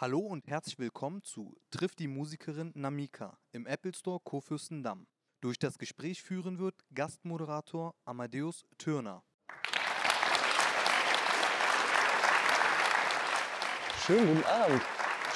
Hallo 0.00 0.20
und 0.20 0.46
herzlich 0.46 0.78
willkommen 0.78 1.24
zu 1.24 1.56
Trifft 1.72 1.98
die 1.98 2.06
Musikerin 2.06 2.70
Namika 2.76 3.36
im 3.50 3.66
Apple 3.66 3.92
Store 3.92 4.20
Kurfürstendamm. 4.22 5.08
Durch 5.40 5.58
das 5.58 5.76
Gespräch 5.76 6.22
führen 6.22 6.60
wird 6.60 6.76
Gastmoderator 6.94 7.96
Amadeus 8.04 8.64
Türner. 8.78 9.24
Schönen 14.06 14.36
guten 14.36 14.44
Abend. 14.46 14.82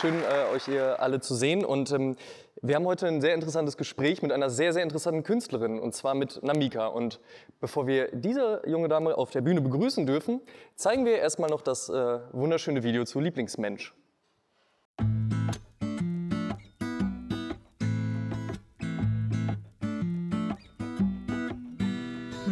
Schön, 0.01 0.23
äh, 0.23 0.55
euch 0.55 0.67
hier 0.67 1.01
alle 1.01 1.19
zu 1.21 1.35
sehen. 1.35 1.65
Und 1.65 1.91
ähm, 1.91 2.15
wir 2.63 2.77
haben 2.77 2.87
heute 2.87 3.09
ein 3.09 3.21
sehr 3.21 3.35
interessantes 3.35 3.77
Gespräch 3.77 4.23
mit 4.23 4.31
einer 4.31 4.49
sehr, 4.49 4.73
sehr 4.73 4.85
interessanten 4.85 5.25
Künstlerin, 5.25 5.81
und 5.81 5.93
zwar 5.93 6.15
mit 6.15 6.41
Namika. 6.45 6.87
Und 6.87 7.19
bevor 7.59 7.89
wir 7.89 8.13
diese 8.13 8.63
junge 8.65 8.87
Dame 8.87 9.19
auf 9.19 9.33
der 9.33 9.41
Bühne 9.41 9.61
begrüßen 9.61 10.07
dürfen, 10.07 10.41
zeigen 10.77 11.05
wir 11.05 11.19
erstmal 11.19 11.51
noch 11.51 11.63
das 11.63 11.89
äh, 11.89 12.21
wunderschöne 12.31 12.85
Video 12.85 13.05
zu 13.05 13.19
Lieblingsmensch. 13.19 13.93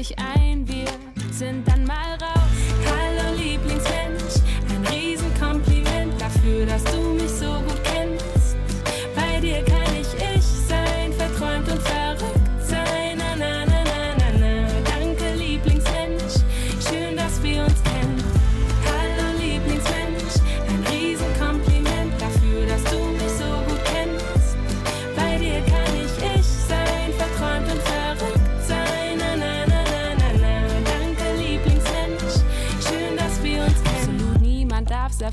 pack 0.00 0.08
ich 0.08 0.08
dich 0.08 0.18
ein, 0.18 0.66
wir 0.66 0.86
sind 1.30 1.69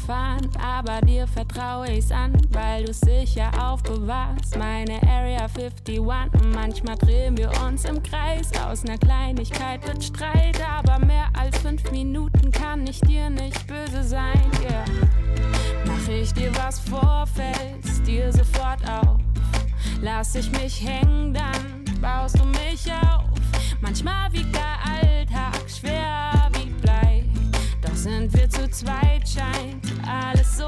erfahren, 0.07 0.49
aber 0.61 1.01
dir 1.05 1.27
vertraue 1.27 1.91
ich's 1.91 2.11
an, 2.11 2.33
weil 2.51 2.85
du's 2.85 2.99
sicher 3.01 3.51
aufbewahrst. 3.59 4.57
Meine 4.57 5.01
Area 5.03 5.47
51 5.53 5.99
und 5.99 6.55
manchmal 6.55 6.95
drehen 6.97 7.37
wir 7.37 7.51
uns 7.65 7.85
im 7.85 8.01
Kreis. 8.01 8.51
Aus 8.65 8.83
ner 8.83 8.97
Kleinigkeit 8.97 9.85
wird 9.85 10.03
Streit, 10.03 10.59
aber 10.65 11.03
mehr 11.05 11.27
als 11.37 11.57
fünf 11.57 11.91
Minuten 11.91 12.51
kann 12.51 12.85
ich 12.87 12.99
dir 13.01 13.29
nicht 13.29 13.67
böse 13.67 14.03
sein. 14.03 14.39
Yeah. 14.61 14.85
Mach 15.85 16.07
ich 16.07 16.33
dir 16.33 16.55
was 16.55 16.79
vor, 16.79 17.25
fällst 17.33 18.05
dir 18.05 18.31
sofort 18.31 18.87
auf. 18.89 19.19
Lass 20.01 20.35
ich 20.35 20.49
mich 20.51 20.85
hängen, 20.85 21.33
dann 21.33 21.83
baust 22.01 22.39
du 22.39 22.45
mich 22.45 22.91
auf. 22.91 23.25
Manchmal 23.81 24.31
wiegt 24.31 24.55
der 24.55 24.77
Alltag 24.85 25.69
schwer 25.69 26.49
wie 26.53 26.69
Blei. 26.81 27.23
Doch 27.81 27.95
sind 27.95 28.33
wir 28.33 28.49
zu 28.49 28.69
zweit, 28.69 29.27
scheint 29.27 29.86
alles 30.07 30.57
so 30.57 30.67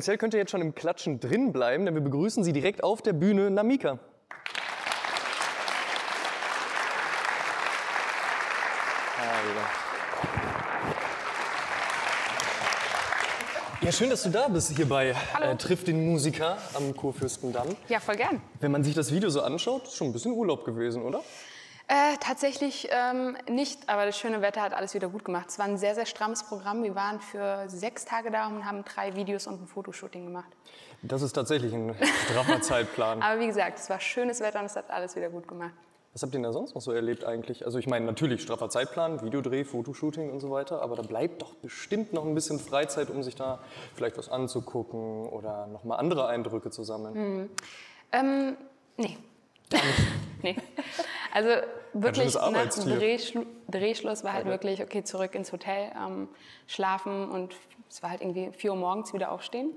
Tendenziell 0.00 0.16
könnt 0.16 0.32
ihr 0.32 0.40
jetzt 0.40 0.50
schon 0.50 0.62
im 0.62 0.74
Klatschen 0.74 1.20
drin 1.20 1.52
bleiben, 1.52 1.84
denn 1.84 1.92
wir 1.92 2.00
begrüßen 2.00 2.42
Sie 2.42 2.54
direkt 2.54 2.82
auf 2.82 3.02
der 3.02 3.12
Bühne 3.12 3.50
Namika. 3.50 3.98
Ja, 13.82 13.92
schön, 13.92 14.08
dass 14.08 14.22
du 14.22 14.30
da 14.30 14.48
bist 14.48 14.74
hier 14.74 14.88
bei 14.88 15.14
äh, 15.38 15.56
Trifft 15.56 15.86
den 15.88 16.10
Musiker 16.10 16.56
am 16.72 16.96
Kurfürstendamm. 16.96 17.68
Ja, 17.90 18.00
voll 18.00 18.16
gern. 18.16 18.40
Wenn 18.58 18.72
man 18.72 18.82
sich 18.82 18.94
das 18.94 19.12
Video 19.12 19.28
so 19.28 19.42
anschaut, 19.42 19.84
ist 19.84 19.96
schon 19.96 20.06
ein 20.08 20.12
bisschen 20.14 20.32
Urlaub 20.32 20.64
gewesen, 20.64 21.02
oder? 21.02 21.20
Äh, 21.92 22.18
tatsächlich 22.20 22.88
ähm, 22.92 23.36
nicht, 23.48 23.88
aber 23.88 24.06
das 24.06 24.16
schöne 24.16 24.42
Wetter 24.42 24.62
hat 24.62 24.72
alles 24.72 24.94
wieder 24.94 25.08
gut 25.08 25.24
gemacht. 25.24 25.46
Es 25.48 25.58
war 25.58 25.66
ein 25.66 25.76
sehr, 25.76 25.96
sehr 25.96 26.06
strammes 26.06 26.44
Programm. 26.44 26.84
Wir 26.84 26.94
waren 26.94 27.18
für 27.18 27.68
sechs 27.68 28.04
Tage 28.04 28.30
da 28.30 28.46
und 28.46 28.64
haben 28.64 28.84
drei 28.84 29.16
Videos 29.16 29.48
und 29.48 29.60
ein 29.60 29.66
Fotoshooting 29.66 30.24
gemacht. 30.24 30.46
Das 31.02 31.20
ist 31.20 31.32
tatsächlich 31.32 31.72
ein 31.72 31.96
straffer 32.26 32.60
Zeitplan. 32.62 33.20
Aber 33.20 33.40
wie 33.40 33.48
gesagt, 33.48 33.80
es 33.80 33.90
war 33.90 33.98
schönes 33.98 34.40
Wetter 34.40 34.60
und 34.60 34.66
es 34.66 34.76
hat 34.76 34.88
alles 34.88 35.16
wieder 35.16 35.30
gut 35.30 35.48
gemacht. 35.48 35.72
Was 36.12 36.22
habt 36.22 36.32
ihr 36.32 36.38
denn 36.38 36.44
da 36.44 36.52
sonst 36.52 36.76
noch 36.76 36.80
so 36.80 36.92
erlebt 36.92 37.24
eigentlich? 37.24 37.66
Also 37.66 37.80
ich 37.80 37.88
meine 37.88 38.06
natürlich 38.06 38.42
straffer 38.42 38.70
Zeitplan, 38.70 39.22
Videodreh, 39.24 39.64
Fotoshooting 39.64 40.30
und 40.30 40.38
so 40.38 40.52
weiter, 40.52 40.82
aber 40.82 40.94
da 40.94 41.02
bleibt 41.02 41.42
doch 41.42 41.56
bestimmt 41.56 42.12
noch 42.12 42.24
ein 42.24 42.36
bisschen 42.36 42.60
Freizeit, 42.60 43.10
um 43.10 43.24
sich 43.24 43.34
da 43.34 43.58
vielleicht 43.96 44.16
was 44.16 44.28
anzugucken 44.28 45.26
oder 45.26 45.66
nochmal 45.66 45.98
andere 45.98 46.28
Eindrücke 46.28 46.70
zu 46.70 46.84
sammeln. 46.84 47.50
Ähm, 48.12 48.56
nee. 48.96 49.18
nee. 50.42 50.56
Also 51.32 51.50
wirklich 51.92 52.34
nach 52.34 52.68
dem. 52.68 52.98
Drehschlu 52.98 53.44
Drehschluss 53.68 54.24
war 54.24 54.32
halt 54.32 54.42
Okay. 54.42 54.50
wirklich, 54.50 54.82
okay, 54.82 55.04
zurück 55.04 55.34
ins 55.34 55.52
Hotel, 55.52 55.90
ähm, 55.96 56.28
schlafen 56.66 57.28
und 57.30 57.54
es 57.88 58.02
war 58.02 58.10
halt 58.10 58.20
irgendwie 58.20 58.50
4 58.52 58.72
Uhr 58.72 58.76
morgens 58.76 59.12
wieder 59.12 59.30
aufstehen. 59.32 59.72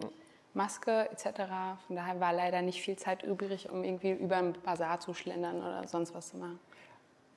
Maske 0.53 1.09
etc. 1.09 1.41
Von 1.87 1.95
daher 1.95 2.19
war 2.19 2.31
leider 2.33 2.61
nicht 2.61 2.81
viel 2.81 2.95
Zeit 2.95 3.23
übrig, 3.23 3.69
um 3.71 3.83
irgendwie 3.83 4.11
über 4.11 4.37
einen 4.37 4.53
Bazar 4.53 4.99
zu 4.99 5.13
schlendern 5.13 5.57
oder 5.57 5.87
sonst 5.87 6.13
was 6.13 6.29
zu 6.29 6.37
machen. 6.37 6.59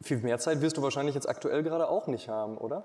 Viel 0.03 0.19
mehr 0.19 0.39
Zeit 0.39 0.61
wirst 0.61 0.77
du 0.77 0.83
wahrscheinlich 0.83 1.15
jetzt 1.15 1.29
aktuell 1.29 1.63
gerade 1.63 1.89
auch 1.89 2.07
nicht 2.07 2.29
haben, 2.29 2.59
oder? 2.59 2.85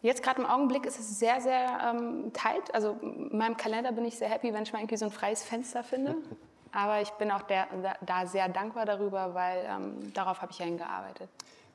Jetzt 0.00 0.22
gerade 0.22 0.40
im 0.40 0.46
Augenblick 0.46 0.86
ist 0.86 0.98
es 0.98 1.18
sehr, 1.18 1.40
sehr 1.40 1.92
ähm, 1.94 2.32
tight. 2.32 2.74
Also 2.74 2.96
in 3.02 3.36
meinem 3.36 3.56
Kalender 3.56 3.92
bin 3.92 4.04
ich 4.04 4.16
sehr 4.16 4.28
happy, 4.28 4.52
wenn 4.52 4.62
ich 4.62 4.72
mal 4.72 4.80
irgendwie 4.80 4.96
so 4.96 5.04
ein 5.04 5.10
freies 5.12 5.42
Fenster 5.44 5.84
finde. 5.84 6.16
Aber 6.72 7.00
ich 7.00 7.10
bin 7.12 7.30
auch 7.30 7.42
der, 7.42 7.66
da 8.00 8.26
sehr 8.26 8.48
dankbar 8.48 8.86
darüber, 8.86 9.34
weil 9.34 9.64
ähm, 9.68 10.12
darauf 10.14 10.40
habe 10.40 10.52
ich 10.52 10.58
ja 10.58 10.64
hingearbeitet. 10.64 11.28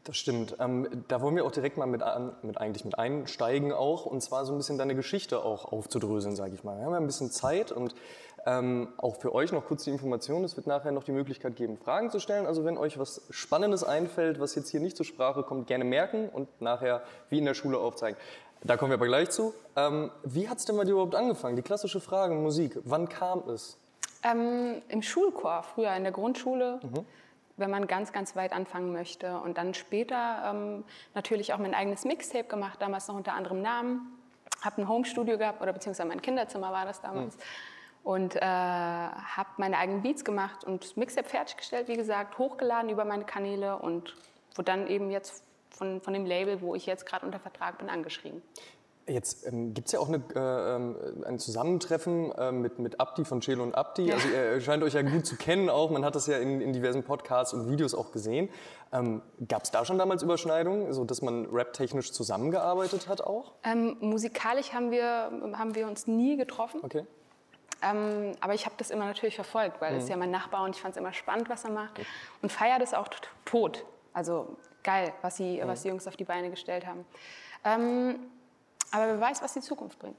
Das 0.04 0.16
stimmt. 0.16 0.56
Ähm, 0.60 1.04
da 1.10 1.22
wollen 1.22 1.36
wir 1.36 1.46
auch 1.46 1.52
direkt 1.52 1.78
mal 1.78 1.86
mit, 1.86 2.02
an, 2.02 2.34
mit, 2.42 2.58
eigentlich 2.58 2.86
mit 2.86 2.98
einsteigen 2.98 3.74
auch 3.74 4.06
und 4.06 4.22
zwar 4.22 4.46
so 4.46 4.54
ein 4.54 4.58
bisschen 4.58 4.78
deine 4.78 4.96
Geschichte 4.96 5.44
auch 5.44 5.66
aufzudröseln, 5.66 6.36
sage 6.36 6.54
ich 6.56 6.64
mal. 6.64 6.78
Wir 6.78 6.86
haben 6.86 6.94
ja 6.94 7.00
ein 7.00 7.06
bisschen 7.06 7.30
Zeit 7.30 7.74
und 7.74 7.94
ähm, 8.46 8.88
auch 8.98 9.18
für 9.18 9.36
euch 9.36 9.52
noch 9.52 9.66
kurz 9.66 9.84
die 9.84 9.90
Information. 9.90 10.46
Es 10.46 10.56
wird 10.56 10.66
nachher 10.66 10.94
noch 10.94 11.04
die 11.04 11.12
Möglichkeit 11.12 11.58
geben, 11.58 11.78
Fragen 11.78 12.10
zu 12.10 12.22
stellen. 12.22 12.46
Also 12.46 12.64
wenn 12.64 12.78
euch 12.78 12.98
was 12.98 13.22
Spannendes 13.30 13.84
einfällt, 13.84 14.40
was 14.40 14.56
jetzt 14.56 14.70
hier 14.70 14.80
nicht 14.80 14.96
zur 14.96 15.06
Sprache 15.06 15.44
kommt, 15.44 15.68
gerne 15.68 15.84
merken 15.84 16.30
und 16.30 16.62
nachher 16.62 17.02
wie 17.30 17.40
in 17.40 17.46
der 17.46 17.54
Schule 17.54 17.78
aufzeigen. 17.78 18.18
Da 18.64 18.78
kommen 18.78 18.92
wir 18.92 18.96
aber 18.96 19.08
gleich 19.08 19.30
zu. 19.30 19.54
Ähm, 19.76 20.10
wie 20.24 20.48
hat 20.48 20.60
es 20.60 20.66
denn 20.66 20.78
bei 20.78 20.86
dir 20.86 20.92
überhaupt 20.92 21.16
angefangen? 21.16 21.58
Die 21.58 21.62
klassische 21.62 22.00
Frage, 22.00 22.34
Musik. 22.34 22.80
Wann 22.86 23.10
kam 23.10 23.44
es? 23.50 23.78
Ähm, 24.24 24.82
Im 24.90 25.02
Schulchor, 25.02 25.64
früher 25.64 25.94
in 25.96 26.04
der 26.04 26.12
Grundschule, 26.12 26.80
mhm. 26.82 27.06
wenn 27.58 27.70
man 27.70 27.88
ganz, 27.88 28.12
ganz 28.12 28.36
weit 28.36 28.54
anfangen 28.54 28.92
möchte. 28.92 29.40
Und 29.40 29.58
dann 29.58 29.74
später 29.74 30.52
ähm, 30.54 30.84
natürlich 31.14 31.54
auch 31.54 31.60
mein 31.60 31.74
eigenes 31.74 32.06
Mixtape 32.06 32.46
gemacht, 32.46 32.82
damals 32.82 33.08
noch 33.08 33.16
unter 33.16 33.34
anderem 33.34 33.62
Namen. 33.62 34.18
Habe 34.62 34.82
ein 34.82 34.88
Homestudio 34.88 35.38
gehabt, 35.38 35.62
oder 35.62 35.74
beziehungsweise 35.74 36.08
mein 36.08 36.22
Kinderzimmer 36.22 36.72
war 36.72 36.86
das 36.86 37.02
damals. 37.02 37.38
Mhm. 37.38 37.42
Und 38.04 38.36
äh, 38.38 38.40
habe 38.42 39.50
meine 39.58 39.78
eigenen 39.78 40.02
Beats 40.02 40.24
gemacht 40.24 40.64
und 40.64 40.96
Mixtape 40.96 41.28
fertiggestellt, 41.28 41.90
wie 41.90 41.98
gesagt, 41.98 42.38
hochgeladen 42.38 42.90
über 42.90 43.04
meine 43.04 43.26
Kanäle 43.26 43.78
und 43.78 44.16
wurde 44.56 44.72
dann 44.72 44.88
eben 44.88 45.12
jetzt 45.12 45.44
von, 45.70 46.02
von 46.02 46.14
dem 46.14 46.26
Label, 46.26 46.62
wo 46.62 46.74
ich 46.74 46.86
jetzt 46.86 47.06
gerade 47.06 47.26
unter 47.26 47.40
Vertrag 47.40 47.78
bin, 47.78 47.90
angeschrieben. 47.90 48.42
Jetzt 49.08 49.48
ähm, 49.48 49.74
gibt 49.74 49.88
es 49.88 49.94
ja 49.94 50.00
auch 50.00 50.10
eine, 50.10 50.22
äh, 50.36 50.76
ähm, 50.76 50.96
ein 51.26 51.40
Zusammentreffen 51.40 52.32
äh, 52.34 52.52
mit, 52.52 52.78
mit 52.78 53.00
Abdi 53.00 53.24
von 53.24 53.40
Chelo 53.40 53.64
und 53.64 53.74
Abdi. 53.74 54.12
Also 54.12 54.28
ihr 54.28 54.60
scheint 54.60 54.84
euch 54.84 54.94
ja 54.94 55.02
gut 55.02 55.26
zu 55.26 55.38
kennen 55.38 55.70
auch. 55.70 55.92
Man 55.92 56.04
hat 56.04 56.16
das 56.16 56.28
ja 56.28 56.38
in, 56.38 56.60
in 56.60 56.74
diversen 56.74 57.04
Podcasts 57.04 57.54
und 57.54 57.70
Videos 57.70 57.94
auch 57.96 58.12
gesehen. 58.12 58.50
Ähm, 58.92 59.22
Gab 59.48 59.64
es 59.64 59.72
da 59.72 59.86
schon 59.86 59.98
damals 59.98 60.24
Überschneidungen, 60.24 60.92
so 60.92 61.06
dass 61.06 61.22
man 61.22 61.48
raptechnisch 61.50 62.12
zusammengearbeitet 62.12 63.08
hat 63.08 63.22
auch? 63.22 63.54
Ähm, 63.64 63.96
musikalisch 64.02 64.74
haben 64.74 64.92
wir, 64.92 65.32
haben 65.54 65.74
wir 65.74 65.88
uns 65.88 66.08
nie 66.08 66.36
getroffen. 66.36 66.82
Okay. 66.84 67.06
Ähm, 67.82 68.34
aber 68.42 68.56
ich 68.56 68.66
habe 68.66 68.76
das 68.78 68.90
immer 68.90 69.06
natürlich 69.06 69.36
verfolgt, 69.36 69.80
weil 69.80 69.94
mhm. 69.94 70.00
ist 70.00 70.10
ja 70.10 70.18
mein 70.18 70.32
Nachbar 70.32 70.64
und 70.64 70.76
ich 70.76 70.82
fand 70.82 70.96
es 70.96 71.00
immer 71.00 71.14
spannend, 71.14 71.50
was 71.50 71.64
er 71.64 71.72
macht. 71.72 72.02
Und 72.42 72.52
feiere 72.52 72.80
das 72.80 72.94
auch 72.94 73.08
tot. 73.46 73.86
Also 74.14 74.58
geil, 74.84 75.14
was, 75.22 75.38
sie, 75.38 75.62
mhm. 75.62 75.68
was 75.68 75.84
die 75.84 75.90
Jungs 75.90 76.08
auf 76.08 76.18
die 76.18 76.26
Beine 76.26 76.50
gestellt 76.50 76.86
haben. 76.86 77.06
Ähm, 77.64 78.20
aber 78.92 79.08
wer 79.08 79.22
weiß, 79.22 79.42
was 79.42 79.54
die 79.54 79.62
Zukunft 79.62 80.00
bringt. 80.00 80.18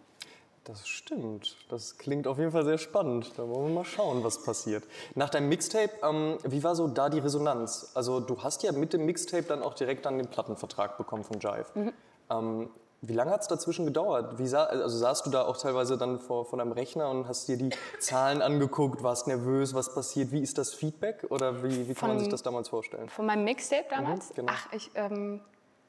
Das 0.68 0.86
stimmt. 0.86 1.56
Das 1.70 1.96
klingt 1.96 2.26
auf 2.26 2.36
jeden 2.36 2.52
Fall 2.52 2.64
sehr 2.64 2.76
spannend. 2.76 3.32
Da 3.38 3.48
wollen 3.48 3.68
wir 3.68 3.74
mal 3.74 3.84
schauen, 3.86 4.22
was 4.22 4.42
passiert. 4.42 4.84
Nach 5.14 5.30
deinem 5.30 5.48
Mixtape, 5.48 5.90
ähm, 6.02 6.36
wie 6.44 6.62
war 6.62 6.76
so 6.76 6.88
da 6.88 7.08
die 7.08 7.20
Resonanz? 7.20 7.92
Also 7.94 8.20
du 8.20 8.42
hast 8.42 8.62
ja 8.62 8.72
mit 8.72 8.92
dem 8.92 9.06
Mixtape 9.06 9.44
dann 9.44 9.62
auch 9.62 9.72
direkt 9.72 10.04
dann 10.04 10.18
den 10.18 10.26
Plattenvertrag 10.26 10.98
bekommen 10.98 11.24
von 11.24 11.40
Jive. 11.40 11.66
Mhm. 11.74 11.92
Ähm, 12.28 12.70
wie 13.00 13.14
lange 13.14 13.30
hat 13.30 13.42
es 13.42 13.48
dazwischen 13.48 13.86
gedauert? 13.86 14.38
Wie 14.38 14.46
sah, 14.46 14.64
also 14.64 14.98
saßt 14.98 15.24
du 15.24 15.30
da 15.30 15.46
auch 15.46 15.56
teilweise 15.56 15.96
dann 15.96 16.18
vor, 16.18 16.44
vor 16.44 16.58
deinem 16.58 16.72
Rechner 16.72 17.08
und 17.08 17.28
hast 17.28 17.48
dir 17.48 17.56
die 17.56 17.70
Zahlen 18.00 18.42
angeguckt, 18.42 19.02
warst 19.02 19.26
nervös, 19.26 19.72
was 19.72 19.94
passiert? 19.94 20.32
Wie 20.32 20.40
ist 20.40 20.58
das 20.58 20.74
Feedback 20.74 21.24
oder 21.30 21.62
wie, 21.62 21.88
wie 21.88 21.94
kann 21.94 21.96
von, 21.96 22.08
man 22.10 22.18
sich 22.18 22.28
das 22.28 22.42
damals 22.42 22.68
vorstellen? 22.68 23.08
Von 23.08 23.24
meinem 23.24 23.44
Mixtape 23.44 23.86
damals? 23.88 24.30
Mhm, 24.30 24.34
genau. 24.34 24.52
Ach, 24.54 24.72
ich, 24.72 24.90
ähm, 24.96 25.40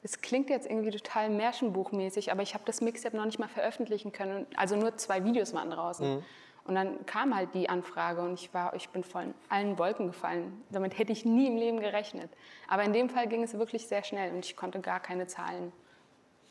es 0.02 0.20
klingt 0.20 0.48
jetzt 0.48 0.68
irgendwie 0.68 0.90
total 0.90 1.28
Märchenbuchmäßig, 1.28 2.32
aber 2.32 2.42
ich 2.42 2.54
habe 2.54 2.64
das 2.64 2.80
Mixtape 2.80 3.16
noch 3.16 3.26
nicht 3.26 3.38
mal 3.38 3.48
veröffentlichen 3.48 4.12
können. 4.12 4.46
Also 4.56 4.76
nur 4.76 4.96
zwei 4.96 5.24
Videos 5.24 5.52
waren 5.52 5.70
draußen. 5.70 6.16
Mhm. 6.16 6.24
Und 6.64 6.74
dann 6.74 7.04
kam 7.06 7.34
halt 7.34 7.54
die 7.54 7.68
Anfrage 7.68 8.20
und 8.22 8.34
ich, 8.34 8.52
war, 8.54 8.74
ich 8.74 8.88
bin 8.90 9.02
von 9.02 9.34
allen 9.48 9.78
Wolken 9.78 10.06
gefallen. 10.06 10.62
Damit 10.70 10.98
hätte 10.98 11.12
ich 11.12 11.24
nie 11.24 11.46
im 11.46 11.56
Leben 11.56 11.80
gerechnet. 11.80 12.30
Aber 12.68 12.84
in 12.84 12.92
dem 12.92 13.10
Fall 13.10 13.26
ging 13.28 13.42
es 13.42 13.54
wirklich 13.54 13.88
sehr 13.88 14.04
schnell 14.04 14.32
und 14.32 14.44
ich 14.44 14.56
konnte 14.56 14.80
gar 14.80 15.00
keine 15.00 15.26
Zahlen, 15.26 15.72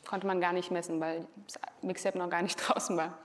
konnte 0.06 0.26
man 0.26 0.40
gar 0.40 0.52
nicht 0.52 0.70
messen, 0.70 1.00
weil 1.00 1.26
das 1.46 1.58
Mixtape 1.82 2.18
noch 2.18 2.30
gar 2.30 2.42
nicht 2.42 2.56
draußen 2.68 2.96
war. 2.96 3.18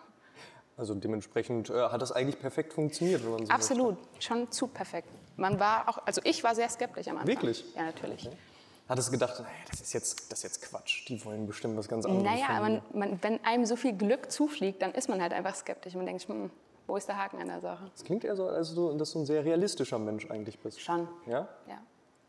Also 0.77 0.93
dementsprechend 0.93 1.69
äh, 1.69 1.73
hat 1.73 2.01
das 2.01 2.11
eigentlich 2.11 2.39
perfekt 2.39 2.73
funktioniert, 2.73 3.23
wenn 3.23 3.31
man 3.31 3.45
so 3.45 3.51
Absolut, 3.51 3.97
schon 4.19 4.51
zu 4.51 4.67
perfekt. 4.67 5.07
Man 5.37 5.59
war 5.59 5.87
auch, 5.87 5.99
also 6.05 6.21
ich 6.23 6.43
war 6.43 6.55
sehr 6.55 6.69
skeptisch 6.69 7.07
am 7.07 7.17
Anfang. 7.17 7.27
Wirklich? 7.27 7.75
Ja, 7.75 7.83
natürlich. 7.83 8.27
Okay 8.27 8.37
hattest 8.87 9.09
du 9.09 9.11
gedacht, 9.11 9.39
naja, 9.39 9.51
das 9.69 9.81
ist, 9.81 9.93
jetzt, 9.93 10.31
das 10.31 10.39
ist 10.39 10.43
jetzt 10.43 10.61
Quatsch, 10.61 11.07
die 11.09 11.23
wollen 11.25 11.47
bestimmt 11.47 11.77
was 11.77 11.87
ganz 11.87 12.05
anderes. 12.05 12.23
Naja, 12.23 12.59
man, 12.61 12.81
man, 12.93 13.23
wenn 13.23 13.43
einem 13.43 13.65
so 13.65 13.75
viel 13.75 13.93
Glück 13.93 14.31
zufliegt, 14.31 14.81
dann 14.81 14.93
ist 14.93 15.09
man 15.09 15.21
halt 15.21 15.33
einfach 15.33 15.55
skeptisch. 15.55 15.95
Man 15.95 16.05
denkt, 16.05 16.27
hm, 16.27 16.49
wo 16.87 16.95
ist 16.95 17.07
der 17.07 17.17
Haken 17.17 17.41
an 17.41 17.47
der 17.47 17.61
Sache? 17.61 17.89
Es 17.95 18.03
klingt 18.03 18.23
eher 18.23 18.35
so, 18.35 18.47
als 18.47 18.75
du, 18.75 18.93
dass 18.97 19.11
du 19.11 19.19
ein 19.19 19.25
sehr 19.25 19.43
realistischer 19.43 19.99
Mensch 19.99 20.29
eigentlich 20.29 20.59
bist. 20.59 20.81
Schon. 20.81 21.07
Ja? 21.25 21.47
Ja. 21.67 21.79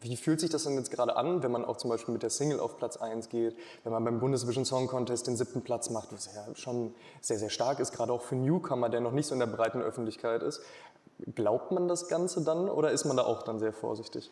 Wie 0.01 0.17
fühlt 0.17 0.41
sich 0.41 0.51
das 0.51 0.65
denn 0.65 0.75
jetzt 0.75 0.91
gerade 0.91 1.17
an, 1.17 1.43
wenn 1.43 1.51
man 1.51 1.65
auch 1.65 1.79
zum 1.79 1.91
Beispiel 1.91 2.13
mit 2.13 2.23
der 2.23 2.31
Single 2.31 2.61
auf 2.61 2.77
Platz 2.77 2.97
1 2.99 3.29
geht, 3.29 3.57
wenn 3.83 3.93
man 3.93 4.05
beim 4.05 4.21
Bundesvision 4.21 4.65
Song 4.65 4.89
Contest 4.89 5.27
den 5.27 5.37
siebten 5.37 5.63
Platz 5.63 5.91
macht, 5.91 6.13
was 6.13 6.33
ja 6.35 6.47
schon 6.55 6.95
sehr, 7.21 7.39
sehr 7.39 7.51
stark 7.51 7.81
ist, 7.81 7.93
gerade 7.93 8.13
auch 8.13 8.21
für 8.23 8.37
Newcomer, 8.37 8.89
der 8.89 9.01
noch 9.01 9.13
nicht 9.13 9.27
so 9.27 9.35
in 9.35 9.41
der 9.41 9.47
breiten 9.47 9.81
Öffentlichkeit 9.81 10.43
ist. 10.43 10.61
Glaubt 11.35 11.73
man 11.73 11.89
das 11.89 12.09
Ganze 12.09 12.45
dann 12.45 12.69
oder 12.69 12.91
ist 12.91 13.07
man 13.07 13.17
da 13.17 13.25
auch 13.25 13.43
dann 13.43 13.59
sehr 13.59 13.73
vorsichtig? 13.73 14.31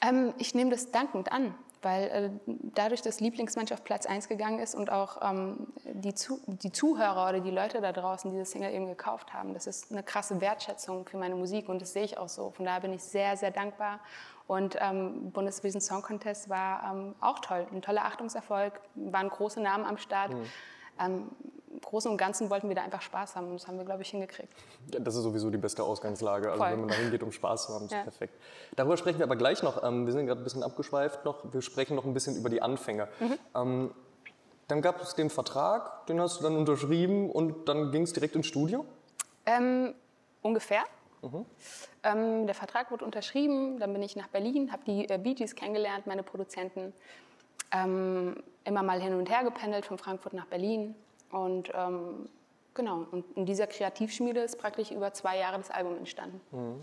Ähm, 0.00 0.34
ich 0.38 0.54
nehme 0.54 0.70
das 0.70 0.90
dankend 0.90 1.32
an 1.32 1.54
weil 1.82 2.02
äh, 2.04 2.30
dadurch, 2.74 3.02
dass 3.02 3.20
Lieblingsmensch 3.20 3.72
auf 3.72 3.84
Platz 3.84 4.06
1 4.06 4.28
gegangen 4.28 4.58
ist 4.58 4.74
und 4.74 4.90
auch 4.90 5.18
ähm, 5.22 5.68
die, 5.84 6.14
Zu 6.14 6.40
die 6.46 6.72
Zuhörer 6.72 7.28
oder 7.28 7.40
die 7.40 7.50
Leute 7.50 7.80
da 7.80 7.92
draußen 7.92 8.30
diese 8.30 8.44
Single 8.44 8.72
eben 8.72 8.86
gekauft 8.86 9.32
haben, 9.32 9.54
das 9.54 9.66
ist 9.66 9.92
eine 9.92 10.02
krasse 10.02 10.40
Wertschätzung 10.40 11.06
für 11.06 11.18
meine 11.18 11.36
Musik 11.36 11.68
und 11.68 11.80
das 11.80 11.92
sehe 11.92 12.04
ich 12.04 12.18
auch 12.18 12.28
so. 12.28 12.50
Von 12.50 12.64
daher 12.64 12.80
bin 12.80 12.92
ich 12.92 13.02
sehr, 13.02 13.36
sehr 13.36 13.50
dankbar. 13.50 14.00
Und 14.46 14.76
ähm, 14.80 15.30
Bundesvision 15.30 15.80
Song 15.80 16.00
Contest 16.00 16.48
war 16.48 16.90
ähm, 16.90 17.14
auch 17.20 17.38
toll, 17.40 17.66
ein 17.70 17.82
toller 17.82 18.06
Achtungserfolg, 18.06 18.80
waren 18.94 19.28
große 19.28 19.60
Namen 19.60 19.84
am 19.84 19.98
Start. 19.98 20.32
Mhm. 20.32 21.30
Im 21.70 21.80
Großen 21.80 22.10
und 22.10 22.16
Ganzen 22.16 22.50
wollten 22.50 22.68
wir 22.68 22.76
da 22.76 22.82
einfach 22.82 23.02
Spaß 23.02 23.36
haben 23.36 23.48
und 23.48 23.54
das 23.54 23.68
haben 23.68 23.78
wir, 23.78 23.84
glaube 23.84 24.02
ich, 24.02 24.10
hingekriegt. 24.10 24.52
Ja, 24.92 25.00
das 25.00 25.14
ist 25.16 25.22
sowieso 25.22 25.50
die 25.50 25.58
beste 25.58 25.82
Ausgangslage. 25.82 26.50
Also 26.50 26.62
Voll. 26.62 26.72
wenn 26.72 26.80
man 26.80 26.88
da 26.88 26.94
hingeht, 26.94 27.22
um 27.22 27.32
Spaß 27.32 27.66
zu 27.66 27.74
haben, 27.74 27.86
ist 27.86 27.92
ja. 27.92 28.02
perfekt. 28.02 28.34
Darüber 28.76 28.96
sprechen 28.96 29.18
wir 29.18 29.24
aber 29.24 29.36
gleich 29.36 29.62
noch. 29.62 29.82
Ähm, 29.82 30.06
wir 30.06 30.12
sind 30.12 30.26
gerade 30.26 30.40
ein 30.40 30.44
bisschen 30.44 30.62
abgeschweift 30.62 31.24
noch. 31.24 31.52
Wir 31.52 31.62
sprechen 31.62 31.96
noch 31.96 32.04
ein 32.04 32.14
bisschen 32.14 32.36
über 32.36 32.48
die 32.48 32.62
Anfänge. 32.62 33.08
Mhm. 33.20 33.38
Ähm, 33.54 33.90
dann 34.68 34.82
gab 34.82 35.00
es 35.00 35.14
den 35.14 35.30
Vertrag, 35.30 36.06
den 36.06 36.20
hast 36.20 36.40
du 36.40 36.44
dann 36.44 36.56
unterschrieben 36.56 37.30
und 37.30 37.68
dann 37.68 37.90
ging 37.90 38.02
es 38.02 38.12
direkt 38.12 38.36
ins 38.36 38.46
Studio? 38.46 38.84
Ähm, 39.46 39.94
ungefähr. 40.42 40.82
Mhm. 41.22 41.46
Ähm, 42.02 42.46
der 42.46 42.54
Vertrag 42.54 42.90
wurde 42.90 43.04
unterschrieben, 43.04 43.78
dann 43.80 43.92
bin 43.92 44.02
ich 44.02 44.14
nach 44.14 44.28
Berlin, 44.28 44.70
habe 44.70 44.82
die 44.86 45.08
äh, 45.08 45.18
Bee 45.18 45.34
Gees 45.34 45.54
kennengelernt, 45.54 46.06
meine 46.06 46.22
Produzenten. 46.22 46.92
Ähm, 47.72 48.42
immer 48.64 48.82
mal 48.82 49.00
hin 49.00 49.14
und 49.14 49.28
her 49.28 49.42
gependelt 49.42 49.86
von 49.86 49.98
Frankfurt 49.98 50.34
nach 50.34 50.46
Berlin. 50.46 50.94
Und 51.30 51.70
ähm, 51.74 52.28
genau, 52.74 53.06
und 53.10 53.24
in 53.36 53.46
dieser 53.46 53.66
Kreativschmiede 53.66 54.40
ist 54.40 54.58
praktisch 54.58 54.90
über 54.90 55.12
zwei 55.12 55.38
Jahre 55.38 55.58
das 55.58 55.70
Album 55.70 55.96
entstanden. 55.96 56.40
Mhm. 56.50 56.80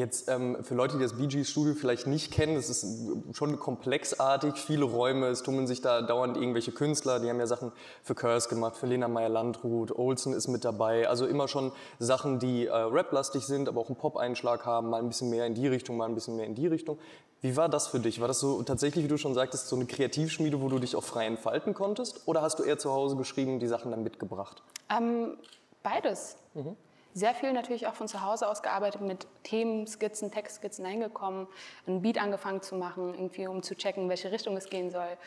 Jetzt 0.00 0.30
ähm, 0.30 0.56
für 0.64 0.74
Leute, 0.74 0.96
die 0.96 1.02
das 1.02 1.12
BG 1.12 1.44
Studio 1.44 1.74
vielleicht 1.74 2.06
nicht 2.06 2.32
kennen, 2.32 2.56
es 2.56 2.70
ist 2.70 2.86
schon 3.34 3.60
komplexartig, 3.60 4.54
viele 4.54 4.86
Räume, 4.86 5.26
es 5.26 5.42
tummeln 5.42 5.66
sich 5.66 5.82
da 5.82 6.00
dauernd 6.00 6.38
irgendwelche 6.38 6.72
Künstler, 6.72 7.20
die 7.20 7.28
haben 7.28 7.38
ja 7.38 7.46
Sachen 7.46 7.70
für 8.02 8.14
Curse 8.14 8.48
gemacht, 8.48 8.78
für 8.78 8.86
Lena 8.86 9.08
Meyer-Landrut, 9.08 9.92
Olsen 9.92 10.32
ist 10.32 10.48
mit 10.48 10.64
dabei, 10.64 11.06
also 11.06 11.26
immer 11.26 11.48
schon 11.48 11.72
Sachen, 11.98 12.38
die 12.38 12.64
äh, 12.64 12.70
raplastig 12.72 13.44
sind, 13.44 13.68
aber 13.68 13.82
auch 13.82 13.88
einen 13.88 13.96
Pop-Einschlag 13.96 14.64
haben, 14.64 14.88
mal 14.88 15.02
ein 15.02 15.08
bisschen 15.08 15.28
mehr 15.28 15.44
in 15.44 15.52
die 15.52 15.68
Richtung, 15.68 15.98
mal 15.98 16.08
ein 16.08 16.14
bisschen 16.14 16.36
mehr 16.36 16.46
in 16.46 16.54
die 16.54 16.66
Richtung. 16.66 16.96
Wie 17.42 17.54
war 17.58 17.68
das 17.68 17.88
für 17.88 18.00
dich? 18.00 18.22
War 18.22 18.28
das 18.28 18.40
so 18.40 18.62
tatsächlich, 18.62 19.04
wie 19.04 19.08
du 19.08 19.18
schon 19.18 19.34
sagtest, 19.34 19.68
so 19.68 19.76
eine 19.76 19.84
Kreativschmiede, 19.84 20.62
wo 20.62 20.70
du 20.70 20.78
dich 20.78 20.96
auch 20.96 21.04
frei 21.04 21.26
entfalten 21.26 21.74
konntest? 21.74 22.26
Oder 22.26 22.40
hast 22.40 22.58
du 22.58 22.62
eher 22.62 22.78
zu 22.78 22.90
Hause 22.90 23.16
geschrieben 23.16 23.52
und 23.52 23.60
die 23.60 23.68
Sachen 23.68 23.90
dann 23.90 24.02
mitgebracht? 24.02 24.62
Ähm, 24.88 25.36
beides. 25.82 26.36
Mhm. 26.54 26.74
Sehr 27.12 27.34
viel 27.34 27.52
natürlich 27.52 27.86
auch 27.86 27.94
von 27.94 28.06
zu 28.08 28.22
Hause 28.22 28.48
aus 28.48 28.62
gearbeitet, 28.62 29.00
mit 29.00 29.26
Themenskizzen, 29.42 30.30
Textskizzen 30.30 30.86
eingekommen, 30.86 31.48
einen 31.86 32.02
Beat 32.02 32.20
angefangen 32.20 32.62
zu 32.62 32.76
machen, 32.76 33.14
irgendwie 33.14 33.46
um 33.46 33.62
zu 33.62 33.74
checken, 33.74 34.04
in 34.04 34.08
welche 34.08 34.30
Richtung 34.30 34.56
es 34.56 34.70
gehen 34.70 34.90
soll. 34.90 35.18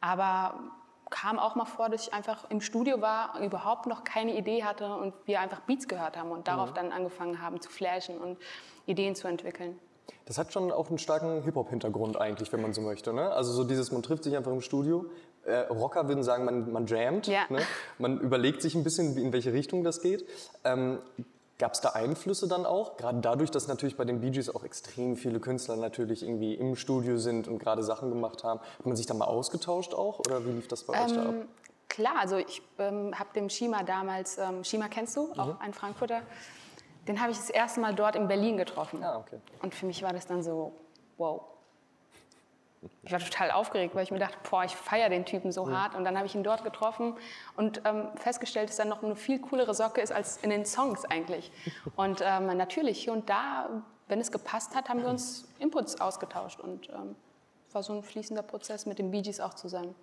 Aber 0.00 0.54
kam 1.10 1.38
auch 1.38 1.56
mal 1.56 1.64
vor, 1.64 1.88
dass 1.88 2.06
ich 2.06 2.14
einfach 2.14 2.48
im 2.50 2.60
Studio 2.60 3.00
war, 3.00 3.38
überhaupt 3.40 3.86
noch 3.86 4.04
keine 4.04 4.36
Idee 4.36 4.64
hatte 4.64 4.94
und 4.94 5.12
wir 5.26 5.40
einfach 5.40 5.60
Beats 5.60 5.88
gehört 5.88 6.16
haben 6.16 6.30
und 6.30 6.48
darauf 6.48 6.70
mhm. 6.70 6.74
dann 6.74 6.92
angefangen 6.92 7.42
haben 7.42 7.60
zu 7.60 7.68
flashen 7.68 8.18
und 8.18 8.38
Ideen 8.86 9.14
zu 9.14 9.28
entwickeln. 9.28 9.78
Das 10.24 10.38
hat 10.38 10.52
schon 10.52 10.70
auch 10.70 10.88
einen 10.88 10.98
starken 10.98 11.42
Hip-Hop-Hintergrund 11.42 12.20
eigentlich, 12.20 12.52
wenn 12.52 12.62
man 12.62 12.72
so 12.72 12.80
möchte. 12.80 13.12
Ne? 13.12 13.30
Also 13.32 13.52
so 13.52 13.64
dieses, 13.64 13.90
man 13.90 14.02
trifft 14.02 14.24
sich 14.24 14.36
einfach 14.36 14.52
im 14.52 14.60
Studio. 14.60 15.06
Äh, 15.50 15.66
Rocker 15.68 16.08
würden 16.08 16.22
sagen, 16.22 16.44
man, 16.44 16.72
man 16.72 16.86
jammt. 16.86 17.26
Ja. 17.26 17.42
Ne? 17.48 17.60
Man 17.98 18.20
überlegt 18.20 18.62
sich 18.62 18.74
ein 18.74 18.84
bisschen, 18.84 19.16
in 19.16 19.32
welche 19.32 19.52
Richtung 19.52 19.84
das 19.84 20.00
geht. 20.00 20.24
Ähm, 20.64 20.98
Gab 21.60 21.74
es 21.74 21.82
da 21.82 21.90
Einflüsse 21.90 22.48
dann 22.48 22.64
auch? 22.64 22.96
Gerade 22.96 23.20
dadurch, 23.20 23.50
dass 23.50 23.68
natürlich 23.68 23.94
bei 23.94 24.06
den 24.06 24.22
Bee 24.22 24.30
Gees 24.30 24.48
auch 24.48 24.64
extrem 24.64 25.14
viele 25.14 25.40
Künstler 25.40 25.76
natürlich 25.76 26.22
irgendwie 26.22 26.54
im 26.54 26.74
Studio 26.74 27.18
sind 27.18 27.48
und 27.48 27.58
gerade 27.58 27.82
Sachen 27.82 28.08
gemacht 28.08 28.44
haben. 28.44 28.60
Hat 28.60 28.86
man 28.86 28.96
sich 28.96 29.04
da 29.04 29.12
mal 29.12 29.26
ausgetauscht 29.26 29.92
auch 29.92 30.20
oder 30.20 30.42
wie 30.46 30.52
lief 30.52 30.68
das 30.68 30.84
bei 30.84 30.94
ähm, 30.94 31.04
euch 31.04 31.12
da 31.12 31.22
ab? 31.22 31.34
Ähm, 31.34 31.48
klar, 31.90 32.14
also 32.18 32.38
ich 32.38 32.62
ähm, 32.78 33.14
habe 33.14 33.28
dem 33.34 33.50
Shima 33.50 33.82
damals, 33.82 34.38
ähm, 34.38 34.64
Shima 34.64 34.88
kennst 34.88 35.18
du, 35.18 35.32
auch 35.36 35.60
ein 35.60 35.74
Frankfurter, 35.74 36.22
den 37.06 37.20
habe 37.20 37.32
ich 37.32 37.36
das 37.36 37.50
erste 37.50 37.80
Mal 37.80 37.94
dort 37.94 38.16
in 38.16 38.26
Berlin 38.26 38.56
getroffen. 38.56 39.04
Ah, 39.04 39.18
okay. 39.18 39.38
Und 39.60 39.74
für 39.74 39.84
mich 39.84 40.02
war 40.02 40.14
das 40.14 40.26
dann 40.26 40.42
so, 40.42 40.72
wow. 41.18 41.42
Ich 43.02 43.12
war 43.12 43.18
total 43.18 43.50
aufgeregt, 43.50 43.94
weil 43.94 44.04
ich 44.04 44.10
mir 44.10 44.18
dachte, 44.18 44.38
boah, 44.48 44.64
ich 44.64 44.74
feiere 44.74 45.10
den 45.10 45.26
Typen 45.26 45.52
so 45.52 45.70
hart. 45.70 45.94
Und 45.94 46.04
dann 46.04 46.16
habe 46.16 46.26
ich 46.26 46.34
ihn 46.34 46.42
dort 46.42 46.64
getroffen 46.64 47.14
und 47.56 47.82
ähm, 47.84 48.08
festgestellt, 48.16 48.70
dass 48.70 48.78
er 48.78 48.86
noch 48.86 49.02
eine 49.02 49.16
viel 49.16 49.38
coolere 49.38 49.74
Socke 49.74 50.00
ist 50.00 50.12
als 50.12 50.38
in 50.38 50.50
den 50.50 50.64
Songs 50.64 51.04
eigentlich. 51.04 51.52
Und 51.96 52.22
ähm, 52.24 52.46
natürlich, 52.56 53.02
hier 53.02 53.12
und 53.12 53.28
da, 53.28 53.68
wenn 54.08 54.20
es 54.20 54.32
gepasst 54.32 54.74
hat, 54.74 54.88
haben 54.88 55.02
wir 55.02 55.08
uns 55.08 55.46
Inputs 55.58 56.00
ausgetauscht. 56.00 56.60
Und 56.60 56.88
ähm, 56.88 57.16
war 57.72 57.82
so 57.82 57.92
ein 57.92 58.02
fließender 58.02 58.42
Prozess 58.42 58.86
mit 58.86 58.98
den 58.98 59.10
Bee 59.10 59.22
Gees 59.22 59.40
auch 59.40 59.54
zusammen. 59.54 59.94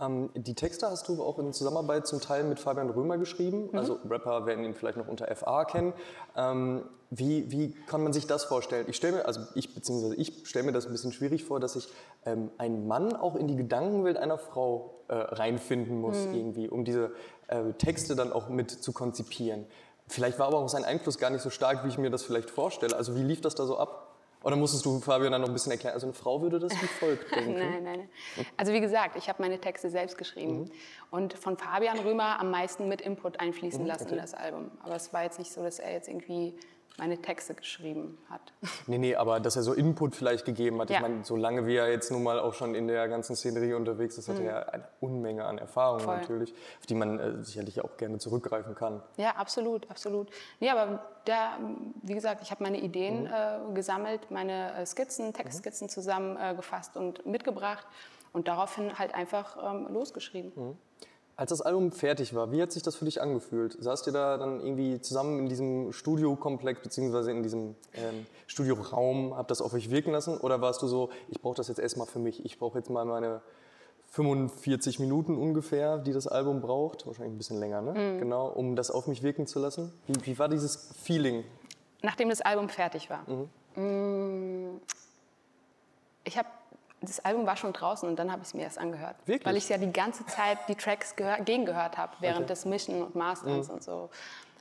Ähm, 0.00 0.30
die 0.34 0.54
Texte 0.54 0.88
hast 0.88 1.08
du 1.08 1.22
auch 1.22 1.38
in 1.38 1.52
Zusammenarbeit 1.52 2.06
zum 2.06 2.20
Teil 2.20 2.44
mit 2.44 2.60
Fabian 2.60 2.90
Römer 2.90 3.18
geschrieben. 3.18 3.70
Also 3.72 3.98
Rapper 4.08 4.46
werden 4.46 4.64
ihn 4.64 4.74
vielleicht 4.74 4.96
noch 4.98 5.08
unter 5.08 5.34
FA 5.34 5.64
kennen. 5.64 5.92
Ähm, 6.36 6.82
wie, 7.10 7.50
wie 7.50 7.72
kann 7.86 8.02
man 8.02 8.12
sich 8.12 8.26
das 8.26 8.44
vorstellen? 8.44 8.86
Ich 8.88 8.96
stelle 8.96 9.16
mir, 9.16 9.26
also 9.26 9.40
ich 9.54 9.74
beziehungsweise 9.74 10.14
ich 10.16 10.46
stelle 10.46 10.66
mir 10.66 10.72
das 10.72 10.86
ein 10.86 10.92
bisschen 10.92 11.12
schwierig 11.12 11.44
vor, 11.44 11.58
dass 11.58 11.72
sich 11.72 11.88
ähm, 12.26 12.50
ein 12.58 12.86
Mann 12.86 13.16
auch 13.16 13.34
in 13.34 13.48
die 13.48 13.56
Gedankenwelt 13.56 14.18
einer 14.18 14.38
Frau 14.38 14.94
äh, 15.08 15.14
reinfinden 15.14 16.00
muss 16.00 16.18
irgendwie, 16.26 16.68
um 16.68 16.84
diese 16.84 17.12
äh, 17.46 17.72
Texte 17.78 18.14
dann 18.14 18.32
auch 18.32 18.48
mit 18.48 18.70
zu 18.70 18.92
konzipieren. 18.92 19.64
Vielleicht 20.06 20.38
war 20.38 20.46
aber 20.46 20.58
auch 20.58 20.68
sein 20.68 20.84
Einfluss 20.84 21.18
gar 21.18 21.30
nicht 21.30 21.42
so 21.42 21.50
stark, 21.50 21.84
wie 21.84 21.88
ich 21.88 21.98
mir 21.98 22.10
das 22.10 22.22
vielleicht 22.22 22.50
vorstelle. 22.50 22.96
Also 22.96 23.16
wie 23.16 23.22
lief 23.22 23.40
das 23.40 23.54
da 23.54 23.66
so 23.66 23.78
ab? 23.78 24.07
Oder 24.42 24.56
musstest 24.56 24.86
du 24.86 25.00
Fabian 25.00 25.32
dann 25.32 25.40
noch 25.40 25.48
ein 25.48 25.52
bisschen 25.52 25.72
erklären? 25.72 25.94
Also 25.94 26.06
eine 26.06 26.14
Frau 26.14 26.40
würde 26.40 26.58
das 26.58 26.72
wie 26.80 26.86
folgt 26.86 27.30
denken. 27.34 27.54
Nein, 27.54 27.82
nein, 27.82 28.08
nein. 28.36 28.46
Also 28.56 28.72
wie 28.72 28.80
gesagt, 28.80 29.16
ich 29.16 29.28
habe 29.28 29.42
meine 29.42 29.60
Texte 29.60 29.90
selbst 29.90 30.16
geschrieben 30.16 30.70
und 31.10 31.34
von 31.34 31.56
Fabian 31.56 31.98
Römer 31.98 32.38
am 32.40 32.50
meisten 32.50 32.88
mit 32.88 33.00
Input 33.00 33.40
einfließen 33.40 33.84
lassen 33.84 34.08
in 34.08 34.16
das 34.16 34.34
Album. 34.34 34.70
Aber 34.82 34.94
es 34.94 35.12
war 35.12 35.24
jetzt 35.24 35.38
nicht 35.38 35.52
so, 35.52 35.62
dass 35.62 35.78
er 35.80 35.92
jetzt 35.92 36.08
irgendwie 36.08 36.54
meine 36.98 37.16
Texte 37.22 37.54
geschrieben 37.54 38.18
hat. 38.28 38.40
Nee, 38.86 38.98
nee, 38.98 39.14
aber 39.14 39.40
dass 39.40 39.56
er 39.56 39.62
so 39.62 39.72
Input 39.72 40.16
vielleicht 40.16 40.44
gegeben 40.44 40.80
hat. 40.80 40.90
Ja. 40.90 40.96
Ich 40.96 41.02
meine, 41.02 41.24
solange 41.24 41.66
wie 41.66 41.76
er 41.76 41.90
jetzt 41.90 42.10
nun 42.10 42.22
mal 42.22 42.38
auch 42.40 42.54
schon 42.54 42.74
in 42.74 42.88
der 42.88 43.08
ganzen 43.08 43.36
Szenerie 43.36 43.74
unterwegs 43.74 44.18
ist, 44.18 44.28
hat 44.28 44.38
er 44.38 44.44
ja 44.44 44.58
eine 44.62 44.84
Unmenge 45.00 45.44
an 45.44 45.58
Erfahrung 45.58 45.98
Mhm. 46.00 46.04
Voll. 46.04 46.16
natürlich, 46.18 46.52
auf 46.80 46.86
die 46.86 46.94
man 46.94 47.18
äh, 47.18 47.44
sicherlich 47.44 47.80
auch 47.82 47.96
gerne 47.96 48.18
zurückgreifen 48.18 48.74
kann. 48.74 49.02
Ja, 49.16 49.30
absolut, 49.36 49.88
absolut. 49.90 50.28
Nee, 50.60 50.70
aber 50.70 51.04
der, 51.26 51.58
wie 52.02 52.14
gesagt, 52.14 52.42
ich 52.42 52.50
habe 52.50 52.62
meine 52.62 52.80
Ideen 52.80 53.22
Mhm. 53.22 53.26
äh, 53.26 53.74
gesammelt, 53.74 54.30
meine 54.30 54.74
äh, 54.74 54.84
Skizzen, 54.86 55.32
Textskizzen 55.32 55.88
zusammengefasst 55.88 56.96
und 56.96 57.24
mitgebracht 57.26 57.86
und 58.32 58.48
daraufhin 58.48 58.98
halt 58.98 59.14
einfach 59.14 59.56
ähm, 59.62 59.86
losgeschrieben. 59.92 60.52
Mhm. 61.38 61.40
Als 61.40 61.50
das 61.50 61.60
Album 61.62 61.92
fertig 61.92 62.34
war, 62.34 62.50
wie 62.50 62.60
hat 62.60 62.72
sich 62.72 62.82
das 62.82 62.96
für 62.96 63.04
dich 63.04 63.22
angefühlt? 63.22 63.76
Saßt 63.80 64.06
ihr 64.08 64.12
da 64.12 64.36
dann 64.36 64.60
irgendwie 64.60 65.00
zusammen 65.00 65.38
in 65.38 65.48
diesem 65.48 65.92
Studiokomplex 65.92 66.80
beziehungsweise 66.82 67.30
in 67.30 67.42
diesem 67.42 67.76
ähm, 67.94 68.26
Studioraum, 68.46 69.36
habt 69.36 69.50
das 69.50 69.60
auf 69.62 69.72
euch 69.72 69.90
wirken 69.90 70.10
lassen? 70.12 70.36
Oder 70.38 70.60
warst 70.60 70.82
du 70.82 70.88
so, 70.88 71.10
ich 71.28 71.40
brauche 71.40 71.54
das 71.56 71.68
jetzt 71.68 71.78
erstmal 71.78 72.06
für 72.06 72.18
mich, 72.18 72.44
ich 72.44 72.58
brauche 72.58 72.78
jetzt 72.78 72.90
mal 72.90 73.04
meine 73.04 73.40
45 74.10 74.98
Minuten 75.00 75.36
ungefähr, 75.36 75.98
die 75.98 76.12
das 76.12 76.26
Album 76.26 76.60
braucht, 76.60 77.06
wahrscheinlich 77.06 77.34
ein 77.34 77.38
bisschen 77.38 77.60
länger, 77.60 77.82
ne? 77.82 77.92
Mhm. 77.92 78.18
Genau, 78.18 78.48
um 78.48 78.74
das 78.74 78.90
auf 78.90 79.06
mich 79.06 79.22
wirken 79.22 79.46
zu 79.46 79.58
lassen. 79.58 79.92
Wie, 80.06 80.26
wie 80.26 80.38
war 80.38 80.48
dieses 80.48 80.90
Feeling? 81.02 81.44
Nachdem 82.02 82.30
das 82.30 82.40
Album 82.40 82.68
fertig 82.68 83.10
war. 83.10 83.20
Mm, 83.76 84.80
Ich 86.24 86.38
habe 86.38 86.48
das 87.00 87.20
Album 87.24 87.46
war 87.46 87.56
schon 87.56 87.72
draußen 87.72 88.08
und 88.08 88.16
dann 88.18 88.30
habe 88.32 88.42
ich 88.42 88.48
es 88.48 88.54
mir 88.54 88.62
erst 88.62 88.78
angehört. 88.78 89.16
Wirklich? 89.26 89.46
Weil 89.46 89.56
ich 89.56 89.68
ja 89.68 89.78
die 89.78 89.92
ganze 89.92 90.26
Zeit 90.26 90.58
die 90.68 90.74
Tracks 90.74 91.14
gehör 91.16 91.36
gegengehört 91.38 91.96
habe 91.96 92.12
während 92.20 92.38
Okay. 92.38 92.44
Mhm. 92.44 92.48
des 92.48 92.64
Mischen 92.64 93.02
und 93.02 93.14
Masterns 93.14 93.68
und 93.70 93.82
so. 93.82 94.10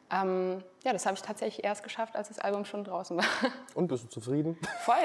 Ähm, 0.09 0.63
ja, 0.85 0.93
das 0.93 1.05
habe 1.05 1.15
ich 1.15 1.21
tatsächlich 1.21 1.65
erst 1.65 1.83
geschafft, 1.83 2.15
als 2.15 2.29
das 2.29 2.39
Album 2.39 2.63
schon 2.63 2.85
draußen 2.85 3.17
war. 3.17 3.25
Und 3.75 3.87
bist 3.89 4.05
du 4.05 4.07
zufrieden? 4.07 4.57
voll, 4.85 4.95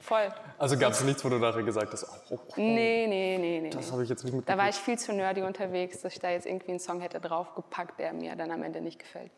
voll. 0.00 0.32
Also 0.56 0.78
gab 0.78 0.92
es 0.92 1.04
nichts, 1.04 1.22
wo 1.22 1.28
du 1.28 1.36
nachher 1.36 1.62
gesagt 1.62 1.92
hast, 1.92 2.04
oh, 2.08 2.16
oh, 2.30 2.38
oh, 2.48 2.52
Nee, 2.56 3.06
nee, 3.06 3.36
nee, 3.38 3.60
nee. 3.60 3.68
das 3.68 3.92
habe 3.92 4.02
ich 4.02 4.08
jetzt 4.08 4.24
nicht 4.24 4.32
Da 4.32 4.36
mitgekriegt. 4.38 4.58
war 4.62 4.68
ich 4.70 4.76
viel 4.76 4.98
zu 4.98 5.12
nerdy 5.12 5.42
unterwegs, 5.42 6.00
dass 6.00 6.14
ich 6.14 6.20
da 6.20 6.30
jetzt 6.30 6.46
irgendwie 6.46 6.70
einen 6.70 6.80
Song 6.80 7.02
hätte 7.02 7.20
draufgepackt, 7.20 7.98
der 8.00 8.14
mir 8.14 8.34
dann 8.34 8.50
am 8.50 8.62
Ende 8.62 8.80
nicht 8.80 8.98
gefällt. 8.98 9.30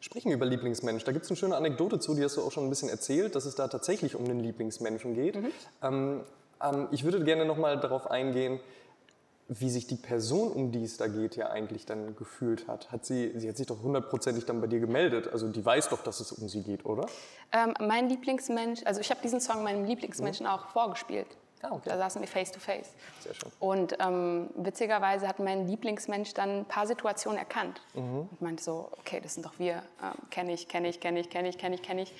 Sprechen 0.00 0.30
wir 0.30 0.36
über 0.36 0.46
Lieblingsmensch. 0.46 1.04
Da 1.04 1.12
gibt 1.12 1.26
es 1.26 1.30
eine 1.30 1.36
schöne 1.36 1.54
Anekdote 1.54 2.00
zu, 2.00 2.16
die 2.16 2.24
hast 2.24 2.36
du 2.36 2.42
auch 2.42 2.50
schon 2.50 2.64
ein 2.64 2.70
bisschen 2.70 2.88
erzählt, 2.88 3.36
dass 3.36 3.44
es 3.44 3.54
da 3.54 3.68
tatsächlich 3.68 4.16
um 4.16 4.24
den 4.24 4.40
Lieblingsmenschen 4.40 5.14
geht. 5.14 5.36
Ähm, 5.36 5.52
ähm, 5.82 6.20
ich 6.90 7.04
würde 7.04 7.24
gerne 7.24 7.44
noch 7.44 7.56
mal 7.56 7.78
darauf 7.78 8.10
eingehen, 8.10 8.60
wie 9.48 9.68
sich 9.68 9.88
die 9.88 9.96
Person, 9.96 10.52
um 10.52 10.70
die 10.70 10.84
es 10.84 10.96
da 10.96 11.08
geht, 11.08 11.34
ja 11.34 11.50
eigentlich 11.50 11.84
dann 11.84 12.14
gefühlt 12.14 12.68
hat. 12.68 12.92
hat 12.92 13.04
sie, 13.04 13.32
sie 13.34 13.48
hat 13.48 13.56
sich 13.56 13.66
doch 13.66 13.82
hundertprozentig 13.82 14.46
dann 14.46 14.60
bei 14.60 14.68
dir 14.68 14.78
gemeldet. 14.78 15.28
Also 15.32 15.48
die 15.48 15.64
weiß 15.64 15.88
doch, 15.88 16.04
dass 16.04 16.20
es 16.20 16.30
um 16.30 16.48
sie 16.48 16.62
geht, 16.62 16.86
oder? 16.86 17.06
Ähm, 17.50 17.74
mein 17.80 18.08
Lieblingsmensch, 18.08 18.82
also 18.84 19.00
ich 19.00 19.10
habe 19.10 19.20
diesen 19.22 19.40
Song 19.40 19.64
meinem 19.64 19.84
Lieblingsmenschen 19.84 20.46
auch 20.46 20.68
vorgespielt. 20.68 21.26
Ah, 21.62 21.72
okay. 21.72 21.88
Da 21.90 21.98
saßen 21.98 22.20
wir 22.22 22.28
face 22.28 22.52
to 22.52 22.60
face. 22.60 22.92
Sehr 23.18 23.34
schön. 23.34 23.50
Und 23.58 23.96
ähm, 23.98 24.50
witzigerweise 24.54 25.26
hat 25.26 25.40
mein 25.40 25.66
Lieblingsmensch 25.66 26.32
dann 26.32 26.60
ein 26.60 26.64
paar 26.64 26.86
Situationen 26.86 27.38
erkannt 27.38 27.82
und 27.94 28.40
meinte 28.40 28.62
so, 28.62 28.88
okay, 28.98 29.20
das 29.20 29.34
sind 29.34 29.44
doch 29.44 29.58
wir, 29.58 29.82
ähm, 30.02 30.12
kenne 30.30 30.52
ich, 30.52 30.68
kenne 30.68 30.88
ich, 30.88 31.00
kenne 31.00 31.20
ich, 31.20 31.28
kenne 31.28 31.48
ich, 31.48 31.58
kenne 31.58 31.74
ich, 31.74 31.82
kenne 31.82 32.02
ich. 32.02 32.14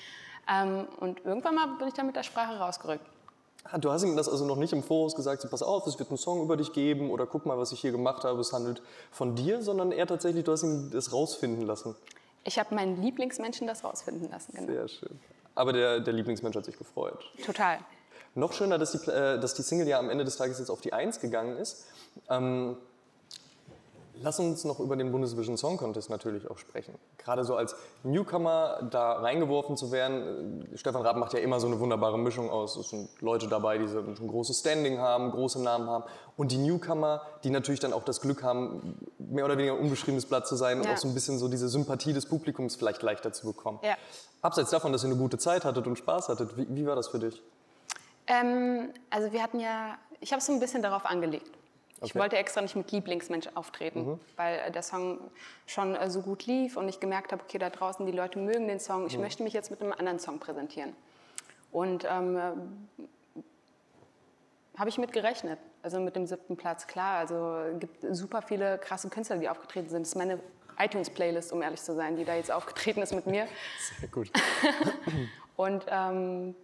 Ähm, 0.53 0.89
und 0.99 1.25
irgendwann 1.25 1.55
mal 1.55 1.67
bin 1.79 1.89
ich 1.89 1.95
dann 1.95 2.07
mit 2.07 2.17
der 2.17 2.23
Sprache 2.23 2.59
rausgerückt. 2.59 3.07
Ah, 3.65 3.79
du 3.79 3.91
hast 3.91 4.03
ihm 4.03 4.17
das 4.17 4.29
also 4.29 4.47
noch 4.47 4.57
nicht 4.57 4.73
im 4.73 4.83
Voraus 4.83 5.15
gesagt, 5.15 5.43
so, 5.43 5.49
pass 5.49 5.63
auf, 5.63 5.87
es 5.87 5.99
wird 5.99 6.09
einen 6.09 6.19
Song 6.19 6.43
über 6.43 6.57
dich 6.57 6.73
geben 6.73 7.11
oder 7.11 7.27
guck 7.27 7.47
mal, 7.47 7.59
was 7.59 7.73
ich 7.73 7.81
hier 7.81 7.93
gemacht 7.93 8.25
habe, 8.25 8.41
es 8.41 8.53
handelt 8.53 8.83
von 9.11 9.35
dir, 9.35 9.63
sondern 9.63 9.93
er 9.93 10.07
tatsächlich, 10.07 10.45
du 10.45 10.53
hast 10.53 10.63
ihm 10.63 10.91
das 10.91 11.13
rausfinden 11.13 11.67
lassen. 11.67 11.95
Ich 12.45 12.59
habe 12.59 12.75
meinen 12.75 13.03
Lieblingsmenschen 13.03 13.67
das 13.67 13.85
rausfinden 13.85 14.31
lassen. 14.31 14.53
Genau. 14.55 14.73
Sehr 14.73 14.89
schön. 14.89 15.21
Aber 15.55 15.73
der, 15.73 16.01
der 16.01 16.15
Lieblingsmensch 16.15 16.57
hat 16.57 16.65
sich 16.65 16.79
gefreut. 16.79 17.23
Total. 17.45 17.79
Noch 18.35 18.53
schöner, 18.53 18.79
dass 18.79 18.93
die, 18.93 19.11
äh, 19.11 19.39
dass 19.39 19.55
die 19.55 19.63
Single 19.63 19.89
ja 19.89 19.99
am 19.99 20.09
Ende 20.09 20.25
des 20.25 20.37
Tages 20.37 20.59
jetzt 20.59 20.71
auf 20.71 20.81
die 20.81 20.93
Eins 20.93 21.21
gegangen 21.21 21.57
ist. 21.59 21.87
Ähm, 22.29 22.77
lass 24.23 24.39
uns 24.39 24.65
noch 24.65 24.81
über 24.81 24.97
den 24.97 25.13
Bundesvision 25.13 25.57
Song 25.57 25.77
Contest 25.77 26.11
natürlich 26.11 26.51
auch 26.51 26.59
sprechen. 26.59 26.95
Gerade 27.19 27.45
so 27.45 27.57
als 27.57 27.75
Newcomer 28.03 28.89
da 28.91 29.13
reingeworfen 29.15 29.77
zu 29.77 29.93
werden. 29.93 30.69
äh, 30.73 30.77
Stefan 30.77 31.03
Raab 31.03 31.17
macht 31.17 31.33
ja 31.33 31.41
immer 31.41 31.61
so 31.61 31.67
eine 31.67 31.79
wunderbare 31.81 32.19
Mischung 32.19 32.51
aus. 32.51 32.77
Es 32.77 32.91
sind 32.91 33.09
Leute 33.21 33.49
dabei, 33.49 33.79
die 33.79 33.87
so 33.89 33.99
ein 34.01 34.15
großes 34.15 34.61
Standing 34.61 34.99
haben, 34.99 35.31
große 35.31 35.63
Namen 35.63 35.89
haben. 35.89 36.05
Und 36.37 36.53
die 36.53 36.59
Newcomer, 36.59 37.23
die 37.45 37.51
natürlich 37.51 37.81
dann 37.81 37.93
auch 37.93 38.05
das 38.05 38.21
Glück 38.21 38.43
haben, 38.43 38.97
mehr 39.19 39.45
oder 39.45 39.57
weniger 39.59 39.75
ein 39.75 39.81
unbeschriebenes 39.81 40.27
Blatt 40.27 40.47
zu 40.47 40.57
sein 40.57 40.79
und 40.79 40.87
Ja. 40.87 40.95
auch 40.95 40.99
so 40.99 41.09
ein 41.09 41.15
bisschen 41.15 41.39
so 41.39 41.49
diese 41.49 41.69
Sympathie 41.69 42.13
des 42.13 42.27
Publikums 42.27 42.77
vielleicht 42.77 43.03
leichter 43.03 43.33
zu 43.33 43.47
bekommen. 43.47 43.79
Ja. 43.83 43.97
Abseits 44.43 44.71
davon, 44.71 44.93
dass 44.93 45.03
ihr 45.05 45.11
eine 45.11 45.19
gute 45.19 45.39
Zeit 45.39 45.65
hattet 45.65 45.87
und 45.87 45.97
Spaß 45.97 46.29
hattet, 46.31 46.57
wie, 46.57 46.67
wie 46.71 46.87
war 46.87 46.97
das 46.97 47.09
für 47.09 47.19
dich? 47.19 47.43
Ähm, 48.27 48.91
also 49.11 49.33
wir 49.33 49.43
hatten 49.43 49.61
ja, 49.61 49.99
ich 50.21 50.33
habe 50.33 50.39
es 50.41 50.47
so 50.47 50.53
ein 50.53 50.61
bisschen 50.61 50.83
darauf 50.83 51.05
angelegt. 51.05 51.51
Ich 52.03 52.13
Okay. 52.13 52.19
wollte 52.19 52.37
extra 52.39 52.63
nicht 52.63 52.77
mit 52.77 52.91
Lieblingsmensch 52.93 53.49
auftreten, 53.55 54.19
weil 54.37 54.59
äh, 54.61 54.71
der 54.71 54.83
Song 54.83 55.19
schon 55.67 55.95
äh, 55.95 56.09
so 56.11 56.23
gut 56.23 56.47
lief 56.47 56.77
und 56.79 56.89
ich 56.89 56.99
gemerkt 56.99 57.31
habe, 57.33 57.43
okay, 57.43 57.59
da 57.59 57.69
draußen 57.69 58.07
die 58.07 58.13
Leute 58.13 58.39
mögen 58.39 58.69
den 58.69 58.81
Song. 58.81 59.07
Ich 59.07 59.19
möchte 59.19 59.43
mich 59.43 59.53
jetzt 59.53 59.71
mit 59.71 59.83
einem 59.83 59.93
anderen 59.93 60.19
Song 60.19 60.39
präsentieren. 60.39 60.97
Und 61.73 62.07
ähm, 62.11 62.37
äh, 62.37 62.53
habe 64.79 64.89
ich 64.89 64.97
mit 64.99 65.13
gerechnet. 65.13 65.59
Also 65.83 66.01
mit 66.01 66.17
dem 66.17 66.27
siebten 66.27 66.57
Platz, 66.57 66.87
klar. 66.87 67.19
Also 67.19 67.57
es 67.75 67.81
gibt 67.81 68.05
super 68.17 68.41
viele 68.43 68.79
krasse 68.79 69.09
Künstler, 69.11 69.37
die 69.37 69.49
aufgetreten 69.49 69.89
sind. 69.91 70.03
Das 70.03 70.11
ist 70.11 70.17
meine 70.17 70.41
iTunes-Playlist, 70.79 71.53
um 71.53 71.61
ehrlich 71.63 71.83
zu 71.83 71.95
sein, 71.95 72.17
die 72.17 72.25
da 72.25 72.35
jetzt 72.35 72.51
aufgetreten 72.51 73.03
ist 73.03 73.15
mit 73.15 73.27
mir. 73.27 73.47
Sehr 74.01 74.09
gut. 74.09 74.31
Und 75.57 75.85
ähm, 75.89 76.55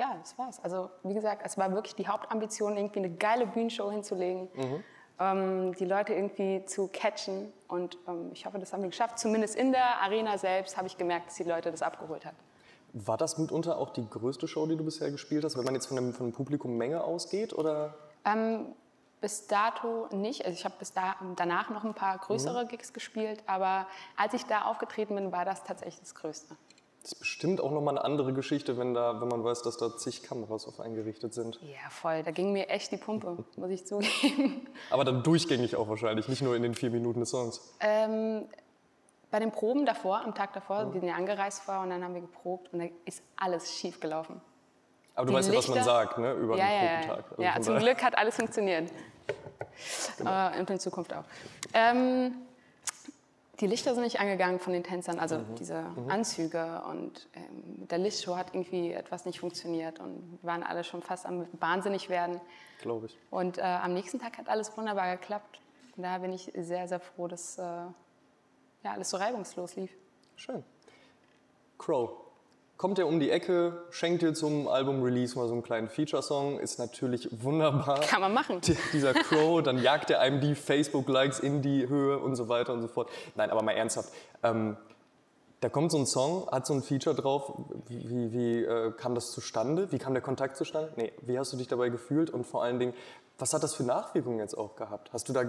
ja, 0.00 0.16
das 0.18 0.38
war's. 0.38 0.58
Also 0.64 0.90
wie 1.02 1.12
gesagt, 1.12 1.42
es 1.44 1.58
war 1.58 1.72
wirklich 1.72 1.94
die 1.94 2.08
Hauptambition, 2.08 2.76
irgendwie 2.76 3.00
eine 3.00 3.10
geile 3.10 3.46
Bühnenshow 3.46 3.90
hinzulegen, 3.90 4.48
ähm, 5.18 5.74
die 5.74 5.84
Leute 5.84 6.14
irgendwie 6.14 6.64
zu 6.64 6.88
catchen. 6.88 7.52
Und 7.68 7.98
ähm, 8.08 8.30
ich 8.32 8.46
hoffe, 8.46 8.58
das 8.58 8.72
haben 8.72 8.82
wir 8.82 8.88
geschafft. 8.88 9.18
Zumindest 9.18 9.56
in 9.56 9.72
der 9.72 10.00
Arena 10.00 10.38
selbst 10.38 10.78
habe 10.78 10.86
ich 10.86 10.96
gemerkt, 10.96 11.28
dass 11.28 11.34
die 11.34 11.44
Leute 11.44 11.70
das 11.70 11.82
abgeholt 11.82 12.24
hat. 12.24 12.34
War 12.94 13.18
das 13.18 13.36
mitunter 13.36 13.78
auch 13.78 13.90
die 13.90 14.08
größte 14.08 14.48
Show, 14.48 14.66
die 14.66 14.76
du 14.76 14.84
bisher 14.84 15.10
gespielt 15.10 15.44
hast, 15.44 15.56
wenn 15.58 15.64
man 15.64 15.74
jetzt 15.74 15.86
von, 15.86 15.96
dem, 15.96 16.14
von 16.14 16.30
der 16.30 16.36
Publikummenge 16.36 17.04
ausgeht? 17.04 17.52
Oder? 17.52 17.94
Ähm, 18.24 18.74
bis 19.20 19.46
dato 19.46 20.08
nicht. 20.12 20.46
Also 20.46 20.56
ich 20.58 20.64
habe 20.64 20.74
bis 20.78 20.94
da, 20.94 21.14
danach 21.36 21.68
noch 21.68 21.84
ein 21.84 21.94
paar 21.94 22.16
größere 22.16 22.66
Gigs 22.66 22.94
gespielt, 22.94 23.42
aber 23.46 23.86
als 24.16 24.32
ich 24.32 24.46
da 24.46 24.62
aufgetreten 24.62 25.14
bin, 25.14 25.30
war 25.30 25.44
das 25.44 25.62
tatsächlich 25.62 26.00
das 26.00 26.14
Größte. 26.14 26.56
Das 27.02 27.12
ist 27.12 27.18
bestimmt 27.18 27.60
auch 27.62 27.70
nochmal 27.70 27.96
eine 27.96 28.04
andere 28.04 28.32
Geschichte, 28.34 28.76
wenn, 28.76 28.92
da, 28.92 29.20
wenn 29.20 29.28
man 29.28 29.42
weiß, 29.42 29.62
dass 29.62 29.78
da 29.78 29.96
zig 29.96 30.22
Kameras 30.22 30.66
auf 30.66 30.80
eingerichtet 30.80 31.32
sind. 31.32 31.58
Ja, 31.62 31.88
voll. 31.88 32.22
Da 32.22 32.30
ging 32.30 32.52
mir 32.52 32.68
echt 32.68 32.92
die 32.92 32.98
Pumpe, 32.98 33.38
muss 33.56 33.70
ich 33.70 33.86
zugeben. 33.86 34.68
Aber 34.90 35.04
dann 35.04 35.22
durchgängig 35.22 35.76
auch 35.76 35.88
wahrscheinlich, 35.88 36.28
nicht 36.28 36.42
nur 36.42 36.54
in 36.56 36.62
den 36.62 36.74
vier 36.74 36.90
Minuten 36.90 37.20
des 37.20 37.30
Songs. 37.30 37.74
Ähm, 37.80 38.44
bei 39.30 39.38
den 39.38 39.50
Proben 39.50 39.86
davor, 39.86 40.20
am 40.22 40.34
Tag 40.34 40.52
davor, 40.52 40.86
die 40.86 40.98
sind 40.98 41.08
ja 41.08 41.14
angereist 41.14 41.66
war 41.68 41.82
und 41.82 41.90
dann 41.90 42.04
haben 42.04 42.14
wir 42.14 42.20
geprobt 42.20 42.70
und 42.72 42.80
da 42.80 42.84
ist 43.06 43.22
alles 43.36 43.72
schief 43.72 43.98
gelaufen. 44.00 44.40
Aber 45.14 45.26
du 45.26 45.32
Die 45.32 45.38
weißt 45.38 45.48
ja, 45.50 45.56
was 45.58 45.68
man 45.68 45.78
Lichter- 45.78 45.90
sagt, 45.92 46.18
ne? 46.18 46.32
Über 46.34 46.56
ja, 46.56 46.66
den. 46.68 47.00
Probentag. 47.08 47.30
Also 47.30 47.42
ja 47.42 47.60
zum 47.60 47.78
Glück 47.78 48.02
hat 48.02 48.18
alles 48.18 48.36
funktioniert. 48.36 48.90
Äh, 50.24 50.60
und 50.60 50.68
in 50.68 50.78
Zukunft 50.80 51.14
auch. 51.14 51.24
Ähm, 51.72 52.34
die 53.60 53.66
Lichter 53.66 53.94
sind 53.94 54.04
nicht 54.04 54.20
angegangen 54.20 54.58
von 54.58 54.72
den 54.72 54.82
Tänzern, 54.82 55.18
also 55.18 55.38
diese 55.58 55.84
Anzüge. 56.08 56.82
Und 56.88 57.28
ähm, 57.34 57.80
mit 57.80 57.90
der 57.90 57.98
Lichtshow 57.98 58.36
hat 58.36 58.54
irgendwie 58.54 58.92
etwas 58.92 59.26
nicht 59.26 59.40
funktioniert 59.40 60.00
und 60.00 60.38
wir 60.40 60.48
waren 60.48 60.62
alle 60.62 60.82
schon 60.82 61.02
fast 61.02 61.26
am 61.26 61.46
wahnsinnig 61.52 62.08
werden. 62.08 62.40
Glaube 62.80 63.06
ich. 63.06 63.18
Und 63.30 63.58
äh, 63.58 63.62
am 63.62 63.92
nächsten 63.92 64.18
Tag 64.18 64.38
hat 64.38 64.48
alles 64.48 64.76
wunderbar 64.76 65.16
geklappt. 65.16 65.60
Und 65.96 66.04
da 66.04 66.18
bin 66.18 66.32
ich 66.32 66.50
sehr, 66.56 66.88
sehr 66.88 67.00
froh, 67.00 67.28
dass 67.28 67.58
äh, 67.58 67.62
ja, 67.62 67.92
alles 68.84 69.10
so 69.10 69.18
reibungslos 69.18 69.76
lief. 69.76 69.90
Schön. 70.36 70.64
Crow. 71.76 72.29
Kommt 72.80 72.98
er 72.98 73.06
um 73.06 73.20
die 73.20 73.30
Ecke, 73.30 73.74
schenkt 73.90 74.22
dir 74.22 74.32
zum 74.32 74.66
Album-Release 74.66 75.36
mal 75.38 75.46
so 75.48 75.52
einen 75.52 75.62
kleinen 75.62 75.90
Feature-Song, 75.90 76.58
ist 76.58 76.78
natürlich 76.78 77.28
wunderbar. 77.30 78.00
Kann 78.00 78.22
man 78.22 78.32
machen. 78.32 78.62
Die- 78.62 78.74
Dieser 78.94 79.12
Crow, 79.12 79.62
dann 79.62 79.82
jagt 79.82 80.08
er 80.08 80.20
einem 80.20 80.40
die 80.40 80.54
Facebook-Likes 80.54 81.40
in 81.40 81.60
die 81.60 81.86
Höhe 81.90 82.18
und 82.18 82.36
so 82.36 82.48
weiter 82.48 82.72
und 82.72 82.80
so 82.80 82.88
fort. 82.88 83.10
Nein, 83.34 83.50
aber 83.50 83.62
mal 83.62 83.72
ernsthaft. 83.72 84.08
Ähm, 84.42 84.78
da 85.60 85.68
kommt 85.68 85.90
so 85.92 85.98
ein 85.98 86.06
Song, 86.06 86.48
hat 86.50 86.64
so 86.66 86.72
ein 86.72 86.82
Feature 86.82 87.14
drauf. 87.14 87.52
Wie, 87.86 88.08
wie, 88.08 88.32
wie 88.32 88.64
äh, 88.64 88.92
kam 88.92 89.14
das 89.14 89.30
zustande? 89.32 89.92
Wie 89.92 89.98
kam 89.98 90.14
der 90.14 90.22
Kontakt 90.22 90.56
zustande? 90.56 90.90
Nee, 90.96 91.12
wie 91.20 91.38
hast 91.38 91.52
du 91.52 91.58
dich 91.58 91.68
dabei 91.68 91.90
gefühlt? 91.90 92.30
Und 92.30 92.46
vor 92.46 92.62
allen 92.62 92.78
Dingen, 92.78 92.94
was 93.40 93.54
hat 93.54 93.62
das 93.62 93.74
für 93.74 93.82
Nachwirkungen 93.82 94.38
jetzt 94.38 94.56
auch 94.56 94.76
gehabt? 94.76 95.12
Hast 95.12 95.28
du 95.28 95.32
da 95.32 95.44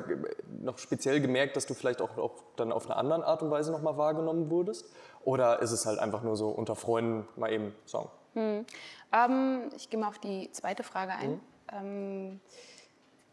noch 0.61 0.77
speziell 0.77 1.19
gemerkt, 1.21 1.55
dass 1.55 1.65
du 1.65 1.73
vielleicht 1.73 2.01
auch, 2.01 2.17
auch 2.17 2.43
dann 2.55 2.71
auf 2.71 2.85
eine 2.85 2.95
andere 2.95 3.25
Art 3.25 3.41
und 3.41 3.51
Weise 3.51 3.71
nochmal 3.71 3.97
wahrgenommen 3.97 4.49
wurdest? 4.49 4.85
Oder 5.23 5.61
ist 5.61 5.71
es 5.71 5.85
halt 5.85 5.99
einfach 5.99 6.23
nur 6.23 6.35
so 6.35 6.49
unter 6.49 6.75
Freunden 6.75 7.27
mal 7.35 7.51
eben 7.51 7.75
Song? 7.85 8.09
Ähm, 8.33 9.69
ich 9.75 9.89
gehe 9.89 9.99
mal 9.99 10.07
auf 10.07 10.19
die 10.19 10.51
zweite 10.51 10.83
Frage 10.83 11.13
ein. 11.13 11.41
Ähm, 11.71 12.39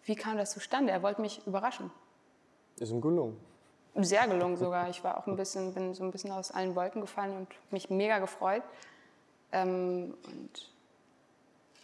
wie 0.04 0.16
kam 0.16 0.36
das 0.36 0.50
zustande? 0.50 0.92
Er 0.92 1.02
wollte 1.02 1.20
mich 1.20 1.46
überraschen. 1.46 1.90
Ist 2.78 2.90
ihm 2.90 3.00
gelungen. 3.00 3.38
Sehr 3.94 4.26
gelungen 4.28 4.56
sogar. 4.56 4.88
Ich 4.88 5.02
war 5.02 5.18
auch 5.18 5.26
ein 5.26 5.36
bisschen, 5.36 5.74
bin 5.74 5.94
so 5.94 6.04
ein 6.04 6.10
bisschen 6.10 6.30
aus 6.30 6.50
allen 6.50 6.74
Wolken 6.74 7.00
gefallen 7.00 7.36
und 7.36 7.48
mich 7.72 7.90
mega 7.90 8.18
gefreut. 8.18 8.62
Ähm, 9.52 10.14
und 10.24 10.70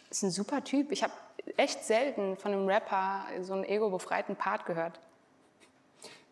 ist 0.09 0.23
ein 0.23 0.31
super 0.31 0.63
Typ. 0.63 0.91
Ich 0.91 1.03
habe 1.03 1.13
echt 1.57 1.83
selten 1.83 2.37
von 2.37 2.51
einem 2.51 2.67
Rapper 2.67 3.25
so 3.41 3.53
einen 3.53 3.63
ego-befreiten 3.63 4.35
Part 4.35 4.65
gehört. 4.65 4.99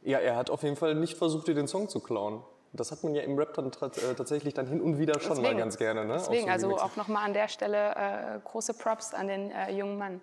Ja, 0.02 0.20
er 0.20 0.36
hat 0.36 0.50
auf 0.50 0.64
jeden 0.64 0.76
Fall 0.76 0.96
nicht 0.96 1.18
versucht, 1.18 1.48
dir 1.48 1.56
den 1.56 1.68
Song 1.68 1.88
zu 1.88 2.00
klauen. 2.00 2.44
Das 2.74 2.92
hat 2.92 3.04
man 3.04 3.14
ja 3.14 3.22
im 3.22 3.38
Rap 3.38 3.54
dann 3.54 3.68
äh, 3.68 4.16
tatsächlich 4.16 4.54
dann 4.56 4.68
hin 4.68 4.82
und 4.82 4.98
wieder 4.98 5.20
schon 5.20 5.38
mal 5.38 5.44
Deswegen. 5.44 5.60
ganz 5.60 5.78
gerne. 5.78 6.06
Ne? 6.06 6.16
Deswegen, 6.16 6.46
so 6.46 6.52
also 6.52 6.78
auch 6.78 6.96
nochmal 6.96 7.26
an 7.26 7.34
der 7.34 7.48
Stelle 7.48 7.96
äh, 7.96 8.40
große 8.44 8.74
Props 8.74 9.14
an 9.14 9.28
den 9.28 9.52
äh, 9.52 9.72
jungen 9.72 9.98
Mann. 9.98 10.22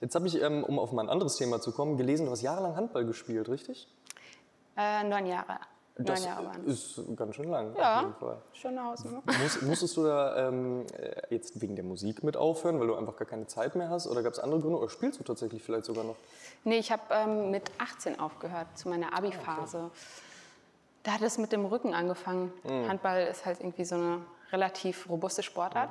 Jetzt 0.00 0.14
habe 0.14 0.28
ich, 0.28 0.40
ähm, 0.40 0.62
um 0.62 0.78
auf 0.78 0.92
mal 0.92 1.02
ein 1.02 1.08
anderes 1.08 1.36
Thema 1.36 1.60
zu 1.60 1.72
kommen, 1.72 1.96
gelesen, 1.96 2.26
du 2.26 2.32
hast 2.32 2.42
jahrelang 2.42 2.76
Handball 2.76 3.04
gespielt, 3.04 3.48
richtig? 3.48 3.88
Äh, 4.76 5.02
neun 5.02 5.26
Jahre. 5.26 5.58
Das 5.98 6.20
neun 6.20 6.28
Jahre 6.28 6.46
waren. 6.46 6.64
ist 6.66 7.00
ganz 7.16 7.34
schön 7.36 7.48
lang. 7.50 7.70
Auf 7.72 7.78
Ja, 7.78 8.00
jeden 8.02 8.14
Fall. 8.16 8.36
schon 8.52 8.78
aus. 8.78 9.04
Ne? 9.04 9.22
Muss, 9.42 9.62
musstest 9.62 9.96
du 9.96 10.04
da 10.04 10.48
ähm, 10.48 10.84
äh, 10.98 11.34
jetzt 11.34 11.60
wegen 11.60 11.74
der 11.74 11.84
Musik 11.84 12.22
mit 12.22 12.36
aufhören, 12.36 12.78
weil 12.78 12.86
du 12.86 12.94
einfach 12.96 13.16
gar 13.16 13.26
keine 13.26 13.46
Zeit 13.46 13.74
mehr 13.76 13.88
hast? 13.88 14.06
Oder 14.06 14.22
gab 14.22 14.32
es 14.34 14.38
andere 14.38 14.60
Gründe? 14.60 14.78
Oder 14.78 14.90
spielst 14.90 15.18
du 15.20 15.24
tatsächlich 15.24 15.62
vielleicht 15.62 15.86
sogar 15.86 16.04
noch? 16.04 16.16
Nee, 16.64 16.78
ich 16.78 16.92
habe 16.92 17.02
ähm, 17.10 17.50
mit 17.50 17.70
18 17.78 18.20
aufgehört, 18.20 18.66
zu 18.74 18.88
meiner 18.90 19.16
Abi-Phase. 19.16 19.90
Da 21.02 21.12
hat 21.12 21.22
es 21.22 21.38
mit 21.38 21.52
dem 21.52 21.64
Rücken 21.64 21.94
angefangen. 21.94 22.52
Handball 22.88 23.22
ist 23.28 23.46
halt 23.46 23.60
irgendwie 23.60 23.84
so 23.84 23.94
eine 23.94 24.20
relativ 24.52 25.08
robuste 25.08 25.42
Sportart. 25.42 25.88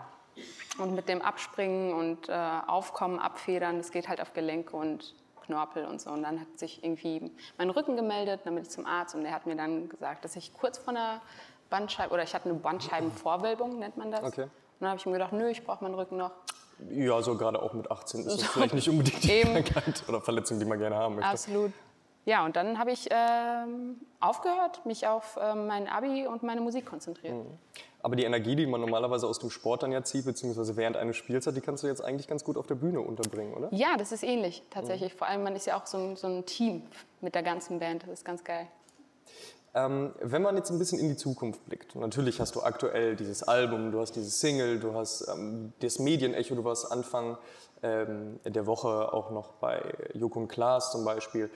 Und 0.77 0.93
mit 0.93 1.07
dem 1.07 1.21
Abspringen 1.21 1.93
und 1.93 2.27
äh, 2.27 2.33
Aufkommen, 2.67 3.19
Abfedern, 3.19 3.77
das 3.77 3.91
geht 3.91 4.09
halt 4.09 4.19
auf 4.21 4.33
Gelenke 4.33 4.75
und 4.75 5.15
Knorpel 5.45 5.85
und 5.85 6.01
so. 6.01 6.11
Und 6.11 6.23
dann 6.23 6.39
hat 6.39 6.59
sich 6.59 6.83
irgendwie 6.83 7.31
mein 7.57 7.69
Rücken 7.69 7.95
gemeldet, 7.95 8.41
dann 8.43 8.55
bin 8.55 8.63
ich 8.63 8.69
zum 8.69 8.85
Arzt 8.85 9.15
und 9.15 9.23
der 9.23 9.31
hat 9.31 9.45
mir 9.45 9.55
dann 9.55 9.89
gesagt, 9.89 10.25
dass 10.25 10.35
ich 10.35 10.53
kurz 10.53 10.77
vor 10.77 10.89
einer 10.89 11.21
Bandscheibe, 11.69 12.13
oder 12.13 12.23
ich 12.23 12.33
hatte 12.33 12.49
eine 12.49 12.57
Bandscheibenvorwölbung, 12.59 13.79
nennt 13.79 13.97
man 13.97 14.11
das. 14.11 14.23
Okay. 14.23 14.43
Und 14.43 14.49
dann 14.81 14.89
habe 14.89 14.99
ich 14.99 15.05
mir 15.05 15.13
gedacht, 15.13 15.33
nö, 15.33 15.47
ich 15.49 15.63
brauche 15.63 15.83
meinen 15.83 15.95
Rücken 15.95 16.17
noch. 16.17 16.31
Ja, 16.89 17.21
so 17.21 17.37
gerade 17.37 17.61
auch 17.61 17.73
mit 17.73 17.89
18 17.89 18.21
ist 18.21 18.27
das 18.27 18.39
So. 18.41 18.45
vielleicht 18.47 18.73
nicht 18.73 18.89
unbedingt 18.89 19.23
die. 19.23 19.41
Krankheit 19.43 20.03
oder 20.07 20.21
Verletzung, 20.21 20.59
die 20.59 20.65
man 20.65 20.77
gerne 20.77 20.95
haben 20.95 21.15
möchte. 21.15 21.29
Absolut. 21.29 21.71
Ja, 22.25 22.43
und 22.43 22.55
dann 22.55 22.79
habe 22.79 22.91
ich 22.91 23.07
ähm, 23.11 23.97
aufgehört, 24.19 24.83
mich 24.85 25.07
auf 25.07 25.37
ähm, 25.39 25.67
mein 25.67 25.87
Abi 25.87 26.25
und 26.25 26.41
meine 26.41 26.59
Musik 26.59 26.85
konzentriert. 26.85 27.35
Aber 28.01 28.15
die 28.15 28.23
Energie, 28.23 28.55
die 28.55 28.65
man 28.65 28.81
normalerweise 28.81 29.27
aus 29.27 29.39
dem 29.39 29.51
Sport 29.51 29.83
dann 29.83 29.91
ja 29.91 30.03
zieht, 30.03 30.25
beziehungsweise 30.25 30.75
während 30.75 30.97
eines 30.97 31.17
Spiels 31.17 31.45
hat, 31.47 31.55
die 31.55 31.61
kannst 31.61 31.83
du 31.83 31.87
jetzt 31.87 32.03
eigentlich 32.03 32.27
ganz 32.27 32.43
gut 32.43 32.57
auf 32.57 32.67
der 32.67 32.75
Bühne 32.75 33.01
unterbringen, 33.01 33.53
oder? 33.53 33.67
Ja, 33.71 33.95
das 33.97 34.11
ist 34.11 34.23
ähnlich 34.23 34.63
tatsächlich. 34.71 35.13
Vor 35.13 35.27
allem, 35.27 35.43
man 35.43 35.55
ist 35.55 35.65
ja 35.65 35.77
auch 35.79 35.85
so 35.85 35.97
ein, 35.97 36.15
so 36.15 36.27
ein 36.27 36.45
Team 36.45 36.83
mit 37.21 37.35
der 37.35 37.43
ganzen 37.43 37.79
Band. 37.79 38.03
Das 38.03 38.09
ist 38.09 38.25
ganz 38.25 38.43
geil. 38.43 38.67
Ähm, 39.75 40.13
wenn 40.21 40.41
man 40.41 40.55
jetzt 40.55 40.71
ein 40.71 40.79
bisschen 40.79 40.99
in 40.99 41.09
die 41.09 41.17
Zukunft 41.17 41.65
blickt, 41.65 41.95
natürlich 41.95 42.39
hast 42.39 42.55
du 42.55 42.61
aktuell 42.61 43.15
dieses 43.15 43.43
Album, 43.43 43.91
du 43.91 43.99
hast 43.99 44.13
dieses 44.13 44.39
Single, 44.39 44.79
du 44.79 44.93
hast 44.93 45.27
ähm, 45.27 45.73
das 45.79 45.99
Medienecho, 45.99 46.55
du 46.55 46.63
warst 46.63 46.91
Anfang 46.91 47.37
ähm, 47.83 48.39
der 48.45 48.65
Woche 48.67 49.13
auch 49.13 49.31
noch 49.31 49.53
bei 49.53 49.81
Joko 50.13 50.39
und 50.39 50.47
Klaas 50.47 50.91
zum 50.91 51.03
Beispiel. 51.03 51.49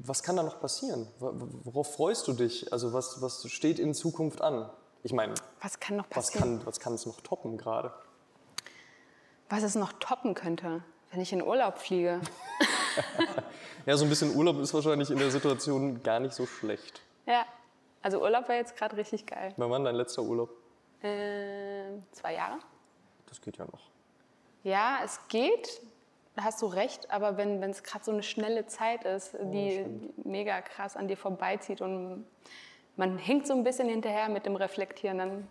Was 0.00 0.22
kann 0.22 0.36
da 0.36 0.42
noch 0.42 0.60
passieren? 0.60 1.08
Wo- 1.18 1.32
Worauf 1.64 1.94
freust 1.94 2.26
du 2.28 2.32
dich? 2.32 2.72
Also 2.72 2.92
was, 2.92 3.20
was 3.20 3.48
steht 3.50 3.78
in 3.78 3.94
Zukunft 3.94 4.40
an? 4.42 4.70
Ich 5.02 5.12
meine, 5.12 5.34
Was 5.60 5.78
kann 5.80 5.96
noch 5.96 6.06
was 6.10 6.26
passieren? 6.30 6.58
kann, 6.58 6.66
was 6.66 6.80
kann 6.80 6.94
es 6.94 7.06
noch 7.06 7.20
toppen 7.20 7.56
gerade? 7.58 7.92
Was 9.48 9.62
es 9.62 9.74
noch 9.74 9.92
toppen 9.94 10.34
könnte, 10.34 10.82
wenn 11.10 11.20
ich 11.20 11.32
in 11.32 11.42
Urlaub 11.42 11.78
fliege. 11.78 12.20
Ja, 13.86 13.96
so 13.96 14.04
ein 14.04 14.08
bisschen 14.10 14.34
Urlaub 14.34 14.58
ist 14.58 14.74
wahrscheinlich 14.74 15.08
in 15.10 15.18
der 15.18 15.30
Situation 15.30 16.02
gar 16.02 16.18
nicht 16.18 16.34
so 16.34 16.46
schlecht. 16.46 17.00
Ja, 17.26 17.46
also 18.02 18.20
Urlaub 18.20 18.48
wäre 18.48 18.58
jetzt 18.58 18.76
gerade 18.76 18.96
richtig 18.96 19.24
geil. 19.26 19.54
Wann 19.56 19.70
war 19.70 19.78
dein 19.78 19.94
letzter 19.94 20.22
Urlaub? 20.22 20.50
Ähm, 21.02 22.02
zwei 22.10 22.34
Jahre? 22.34 22.58
Das 23.26 23.40
geht 23.40 23.56
ja 23.56 23.64
noch. 23.66 23.88
Ja, 24.64 24.98
es 25.04 25.20
geht. 25.28 25.80
Hast 26.40 26.62
du 26.62 26.66
recht, 26.66 27.10
aber 27.10 27.36
wenn 27.36 27.62
es 27.64 27.82
gerade 27.82 28.04
so 28.04 28.12
eine 28.12 28.22
schnelle 28.22 28.66
Zeit 28.66 29.04
ist, 29.04 29.36
die 29.40 29.84
mega 30.24 30.60
krass 30.60 30.96
an 30.96 31.08
dir 31.08 31.16
vorbeizieht 31.16 31.80
und 31.80 32.26
man 32.96 33.18
hinkt 33.18 33.46
so 33.46 33.54
ein 33.54 33.64
bisschen 33.64 33.88
hinterher 33.88 34.28
mit 34.28 34.46
dem 34.46 34.56
Reflektieren, 34.56 35.18
dann 35.18 35.48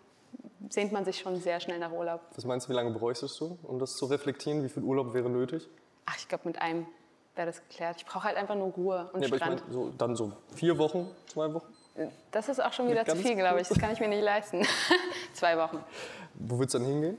sehnt 0.70 0.92
man 0.92 1.06
sich 1.06 1.20
schon 1.20 1.40
sehr 1.42 1.60
schnell 1.60 1.80
nach 1.80 1.92
Urlaub. 1.92 2.22
Was 2.36 2.46
meinst 2.46 2.68
du, 2.68 2.72
wie 2.72 2.76
lange 2.76 2.92
bräuchtest 2.92 3.40
du, 3.40 3.58
um 3.64 3.80
das 3.80 3.96
zu 3.98 4.06
reflektieren? 4.06 4.64
Wie 4.64 4.70
viel 4.70 4.84
Urlaub 4.84 5.14
wäre 5.14 5.30
nötig? 5.30 5.68
Ach, 6.06 6.16
ich 6.18 6.28
glaube, 6.28 6.48
mit 6.48 6.62
einem 6.62 6.86
wäre 7.36 7.48
das 7.48 7.62
geklärt. 7.68 7.98
Ich 7.98 8.06
brauche 8.06 8.24
halt 8.24 8.38
einfach 8.38 8.56
nur 8.56 8.68
Ruhe 8.72 9.10
und 9.14 9.22
Ja, 9.22 9.28
aber 9.28 9.36
ich 9.36 9.42
Strand. 9.42 9.62
meine, 9.62 9.74
so, 9.74 9.94
dann 9.98 10.16
so 10.16 10.32
vier 10.56 10.78
Wochen, 10.78 11.10
zwei 11.28 11.54
Wochen? 11.54 11.74
das 12.32 12.48
ist 12.48 12.64
auch 12.64 12.74
schon 12.74 12.90
wieder 12.90 13.06
zu 13.06 13.16
viel, 13.16 13.36
glaube 13.36 13.60
ich. 13.62 13.68
Das 13.68 13.80
kann 13.80 13.92
ich 13.92 14.00
mir 14.00 14.08
nicht 14.08 14.22
leisten. 14.22 14.64
Zwei 15.34 15.58
Wochen. 15.58 15.84
Wo 16.36 16.60
wird 16.60 16.68
es 16.68 16.74
dann 16.74 16.86
hingehen? 16.86 17.18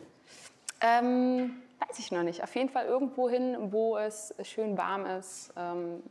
Ähm, 0.80 1.62
weiß 1.88 1.98
ich 1.98 2.12
noch 2.12 2.22
nicht. 2.22 2.42
Auf 2.42 2.54
jeden 2.54 2.68
Fall 2.68 2.86
irgendwo 2.86 3.28
hin, 3.28 3.56
wo 3.72 3.96
es 3.96 4.34
schön 4.42 4.76
warm 4.76 5.06
ist, 5.06 5.52
ähm, 5.56 6.02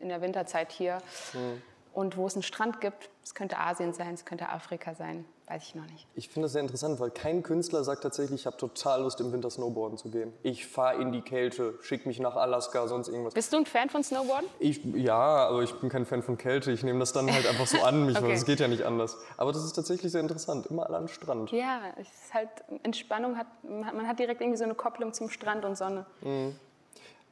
in 0.00 0.08
der 0.08 0.20
Winterzeit 0.20 0.72
hier. 0.72 0.98
Hm. 1.32 1.62
Und 1.92 2.18
wo 2.18 2.26
es 2.26 2.34
einen 2.34 2.42
Strand 2.42 2.82
gibt. 2.82 3.08
Es 3.24 3.34
könnte 3.34 3.58
Asien 3.58 3.94
sein, 3.94 4.12
es 4.12 4.26
könnte 4.26 4.50
Afrika 4.50 4.94
sein. 4.94 5.24
Weiß 5.48 5.62
ich 5.62 5.74
noch 5.76 5.86
nicht. 5.86 6.08
Ich 6.16 6.28
finde 6.28 6.46
das 6.46 6.52
sehr 6.54 6.60
interessant, 6.62 6.98
weil 6.98 7.10
kein 7.10 7.44
Künstler 7.44 7.84
sagt 7.84 8.02
tatsächlich, 8.02 8.40
ich 8.40 8.46
habe 8.46 8.56
total 8.56 9.02
Lust, 9.02 9.20
im 9.20 9.30
Winter 9.30 9.48
Snowboarden 9.48 9.96
zu 9.96 10.10
gehen. 10.10 10.32
Ich 10.42 10.66
fahre 10.66 11.00
in 11.00 11.12
die 11.12 11.20
Kälte, 11.20 11.74
schick 11.82 12.04
mich 12.04 12.18
nach 12.18 12.34
Alaska, 12.34 12.88
sonst 12.88 13.06
irgendwas. 13.06 13.32
Bist 13.32 13.52
du 13.52 13.58
ein 13.58 13.64
Fan 13.66 13.88
von 13.88 14.02
Snowboarden? 14.02 14.48
Ich, 14.58 14.84
ja, 14.96 15.46
aber 15.46 15.62
ich 15.62 15.72
bin 15.74 15.88
kein 15.88 16.04
Fan 16.04 16.24
von 16.24 16.36
Kälte. 16.36 16.72
Ich 16.72 16.82
nehme 16.82 16.98
das 16.98 17.12
dann 17.12 17.32
halt 17.32 17.46
einfach 17.46 17.68
so 17.68 17.80
an 17.82 18.06
mich, 18.06 18.16
weil 18.16 18.24
Okay. 18.26 18.34
es 18.34 18.44
geht 18.44 18.58
ja 18.58 18.66
nicht 18.66 18.82
anders. 18.82 19.16
Aber 19.36 19.52
das 19.52 19.64
ist 19.64 19.74
tatsächlich 19.74 20.10
sehr 20.10 20.20
interessant. 20.20 20.66
Immer 20.66 20.86
alle 20.86 20.96
an 20.96 21.04
den 21.04 21.08
Strand. 21.08 21.52
Ja, 21.52 21.80
es 21.96 22.08
ist 22.08 22.34
halt 22.34 22.48
Entspannung. 22.82 23.36
Hat, 23.38 23.46
man 23.62 24.08
hat 24.08 24.18
direkt 24.18 24.40
irgendwie 24.40 24.58
so 24.58 24.64
eine 24.64 24.74
Kopplung 24.74 25.12
zum 25.12 25.30
Strand 25.30 25.64
und 25.64 25.78
Sonne. 25.78 26.06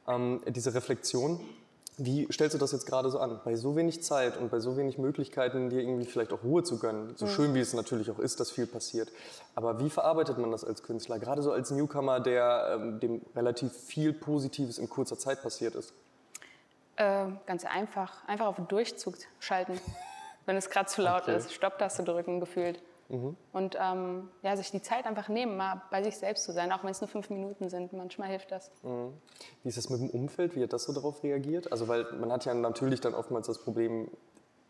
Ähm, 0.07 0.41
diese 0.47 0.73
Reflexion, 0.73 1.39
wie 1.97 2.27
stellst 2.31 2.53
du 2.53 2.57
das 2.57 2.71
jetzt 2.73 2.85
gerade 2.85 3.09
so 3.09 3.19
an? 3.19 3.39
Bei 3.45 3.55
so 3.55 3.75
wenig 3.75 4.03
Zeit 4.03 4.37
und 4.37 4.51
bei 4.51 4.59
so 4.59 4.75
wenig 4.77 4.97
Möglichkeiten, 4.97 5.69
dir 5.69 5.79
irgendwie 5.81 6.05
vielleicht 6.05 6.33
auch 6.33 6.43
Ruhe 6.43 6.63
zu 6.63 6.77
gönnen, 6.77 7.13
so 7.15 7.25
schön 7.27 7.53
wie 7.53 7.59
es 7.61 7.73
natürlich 7.73 8.11
auch 8.11 8.19
ist, 8.19 8.39
dass 8.39 8.51
viel 8.51 8.67
passiert. 8.67 9.09
Aber 9.55 9.79
wie 9.79 9.89
verarbeitet 9.89 10.37
man 10.37 10.51
das 10.51 10.65
als 10.65 10.83
Künstler? 10.83 11.19
Gerade 11.19 11.41
so 11.41 11.51
als 11.51 11.71
Newcomer, 11.71 12.19
der 12.19 12.73
ähm, 12.75 12.99
dem 12.99 13.21
relativ 13.35 13.71
viel 13.71 14.11
Positives 14.13 14.77
in 14.77 14.89
kurzer 14.89 15.17
Zeit 15.17 15.41
passiert 15.41 15.75
ist. 15.75 15.93
Äh, 16.97 17.27
ganz 17.45 17.65
einfach. 17.65 18.27
Einfach 18.27 18.47
auf 18.47 18.55
Durchzug 18.67 19.15
schalten, 19.39 19.79
wenn 20.45 20.57
es 20.57 20.69
gerade 20.69 20.87
zu 20.89 21.01
laut 21.01 21.23
Okay. 21.23 21.37
ist. 21.37 21.53
Stopptaste 21.53 22.03
drücken, 22.03 22.39
gefühlt. 22.39 22.81
Und 23.07 23.77
ähm, 23.79 24.29
ja, 24.41 24.57
sich 24.57 24.71
die 24.71 24.81
Zeit 24.81 25.05
einfach 25.05 25.29
nehmen, 25.29 25.57
mal 25.57 25.81
bei 25.91 26.01
sich 26.03 26.17
selbst 26.17 26.43
zu 26.43 26.51
sein, 26.53 26.71
auch 26.71 26.83
wenn 26.83 26.89
es 26.89 27.01
nur 27.01 27.07
fünf 27.07 27.29
Minuten 27.29 27.69
sind. 27.69 27.93
Manchmal 27.93 28.29
hilft 28.29 28.51
das. 28.51 28.71
Wie 29.61 29.69
ist 29.69 29.77
das 29.77 29.89
mit 29.89 30.01
dem 30.01 30.09
Umfeld? 30.09 30.55
Wie 30.55 30.63
hat 30.63 30.73
das 30.73 30.85
so 30.85 30.93
darauf 30.93 31.21
reagiert? 31.23 31.71
Also, 31.71 31.87
weil 31.87 32.05
man 32.19 32.31
hat 32.31 32.45
ja 32.45 32.53
natürlich 32.55 33.01
dann 33.01 33.13
oftmals 33.13 33.45
das 33.45 33.59
Problem, 33.59 34.09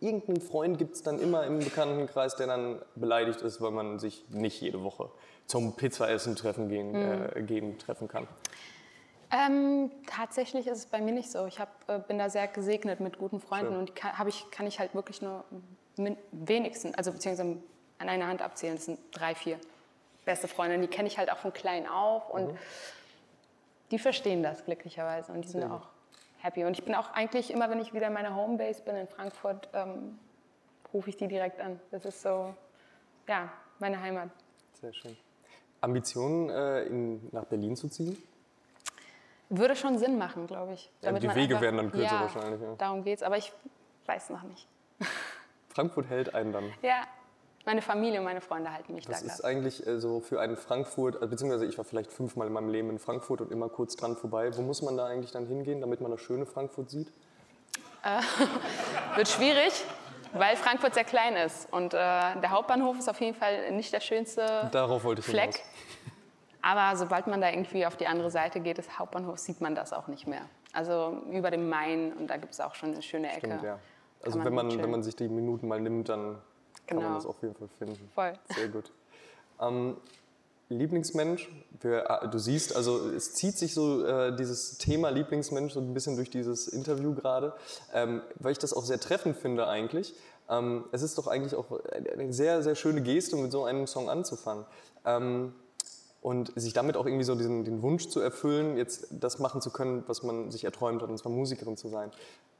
irgendeinen 0.02 0.41
Freund 0.41 0.78
gibt 0.78 0.95
es 0.95 1.02
dann 1.02 1.19
immer 1.19 1.45
im 1.45 1.60
Bekanntenkreis, 1.60 2.36
der 2.36 2.48
dann 2.48 2.82
beleidigt 2.95 3.41
ist, 3.41 3.62
weil 3.62 3.71
man 3.71 4.00
sich 4.00 4.26
nicht 4.30 4.60
jede 4.62 4.84
Woche 4.84 5.10
zum 5.45 5.76
Pizzaessen 5.78 6.36
treffen 6.36 6.67
gehen, 6.67 6.93
äh, 6.93 7.41
gehen 7.41 7.80
treffen 7.80 8.10
kann. 8.10 8.28
Ähm, 9.32 9.91
tatsächlich 10.08 10.67
ist 10.67 10.78
es 10.78 10.86
bei 10.88 11.00
mir 11.02 11.13
nicht 11.13 11.32
so. 11.32 11.45
Ich 11.45 11.60
hab, 11.60 11.69
äh, 11.89 12.00
bin 12.00 12.17
da 12.19 12.30
sehr 12.30 12.48
gesegnet 12.48 13.00
mit 13.00 13.17
guten 13.17 13.39
Freunden 13.39 13.71
Schön. 13.71 13.80
und 13.80 13.89
die 13.89 13.93
kann, 13.93 14.28
ich, 14.28 14.52
kann 14.52 14.67
ich 14.67 14.80
halt 14.80 14.93
wirklich 14.93 15.21
nur 15.21 15.45
min- 15.98 16.17
wenigstens, 16.32 16.95
also 16.98 17.12
beziehungsweise 17.12 17.58
an 17.99 18.10
einer 18.10 18.27
Hand 18.27 18.41
abzählen. 18.41 18.75
Das 18.75 18.86
sind 18.86 18.99
drei, 19.12 19.36
vier 19.36 19.60
beste 20.25 20.47
Freunde. 20.47 20.77
Die 20.79 20.88
kenne 20.88 21.08
ich 21.08 21.17
halt 21.17 21.31
auch 21.31 21.38
von 21.38 21.53
klein 21.53 21.88
auf 21.88 22.29
und 22.29 22.53
Mhm. 22.53 22.58
die 23.91 23.99
verstehen 23.99 24.43
das 24.43 24.65
glücklicherweise 24.65 25.31
und 25.31 25.41
die 25.43 25.47
sind 25.49 25.63
auch 25.63 25.88
happy. 26.39 26.63
Und 26.65 26.77
ich 26.77 26.84
bin 26.86 26.95
auch 26.95 27.12
eigentlich 27.13 27.51
immer, 27.51 27.69
wenn 27.69 27.79
ich 27.79 27.93
wieder 27.93 28.08
in 28.08 28.13
meiner 28.13 28.36
Homebase 28.36 28.81
bin 28.84 28.95
in 28.95 29.08
Frankfurt, 29.08 29.69
ähm, 29.73 30.17
rufe 30.93 31.10
ich 31.10 31.17
die 31.17 31.27
direkt 31.27 31.60
an. 31.60 31.79
Das 31.91 32.05
ist 32.05 32.21
so, 32.21 32.53
ja, 33.27 33.51
meine 33.79 33.99
Heimat. 34.01 34.29
Sehr 34.73 34.93
schön. 34.93 35.15
Ambitionen, 35.81 36.49
äh, 36.49 36.84
in, 36.84 37.27
nach 37.31 37.45
Berlin 37.45 37.75
zu 37.75 37.88
ziehen? 37.89 38.17
Würde 39.49 39.75
schon 39.75 39.99
Sinn 39.99 40.17
machen, 40.17 40.47
glaube 40.47 40.73
ich. 40.73 40.86
Ja, 41.01 41.10
Damit 41.10 41.21
die 41.23 41.36
Wege 41.36 41.62
werden 41.62 41.77
dann 41.77 41.91
kürzer 41.91 42.15
ja, 42.15 42.21
wahrscheinlich, 42.21 42.60
ja. 42.62 42.75
Darum 42.75 43.03
geht's, 43.03 43.21
aber 43.21 43.38
ich 43.38 43.53
weiß 44.08 44.31
noch 44.31 44.41
nicht. 44.43 44.67
Frankfurt 45.69 46.08
hält 46.10 46.34
einen 46.34 46.51
dann. 46.53 46.73
Ja, 46.81 47.03
meine 47.65 47.82
Familie 47.82 48.19
und 48.19 48.25
meine 48.25 48.41
Freunde 48.41 48.71
halten 48.71 48.93
mich 48.93 49.10
Was 49.10 49.21
da 49.21 49.25
ist 49.25 49.41
gerade. 49.41 49.56
eigentlich 49.56 49.86
äh, 49.86 49.99
so 49.99 50.19
für 50.19 50.39
einen 50.39 50.56
Frankfurt, 50.56 51.21
äh, 51.21 51.28
beziehungsweise 51.28 51.65
ich 51.65 51.78
war 51.78 51.86
vielleicht 51.86 52.12
fünfmal 52.12 52.47
in 52.47 52.54
meinem 52.54 52.69
Leben 52.69 52.89
in 52.89 52.99
Frankfurt 52.99 53.41
und 53.41 53.51
immer 53.51 53.69
kurz 53.69 53.95
dran 53.95 54.15
vorbei. 54.15 54.56
Wo 54.56 54.62
muss 54.62 54.82
man 54.82 54.95
da 54.97 55.08
eigentlich 55.08 55.32
dann 55.32 55.45
hingehen, 55.45 55.82
damit 55.82 56.01
man 56.01 56.12
das 56.12 56.21
schöne 56.21 56.45
Frankfurt 56.45 56.89
sieht? 56.89 57.12
Wird 59.15 59.28
schwierig, 59.28 59.84
weil 60.34 60.56
Frankfurt 60.56 60.93
sehr 60.93 61.04
klein 61.06 61.36
ist. 61.36 61.67
Und 61.73 61.93
äh, 61.93 61.97
der 61.97 62.51
Hauptbahnhof 62.51 62.99
ist 62.99 63.10
auf 63.10 63.19
jeden 63.19 63.36
Fall 63.36 63.71
nicht 63.71 63.91
der 63.91 63.99
schönste 63.99 64.69
Darauf 64.71 65.04
wollte 65.04 65.21
ich 65.21 65.25
Fleck. 65.25 65.56
hinaus. 65.56 65.69
Aber 66.62 66.97
sobald 66.97 67.28
man 67.28 67.41
da 67.41 67.49
irgendwie 67.49 67.86
auf 67.86 67.95
die 67.95 68.08
andere 68.08 68.32
Seite 68.32 68.60
geht 68.60 68.78
des 68.78 68.97
Hauptbahnhofs, 68.97 69.45
sieht 69.45 69.62
man 69.62 69.75
das 69.75 69.93
auch 69.93 70.08
nicht 70.08 70.28
mehr. 70.28 70.41
Also 70.73 71.21
über 71.32 71.51
dem 71.51 71.69
Main 71.69 72.13
und 72.13 72.28
da 72.28 72.38
gibt 72.38 72.54
es 72.54 72.60
auch 72.60 72.75
schon 72.75 72.93
eine 72.93 73.01
schöne 73.01 73.30
Ecke. 73.32 73.47
Stimmt, 73.47 73.63
ja. 73.63 73.80
Also 74.23 74.38
man 74.39 74.47
wenn, 74.47 74.54
man, 74.54 74.82
wenn 74.82 74.91
man 74.91 75.04
sich 75.04 75.15
die 75.15 75.28
Minuten 75.28 75.67
mal 75.67 75.80
nimmt, 75.80 76.10
dann 76.10 76.38
kann 76.88 76.98
man 76.98 77.06
Genau. 77.08 77.15
das 77.15 77.26
auf 77.26 77.41
jeden 77.41 77.56
Fall 77.56 77.67
finden. 77.78 78.10
Voll. 78.13 78.34
Sehr 78.56 78.67
gut. 78.69 78.91
Ähm, 79.62 79.98
Lieblingsmensch, 80.69 81.50
wir, 81.82 82.10
äh, 82.10 82.28
du 82.30 82.39
siehst, 82.39 82.76
also 82.76 83.10
es 83.12 83.34
zieht 83.36 83.58
sich 83.58 83.74
so 83.76 84.04
äh, 84.04 84.36
dieses 84.36 84.78
Thema 84.80 85.10
Lieblingsmensch 85.10 85.74
so 85.74 85.80
ein 85.80 85.93
bisschen 85.93 86.15
durch 86.15 86.32
dieses 86.32 86.67
Interview 86.67 87.13
gerade, 87.13 87.54
ähm, 87.93 88.21
weil 88.39 88.52
ich 88.52 88.58
das 88.58 88.74
auch 88.74 88.84
sehr 88.84 89.00
treffend 89.00 89.38
finde 89.38 89.67
eigentlich. 89.67 90.15
Ähm, 90.50 90.86
es 90.91 91.04
ist 91.04 91.17
doch 91.17 91.28
eigentlich 91.28 91.54
auch 91.56 91.65
eine 92.13 92.34
sehr, 92.34 92.63
sehr 92.63 92.76
schöne 92.76 93.02
Geste, 93.02 93.36
mit 93.36 93.52
so 93.52 93.63
einem 93.65 93.86
Song 93.86 94.10
anzufangen. 94.10 94.65
Ähm, 95.06 95.54
und 96.25 96.51
sich 96.59 96.73
damit 96.73 96.97
auch 96.97 97.05
irgendwie 97.05 97.23
so 97.23 97.35
diesen, 97.35 97.65
den 97.65 97.83
Wunsch 97.83 98.07
zu 98.07 98.19
erfüllen, 98.19 98.77
jetzt 98.77 99.09
das 99.11 99.38
machen 99.38 99.61
zu 99.61 99.69
können, 99.69 100.03
was 100.07 100.23
man 100.23 100.49
sich 100.49 100.63
erträumt 100.63 101.03
hat, 101.03 101.09
und 101.11 101.19
zwar 101.19 101.31
Musikerin 101.31 101.77
zu 101.77 101.88
sein. 101.88 102.09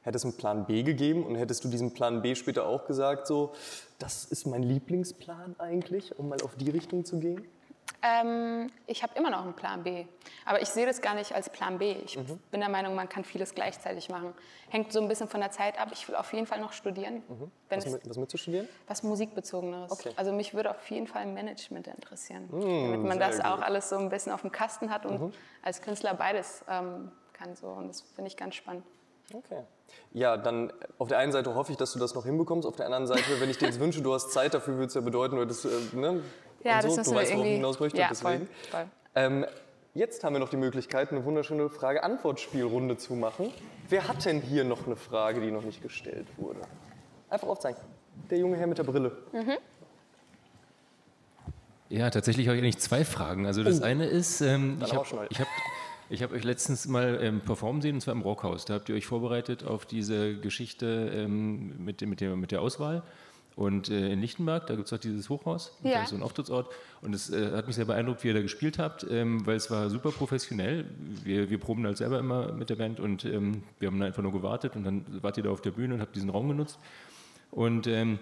Hätte 0.02 0.18
es 0.18 0.22
einen 0.22 0.36
Plan 0.36 0.66
B 0.66 0.84
gegeben 0.84 1.26
und 1.26 1.34
hättest 1.34 1.64
du 1.64 1.68
diesem 1.68 1.92
Plan 1.92 2.22
B 2.22 2.36
später 2.36 2.64
auch 2.64 2.86
gesagt, 2.86 3.26
so, 3.26 3.50
das 3.98 4.24
ist 4.24 4.46
mein 4.46 4.62
Lieblingsplan 4.62 5.56
eigentlich, 5.58 6.16
um 6.16 6.28
mal 6.28 6.40
auf 6.42 6.54
die 6.54 6.70
Richtung 6.70 7.04
zu 7.04 7.18
gehen? 7.18 7.44
Ähm, 8.06 8.70
ich 8.86 9.02
habe 9.02 9.12
immer 9.18 9.30
noch 9.30 9.42
einen 9.42 9.54
Plan 9.54 9.82
B. 9.82 10.06
Aber 10.44 10.60
ich 10.62 10.68
sehe 10.68 10.86
das 10.86 11.00
gar 11.00 11.14
nicht 11.14 11.34
als 11.34 11.50
Plan 11.50 11.78
B. 11.78 11.92
Ich 12.04 12.16
Mhm. 12.16 12.38
bin 12.50 12.60
der 12.60 12.68
Meinung, 12.68 12.94
man 12.94 13.08
kann 13.08 13.24
vieles 13.24 13.54
gleichzeitig 13.54 14.08
machen. 14.08 14.32
Hängt 14.68 14.92
so 14.92 15.00
ein 15.00 15.08
bisschen 15.08 15.28
von 15.28 15.40
der 15.40 15.50
Zeit 15.50 15.78
ab. 15.80 15.88
Ich 15.92 16.06
will 16.08 16.14
auf 16.14 16.32
jeden 16.32 16.46
Fall 16.46 16.60
noch 16.60 16.72
studieren, 16.72 17.22
wenn 17.68 17.78
Was, 17.78 17.86
mit, 17.92 18.08
was 18.08 18.16
mitzustudieren? 18.16 18.68
was 18.86 19.02
Musikbezogeneres. 19.02 19.90
Okay. 19.90 20.10
Also 20.16 20.32
mich 20.32 20.54
würde 20.54 20.70
auf 20.70 20.88
jeden 20.90 21.06
Fall 21.06 21.26
Management 21.26 21.86
interessieren. 21.88 22.48
damit 22.50 23.02
man 23.02 23.18
das 23.18 23.36
gut. 23.36 23.46
auch 23.46 23.60
alles 23.60 23.88
so 23.88 23.96
ein 23.96 24.08
bisschen 24.08 24.32
auf 24.32 24.42
dem 24.42 24.52
Kasten 24.52 24.90
hat 24.90 25.04
und 25.06 25.32
als 25.62 25.82
Künstler 25.82 26.14
beides 26.14 26.62
ähm, 26.68 27.10
kann. 27.32 27.56
So. 27.56 27.66
Und 27.68 27.88
das 27.88 28.02
finde 28.02 28.28
ich 28.28 28.36
ganz 28.36 28.54
spannend. 28.54 28.84
Okay. 29.34 29.62
Ja, 30.12 30.36
dann 30.36 30.72
auf 30.98 31.08
der 31.08 31.18
einen 31.18 31.32
Seite 31.32 31.54
hoffe 31.54 31.72
ich, 31.72 31.78
dass 31.78 31.92
du 31.92 31.98
das 31.98 32.14
noch 32.14 32.24
hinbekommst. 32.24 32.66
Auf 32.68 32.76
der 32.76 32.86
anderen 32.86 33.06
Seite, 33.08 33.40
wenn 33.40 33.50
ich 33.50 33.58
dir 33.58 33.66
jetzt 33.66 33.80
wünsche, 33.80 34.00
du 34.02 34.14
hast 34.14 34.30
Zeit 34.32 34.54
dafür, 34.54 34.74
würde 34.74 34.86
es 34.86 34.94
ja 34.94 35.00
bedeuten, 35.00 35.34
du 35.36 35.42
hättest, 35.42 35.64
äh, 35.64 35.96
ne? 35.96 36.22
Ja, 36.66 36.76
und 36.76 36.84
das 36.84 36.94
so. 36.94 36.98
müssen 36.98 37.04
Du 37.04 37.10
wir 37.10 37.16
weißt, 37.20 37.30
worauf 37.30 37.30
ich 37.30 37.30
irgendwie- 37.32 37.56
hinaus 37.56 37.80
möchte, 37.80 37.98
ja, 37.98 38.08
deswegen. 38.10 38.46
voll, 38.46 38.48
voll. 38.70 38.84
Ähm, 39.14 39.46
jetzt 39.94 40.22
haben 40.24 40.34
wir 40.34 40.40
noch 40.40 40.50
die 40.50 40.56
Möglichkeit, 40.56 41.10
eine 41.12 41.24
wunderschöne 41.24 41.68
Frage-Antwort-Spielrunde 41.70 42.96
zu 42.96 43.14
machen. 43.14 43.50
Wer 43.88 44.06
hat 44.08 44.24
denn 44.24 44.40
hier 44.42 44.64
noch 44.64 44.86
eine 44.86 44.96
Frage, 44.96 45.40
die 45.40 45.50
noch 45.50 45.62
nicht 45.62 45.82
gestellt 45.82 46.26
wurde? 46.36 46.60
Einfach 47.30 47.48
aufzeigen. 47.48 47.78
Der 48.30 48.38
junge 48.38 48.56
Herr 48.56 48.66
mit 48.66 48.78
der 48.78 48.84
Brille. 48.84 49.12
Ja, 51.88 52.10
tatsächlich 52.10 52.48
habe 52.48 52.56
ich 52.56 52.62
eigentlich 52.62 52.78
zwei 52.78 53.04
Fragen. 53.04 53.46
Also 53.46 53.62
das 53.62 53.80
eine 53.80 54.06
ist, 54.06 54.40
ähm, 54.40 54.78
ich 54.84 54.92
habe 54.92 55.26
ich 55.30 55.38
hab, 55.40 55.46
ich 56.10 56.22
hab 56.22 56.32
euch 56.32 56.42
letztens 56.42 56.86
mal 56.88 57.18
ähm, 57.22 57.40
performen 57.40 57.80
sehen, 57.80 57.96
und 57.96 58.00
zwar 58.00 58.12
im 58.14 58.22
Rockhaus. 58.22 58.64
Da 58.64 58.74
habt 58.74 58.88
ihr 58.88 58.96
euch 58.96 59.06
vorbereitet 59.06 59.64
auf 59.64 59.86
diese 59.86 60.36
Geschichte 60.36 61.12
ähm, 61.14 61.84
mit, 61.84 62.00
dem- 62.00 62.10
mit, 62.10 62.20
der, 62.20 62.34
mit 62.34 62.50
der 62.50 62.60
Auswahl. 62.60 63.02
Und 63.56 63.88
äh, 63.88 64.12
in 64.12 64.20
Lichtenberg, 64.20 64.66
da 64.66 64.74
gibt 64.76 64.86
es 64.86 64.92
auch 64.92 64.98
dieses 64.98 65.30
Hochhaus, 65.30 65.72
Ja. 65.82 66.00
da 66.02 66.06
so 66.06 66.14
ein 66.14 66.22
Auftrittsort. 66.22 66.70
Und 67.00 67.14
es 67.14 67.30
äh, 67.30 67.52
hat 67.52 67.66
mich 67.66 67.76
sehr 67.76 67.86
beeindruckt, 67.86 68.22
wie 68.22 68.28
ihr 68.28 68.34
da 68.34 68.42
gespielt 68.42 68.78
habt, 68.78 69.06
ähm, 69.10 69.46
weil 69.46 69.56
es 69.56 69.70
war 69.70 69.88
super 69.88 70.10
professionell. 70.10 70.84
Wir, 71.24 71.48
wir 71.48 71.58
proben 71.58 71.86
halt 71.86 71.96
selber 71.96 72.18
immer 72.18 72.52
mit 72.52 72.68
der 72.68 72.76
Band 72.76 73.00
und 73.00 73.24
ähm, 73.24 73.62
wir 73.78 73.88
haben 73.88 73.98
dann 73.98 74.08
einfach 74.08 74.22
nur 74.22 74.32
gewartet 74.32 74.76
und 74.76 74.84
dann 74.84 75.06
wart 75.22 75.38
ihr 75.38 75.42
da 75.44 75.50
auf 75.50 75.62
der 75.62 75.70
Bühne 75.70 75.94
und 75.94 76.00
habt 76.02 76.14
diesen 76.14 76.28
Raum 76.28 76.48
genutzt. 76.48 76.78
Und 77.50 77.86
ähm, 77.86 78.18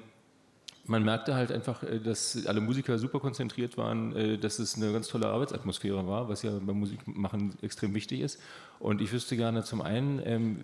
man 0.87 1.03
merkte 1.03 1.35
halt 1.35 1.51
einfach, 1.51 1.83
äh, 1.83 1.99
dass 1.99 2.47
alle 2.47 2.61
Musiker 2.61 2.97
super 2.99 3.19
konzentriert 3.19 3.77
waren, 3.77 4.15
äh, 4.15 4.39
dass 4.39 4.61
es 4.61 4.77
eine 4.77 4.93
ganz 4.93 5.09
tolle 5.09 5.27
Arbeitsatmosphäre 5.27 6.07
war, 6.07 6.29
was 6.29 6.43
ja 6.43 6.53
beim 6.61 6.79
Musikmachen 6.79 7.55
extrem 7.61 7.93
wichtig 7.95 8.21
ist. 8.21 8.41
Und 8.79 9.01
ich 9.01 9.11
wüsste 9.13 9.37
gerne 9.37 9.65
zum 9.65 9.83
einen, 9.83 10.23
ähm, 10.25 10.59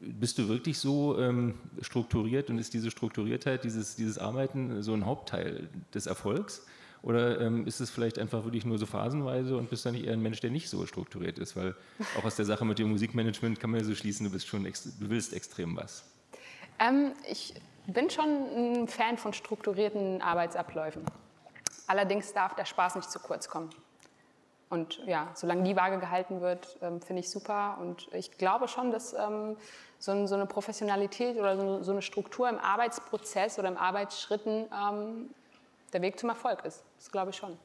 bist 0.00 0.38
du 0.38 0.48
wirklich 0.48 0.78
so 0.78 1.18
ähm, 1.18 1.54
strukturiert 1.82 2.50
und 2.50 2.58
ist 2.58 2.72
diese 2.74 2.90
Strukturiertheit, 2.90 3.64
dieses, 3.64 3.96
dieses 3.96 4.18
Arbeiten 4.18 4.82
so 4.82 4.94
ein 4.94 5.06
Hauptteil 5.06 5.68
des 5.94 6.06
Erfolgs? 6.06 6.66
Oder 7.02 7.40
ähm, 7.40 7.66
ist 7.66 7.80
es 7.80 7.90
vielleicht 7.90 8.18
einfach 8.18 8.44
wirklich 8.44 8.66
nur 8.66 8.78
so 8.78 8.84
phasenweise 8.84 9.56
und 9.56 9.70
bist 9.70 9.86
du 9.86 9.90
nicht 9.90 10.04
eher 10.04 10.12
ein 10.12 10.20
Mensch, 10.20 10.40
der 10.40 10.50
nicht 10.50 10.68
so 10.68 10.84
strukturiert 10.84 11.38
ist? 11.38 11.56
Weil 11.56 11.74
auch 12.18 12.24
aus 12.24 12.36
der 12.36 12.44
Sache 12.44 12.64
mit 12.64 12.78
dem 12.78 12.90
Musikmanagement 12.90 13.58
kann 13.58 13.70
man 13.70 13.80
ja 13.80 13.86
so 13.86 13.94
schließen, 13.94 14.24
du 14.24 14.32
bist 14.32 14.46
schon, 14.46 14.64
du 14.64 15.10
willst 15.10 15.32
extrem 15.32 15.76
was. 15.76 16.04
Ähm, 16.78 17.12
ich 17.30 17.54
bin 17.86 18.10
schon 18.10 18.28
ein 18.28 18.88
Fan 18.88 19.16
von 19.16 19.32
strukturierten 19.32 20.20
Arbeitsabläufen. 20.20 21.02
Allerdings 21.86 22.32
darf 22.32 22.54
der 22.54 22.66
Spaß 22.66 22.96
nicht 22.96 23.10
zu 23.10 23.18
kurz 23.18 23.48
kommen. 23.48 23.70
Und 24.70 25.04
ja, 25.04 25.28
solange 25.34 25.64
die 25.64 25.76
Waage 25.76 25.98
gehalten 25.98 26.40
wird, 26.40 26.78
ähm, 26.80 27.02
finde 27.02 27.20
ich 27.20 27.28
super. 27.28 27.76
Und 27.80 28.08
ich 28.12 28.38
glaube 28.38 28.68
schon, 28.68 28.92
dass 28.92 29.12
ähm, 29.12 29.56
so, 29.98 30.26
so 30.26 30.36
eine 30.36 30.46
Professionalität 30.46 31.36
oder 31.36 31.56
so, 31.56 31.82
so 31.82 31.90
eine 31.90 32.02
Struktur 32.02 32.48
im 32.48 32.58
Arbeitsprozess 32.58 33.58
oder 33.58 33.68
im 33.68 33.76
Arbeitsschritten 33.76 34.66
ähm, 34.72 35.30
der 35.92 36.02
Weg 36.02 36.20
zum 36.20 36.28
Erfolg 36.28 36.64
ist. 36.64 36.84
Das 36.98 37.10
glaube 37.10 37.30
ich 37.30 37.36
schon. 37.36 37.58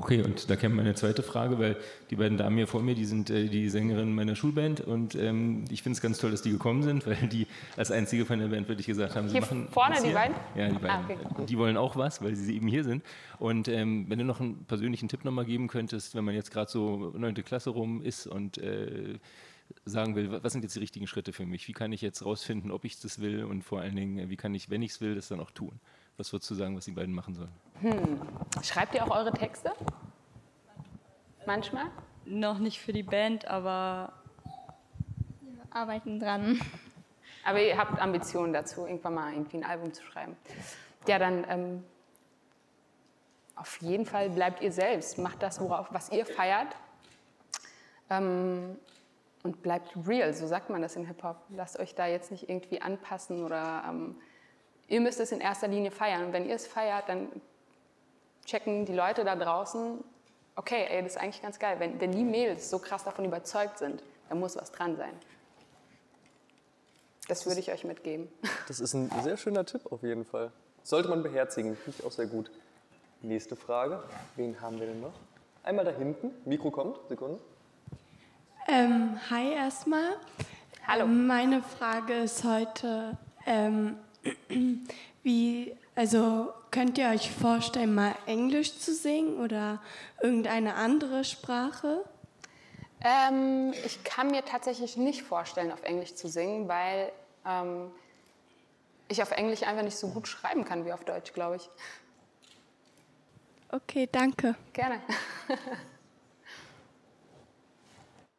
Okay, 0.00 0.22
und 0.22 0.48
da 0.48 0.54
käme 0.54 0.76
meine 0.76 0.94
zweite 0.94 1.24
Frage, 1.24 1.58
weil 1.58 1.76
die 2.10 2.16
beiden 2.16 2.38
Damen 2.38 2.56
hier 2.56 2.68
vor 2.68 2.82
mir, 2.82 2.94
die 2.94 3.04
sind 3.04 3.30
äh, 3.30 3.48
die 3.48 3.68
Sängerinnen 3.68 4.14
meiner 4.14 4.36
Schulband 4.36 4.80
und 4.80 5.16
ähm, 5.16 5.64
ich 5.70 5.82
finde 5.82 5.96
es 5.96 6.00
ganz 6.00 6.18
toll, 6.18 6.30
dass 6.30 6.42
die 6.42 6.50
gekommen 6.50 6.84
sind, 6.84 7.06
weil 7.06 7.16
die 7.28 7.48
als 7.76 7.90
einzige 7.90 8.24
von 8.24 8.38
der 8.38 8.46
Band 8.46 8.68
wirklich 8.68 8.86
gesagt 8.86 9.16
haben, 9.16 9.28
sie 9.28 9.32
Hier 9.32 9.40
machen 9.40 9.68
vorne, 9.70 9.96
die 10.04 10.12
beiden? 10.12 10.36
Ja, 10.54 10.68
die 10.68 10.74
beiden. 10.74 10.88
Ah, 10.90 11.04
okay. 11.04 11.44
Die 11.48 11.58
wollen 11.58 11.76
auch 11.76 11.96
was, 11.96 12.22
weil 12.22 12.36
sie 12.36 12.54
eben 12.54 12.68
hier 12.68 12.84
sind. 12.84 13.02
Und 13.38 13.66
ähm, 13.66 14.06
wenn 14.08 14.20
du 14.20 14.24
noch 14.24 14.40
einen 14.40 14.64
persönlichen 14.66 15.08
Tipp 15.08 15.24
nochmal 15.24 15.44
geben 15.44 15.66
könntest, 15.66 16.14
wenn 16.14 16.24
man 16.24 16.34
jetzt 16.34 16.52
gerade 16.52 16.70
so 16.70 17.12
neunte 17.16 17.42
Klasse 17.42 17.70
rum 17.70 18.00
ist 18.00 18.28
und 18.28 18.58
äh, 18.58 19.18
sagen 19.84 20.14
will, 20.14 20.42
was 20.42 20.52
sind 20.52 20.62
jetzt 20.62 20.76
die 20.76 20.80
richtigen 20.80 21.08
Schritte 21.08 21.32
für 21.32 21.44
mich? 21.44 21.66
Wie 21.66 21.72
kann 21.72 21.92
ich 21.92 22.02
jetzt 22.02 22.24
rausfinden, 22.24 22.70
ob 22.70 22.84
ich 22.84 23.00
das 23.00 23.20
will 23.20 23.44
und 23.44 23.62
vor 23.64 23.80
allen 23.80 23.96
Dingen, 23.96 24.30
wie 24.30 24.36
kann 24.36 24.54
ich, 24.54 24.70
wenn 24.70 24.82
ich 24.82 24.92
es 24.92 25.00
will, 25.00 25.14
das 25.16 25.28
dann 25.28 25.40
auch 25.40 25.50
tun? 25.50 25.80
Was 26.18 26.32
würdest 26.32 26.50
du 26.50 26.56
sagen, 26.56 26.76
was 26.76 26.84
die 26.84 26.90
beiden 26.90 27.14
machen 27.14 27.34
sollen? 27.36 28.20
Schreibt 28.62 28.92
ihr 28.96 29.04
auch 29.04 29.16
eure 29.16 29.30
Texte? 29.30 29.72
Manchmal? 31.46 31.84
Noch 32.24 32.58
nicht 32.58 32.80
für 32.80 32.92
die 32.92 33.04
Band, 33.04 33.46
aber 33.46 34.12
arbeiten 35.70 36.18
dran. 36.18 36.60
Aber 37.44 37.62
ihr 37.62 37.78
habt 37.78 38.00
Ambitionen 38.00 38.52
dazu, 38.52 38.84
irgendwann 38.84 39.14
mal 39.14 39.32
irgendwie 39.32 39.58
ein 39.58 39.64
Album 39.64 39.94
zu 39.94 40.02
schreiben. 40.02 40.36
Ja, 41.06 41.20
dann 41.20 41.46
ähm, 41.48 41.84
auf 43.54 43.80
jeden 43.80 44.04
Fall 44.04 44.28
bleibt 44.28 44.60
ihr 44.60 44.72
selbst. 44.72 45.18
Macht 45.18 45.40
das, 45.40 45.60
worauf, 45.60 45.86
was 45.92 46.10
ihr 46.10 46.26
feiert. 46.26 46.74
Ähm, 48.10 48.76
und 49.44 49.62
bleibt 49.62 49.96
real, 50.06 50.34
so 50.34 50.48
sagt 50.48 50.68
man 50.68 50.82
das 50.82 50.96
im 50.96 51.06
Hip-Hop. 51.06 51.36
Lasst 51.50 51.78
euch 51.78 51.94
da 51.94 52.08
jetzt 52.08 52.32
nicht 52.32 52.50
irgendwie 52.50 52.82
anpassen 52.82 53.44
oder 53.44 53.84
ähm, 53.88 54.16
ihr 54.88 55.00
müsst 55.00 55.20
es 55.20 55.32
in 55.32 55.40
erster 55.40 55.68
Linie 55.68 55.90
feiern. 55.90 56.24
Und 56.26 56.32
wenn 56.32 56.46
ihr 56.48 56.56
es 56.56 56.66
feiert, 56.66 57.08
dann 57.08 57.28
checken 58.44 58.86
die 58.86 58.94
Leute 58.94 59.24
da 59.24 59.36
draußen, 59.36 60.02
okay, 60.56 60.86
ey, 60.88 61.02
das 61.02 61.12
ist 61.12 61.18
eigentlich 61.18 61.42
ganz 61.42 61.58
geil. 61.58 61.76
Wenn, 61.78 62.00
wenn 62.00 62.12
die 62.12 62.24
Mädels 62.24 62.68
so 62.70 62.78
krass 62.78 63.04
davon 63.04 63.24
überzeugt 63.24 63.78
sind, 63.78 64.02
dann 64.28 64.40
muss 64.40 64.56
was 64.56 64.72
dran 64.72 64.96
sein. 64.96 65.12
Das 67.28 67.46
würde 67.46 67.60
ich 67.60 67.70
euch 67.70 67.84
mitgeben. 67.84 68.28
Das 68.66 68.80
ist 68.80 68.92
ein 68.92 69.10
sehr 69.22 69.38
schöner 69.38 69.64
Tipp 69.64 69.90
auf 69.90 70.02
jeden 70.02 70.26
Fall. 70.26 70.52
Sollte 70.82 71.08
man 71.08 71.22
beherzigen, 71.22 71.74
finde 71.74 71.98
ich 71.98 72.04
auch 72.04 72.12
sehr 72.12 72.26
gut. 72.26 72.50
Nächste 73.22 73.56
Frage. 73.56 74.02
Wen 74.36 74.60
haben 74.60 74.78
wir 74.78 74.86
denn 74.86 75.00
noch? 75.00 75.14
Einmal 75.62 75.86
da 75.86 75.90
hinten. 75.90 76.30
Mikro 76.44 76.70
kommt. 76.70 76.98
Sekunde. 77.08 77.38
Ähm, 78.68 79.18
hi 79.30 79.54
erstmal. 79.54 80.16
Hallo. 80.86 81.04
Ähm, 81.04 81.26
meine 81.26 81.62
Frage 81.62 82.14
ist 82.14 82.44
heute, 82.44 83.16
ähm, 83.46 83.96
wie, 85.22 85.76
also 85.94 86.52
könnt 86.70 86.98
ihr 86.98 87.08
euch 87.08 87.30
vorstellen, 87.30 87.94
mal 87.94 88.14
Englisch 88.26 88.78
zu 88.78 88.94
singen 88.94 89.38
oder 89.38 89.80
irgendeine 90.20 90.74
andere 90.74 91.24
Sprache? 91.24 92.04
Ähm, 93.00 93.72
ich 93.84 94.02
kann 94.04 94.30
mir 94.30 94.44
tatsächlich 94.44 94.96
nicht 94.96 95.22
vorstellen, 95.22 95.70
auf 95.70 95.82
Englisch 95.82 96.14
zu 96.14 96.28
singen, 96.28 96.68
weil 96.68 97.12
ähm, 97.46 97.90
ich 99.08 99.22
auf 99.22 99.30
Englisch 99.30 99.62
einfach 99.62 99.82
nicht 99.82 99.96
so 99.96 100.08
gut 100.08 100.26
schreiben 100.26 100.64
kann 100.64 100.84
wie 100.84 100.92
auf 100.92 101.04
Deutsch, 101.04 101.32
glaube 101.32 101.56
ich. 101.56 101.70
Okay, 103.70 104.08
danke. 104.10 104.54
Gerne. 104.72 105.00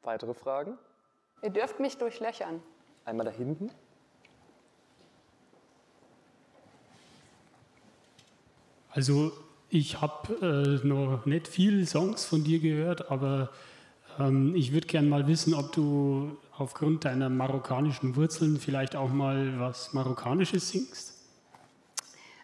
Weitere 0.01 0.33
Fragen? 0.33 0.77
Ihr 1.41 1.51
dürft 1.51 1.79
mich 1.79 1.97
durchlöchern. 1.97 2.61
Einmal 3.05 3.25
da 3.25 3.31
hinten. 3.31 3.71
Also 8.91 9.31
ich 9.69 10.01
habe 10.01 10.81
äh, 10.83 10.87
noch 10.87 11.25
nicht 11.25 11.47
viele 11.47 11.85
Songs 11.85 12.25
von 12.25 12.43
dir 12.43 12.59
gehört, 12.59 13.11
aber 13.11 13.49
ähm, 14.19 14.55
ich 14.55 14.73
würde 14.73 14.87
gerne 14.87 15.07
mal 15.07 15.27
wissen, 15.27 15.53
ob 15.53 15.71
du 15.71 16.37
aufgrund 16.57 17.05
deiner 17.05 17.29
marokkanischen 17.29 18.15
Wurzeln 18.15 18.59
vielleicht 18.59 18.95
auch 18.95 19.09
mal 19.09 19.59
was 19.59 19.93
Marokkanisches 19.93 20.69
singst. 20.69 21.15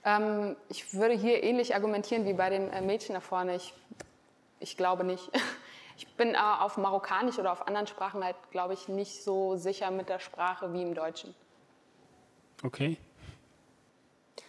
Ähm, 0.06 0.56
ich 0.70 0.94
würde 0.94 1.16
hier 1.16 1.44
ähnlich 1.44 1.74
argumentieren 1.74 2.26
wie 2.26 2.34
bei 2.34 2.50
den 2.50 2.70
äh, 2.70 2.82
Mädchen 2.82 3.16
da 3.16 3.22
vorne. 3.22 3.56
Ich, 3.56 3.74
ich 4.60 4.78
glaube 4.78 5.04
nicht. 5.04 5.30
Ich 5.98 6.08
bin 6.18 6.34
äh, 6.34 6.38
auf 6.38 6.76
Marokkanisch 6.76 7.40
oder 7.40 7.54
auf 7.54 7.68
anderen 7.70 7.88
Sprachen 7.88 8.22
halt, 8.22 8.36
glaube 8.52 8.74
ich, 8.74 8.90
nicht 8.90 9.24
so 9.24 9.56
sicher 9.56 9.92
mit 9.92 10.10
der 10.10 10.20
Sprache 10.20 10.74
wie 10.74 10.82
im 10.82 10.94
Deutschen. 10.94 11.34
Okay. 12.64 12.98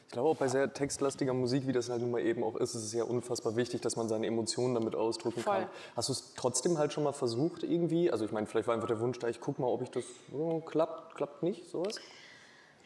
Ich 0.06 0.12
glaube 0.12 0.28
auch 0.28 0.36
bei 0.36 0.46
sehr 0.46 0.72
textlastiger 0.72 1.34
Musik, 1.34 1.66
wie 1.66 1.72
das 1.72 1.90
halt 1.90 2.00
nun 2.00 2.12
mal 2.12 2.20
eben 2.20 2.44
auch 2.44 2.56
ist, 2.56 2.74
ist 2.74 2.84
es 2.84 2.92
ja 2.92 3.04
unfassbar 3.04 3.56
wichtig, 3.56 3.80
dass 3.80 3.96
man 3.96 4.08
seine 4.08 4.26
Emotionen 4.26 4.74
damit 4.74 4.94
ausdrücken 4.94 5.40
Voll. 5.40 5.56
kann. 5.56 5.68
Hast 5.96 6.08
du 6.08 6.12
es 6.12 6.32
trotzdem 6.36 6.78
halt 6.78 6.92
schon 6.92 7.04
mal 7.04 7.12
versucht 7.12 7.64
irgendwie? 7.64 8.10
Also 8.10 8.24
ich 8.24 8.30
meine, 8.30 8.46
vielleicht 8.46 8.68
war 8.68 8.74
einfach 8.74 8.86
der 8.86 9.00
Wunsch 9.00 9.18
da, 9.18 9.28
ich 9.28 9.40
guck 9.40 9.58
mal, 9.58 9.66
ob 9.66 9.82
ich 9.82 9.90
das 9.90 10.04
oh, 10.32 10.60
klappt, 10.60 11.16
klappt 11.16 11.42
nicht, 11.42 11.68
sowas? 11.68 12.00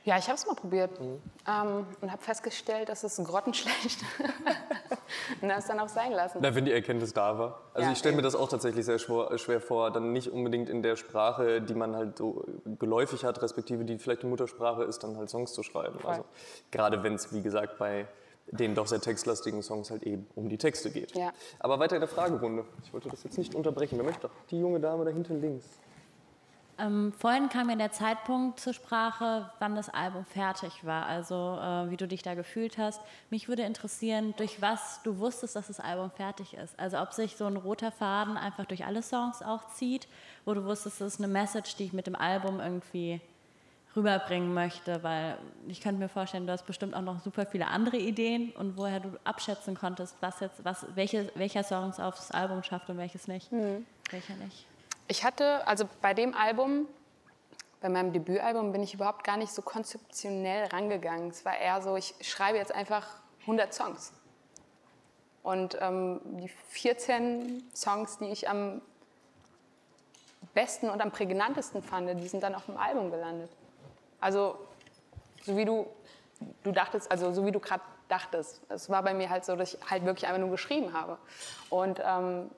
Ja, 0.05 0.17
ich 0.17 0.27
habe 0.27 0.35
es 0.35 0.47
mal 0.47 0.55
probiert 0.55 0.99
ähm, 1.01 1.87
und 2.01 2.11
habe 2.11 2.23
festgestellt, 2.23 2.89
dass 2.89 3.05
es 3.05 3.17
grottenschlecht 3.17 4.01
und 5.43 5.51
habe 5.51 5.61
es 5.61 5.67
dann 5.67 5.79
auch 5.79 5.89
sein 5.89 6.13
lassen. 6.13 6.39
Na, 6.41 6.55
wenn 6.55 6.65
die 6.65 6.73
Erkenntnis 6.73 7.13
da 7.13 7.39
war. 7.39 7.61
Also 7.75 7.87
Ja, 7.87 7.93
ich 7.93 7.99
stelle 7.99 8.17
mir 8.17 8.23
das 8.23 8.35
auch 8.35 8.49
tatsächlich 8.49 8.87
sehr 8.87 8.99
schwer, 8.99 9.37
schwer 9.39 9.61
vor, 9.61 9.91
dann 9.91 10.13
nicht 10.13 10.29
unbedingt 10.29 10.71
in 10.71 10.83
der 10.83 10.97
Sprache, 10.97 11.61
die 11.61 11.75
man 11.75 11.97
halt 11.97 12.17
so 12.17 12.45
geläufig 12.79 13.25
hat, 13.25 13.43
respektive 13.43 13.85
die 13.85 13.99
vielleicht 13.99 14.23
die 14.23 14.27
Muttersprache 14.27 14.85
ist, 14.85 15.05
dann 15.05 15.17
halt 15.17 15.29
Songs 15.29 15.53
zu 15.53 15.63
schreiben. 15.63 15.99
Voll. 15.99 16.11
Also 16.11 16.25
gerade 16.71 17.03
wenn 17.03 17.15
es, 17.15 17.33
wie 17.35 17.43
gesagt, 17.43 17.79
bei 17.79 18.07
den 18.53 18.75
doch 18.75 18.87
sehr 18.87 19.01
textlastigen 19.01 19.63
Songs 19.63 19.91
halt 19.91 20.03
eben 20.03 20.27
um 20.35 20.49
die 20.49 20.59
Texte 20.59 20.91
geht. 20.91 21.15
Ja. 21.15 21.33
Aber 21.59 21.79
weiter 21.79 21.97
in 21.97 22.01
der 22.01 22.09
Fragerunde. 22.09 22.65
Ich 22.83 22.93
wollte 22.93 23.09
das 23.09 23.23
jetzt 23.23 23.39
nicht 23.39 23.55
unterbrechen. 23.55 23.97
Wer 23.99 24.05
möchte? 24.05 24.31
Die 24.51 24.59
junge 24.59 24.81
Dame 24.81 25.05
da 25.05 25.11
hinten 25.11 25.41
links. 25.41 25.67
Ähm, 26.81 27.13
vorhin 27.13 27.49
kam 27.49 27.67
mir 27.67 27.77
der 27.77 27.93
Zeitpunkt 27.93 28.59
zur 28.59 28.73
Sprache, 28.73 29.51
wann 29.59 29.75
das 29.75 29.89
Album 29.89 30.25
fertig 30.25 30.85
war, 30.85 31.07
also 31.07 31.59
äh, 31.61 31.91
wie 31.91 31.97
du 31.97 32.09
dich 32.09 32.23
da 32.23 32.35
gefühlt 32.35 32.79
hast. 32.79 33.01
Mich 33.29 33.49
würde 33.49 33.63
interessieren, 33.63 34.35
durch 34.39 34.63
was 34.63 35.03
du 35.03 35.19
wusstest, 35.19 35.57
dass 35.57 35.67
das 35.67 35.81
Album 35.81 36.11
fertig 36.11 36.55
ist. 36.55 36.79
Also 36.79 36.99
ob 36.99 37.13
sich 37.13 37.37
so 37.37 37.47
ein 37.47 37.57
roter 37.57 37.93
Faden 37.93 38.37
einfach 38.37 38.65
durch 38.65 38.87
alle 38.87 39.03
Songs 39.03 39.43
auch 39.43 39.69
zieht, 39.69 40.09
wo 40.45 40.55
du 40.55 40.65
wusstest, 40.65 41.01
das 41.01 41.15
ist 41.15 41.21
eine 41.21 41.33
Message, 41.33 41.77
die 41.77 41.85
ich 41.85 41.93
mit 41.93 42.07
dem 42.07 42.17
Album 42.17 42.61
irgendwie 42.61 43.21
rüberbringen 43.95 44.55
möchte, 44.55 45.03
weil 45.03 45.37
ich 45.67 45.81
könnte 45.81 46.01
mir 46.01 46.09
vorstellen, 46.09 46.47
du 46.47 46.53
hast 46.53 46.65
bestimmt 46.65 46.95
auch 46.95 47.03
noch 47.03 47.21
super 47.21 47.45
viele 47.45 47.67
andere 47.67 47.97
Ideen 47.97 48.53
und 48.53 48.77
woher 48.77 49.01
du 49.01 49.19
abschätzen 49.25 49.75
konntest, 49.75 50.17
was 50.21 50.41
jetzt, 50.41 50.65
was, 50.65 50.87
welche, 50.95 51.31
welcher 51.35 51.65
Songs 51.65 51.99
aufs 51.99 52.31
Album 52.31 52.63
schafft 52.63 52.89
und 52.89 52.99
welches 52.99 53.27
nicht. 53.27 53.51
Welcher 54.11 54.37
nicht. 54.37 54.70
Ich 55.11 55.25
hatte, 55.25 55.67
also 55.67 55.89
bei 56.01 56.15
dem 56.15 56.37
Album, 56.37 56.87
bei 57.81 57.89
meinem 57.89 58.13
Debütalbum, 58.13 58.71
bin 58.71 58.81
ich 58.81 58.95
überhaupt 58.95 59.25
gar 59.25 59.37
nicht 59.37 59.53
so 59.53 59.61
konzeptionell 59.61 60.69
rangegangen. 60.69 61.31
Es 61.31 61.45
war 61.45 61.59
eher 61.59 61.83
so, 61.83 61.97
ich 61.97 62.15
schreibe 62.21 62.59
jetzt 62.59 62.73
einfach 62.73 63.17
100 63.41 63.75
Songs. 63.75 64.13
Und 65.43 65.77
ähm, 65.81 66.21
die 66.25 66.47
14 66.69 67.69
Songs, 67.75 68.19
die 68.19 68.27
ich 68.27 68.49
am 68.49 68.83
besten 70.55 70.89
und 70.89 71.01
am 71.01 71.11
prägnantesten 71.11 71.83
fand, 71.83 72.09
die 72.21 72.29
sind 72.29 72.45
dann 72.45 72.55
auf 72.55 72.67
dem 72.67 72.77
Album 72.77 73.11
gelandet. 73.11 73.51
Also, 74.21 74.65
so 75.43 75.57
wie 75.57 75.65
du, 75.65 75.89
du 76.63 76.71
dachtest, 76.71 77.11
also 77.11 77.33
so 77.33 77.45
wie 77.45 77.51
du 77.51 77.59
gerade 77.59 77.83
dachtest. 78.07 78.61
Es 78.69 78.89
war 78.89 79.03
bei 79.03 79.15
mir 79.15 79.29
halt 79.29 79.45
so, 79.45 79.57
dass 79.57 79.75
ich 79.75 79.91
halt 79.91 80.05
wirklich 80.05 80.29
einfach 80.29 80.41
nur 80.41 80.51
geschrieben 80.51 80.93
habe. 80.93 81.19
Und 81.69 82.01
ähm, 82.01 82.49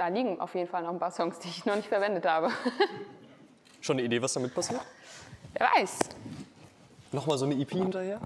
da 0.00 0.08
liegen 0.08 0.40
auf 0.40 0.54
jeden 0.54 0.66
Fall 0.66 0.82
noch 0.82 0.90
ein 0.90 0.98
paar 0.98 1.10
Songs, 1.10 1.38
die 1.40 1.48
ich 1.48 1.66
noch 1.66 1.76
nicht 1.76 1.88
verwendet 1.88 2.24
habe. 2.24 2.48
Schon 3.82 3.98
eine 3.98 4.06
Idee, 4.06 4.20
was 4.22 4.32
damit 4.32 4.54
passiert? 4.54 4.80
Wer 5.52 5.68
weiß. 5.76 5.98
Nochmal 7.12 7.36
so 7.36 7.44
eine 7.44 7.54
EP 7.60 7.70
hinterher? 7.70 8.18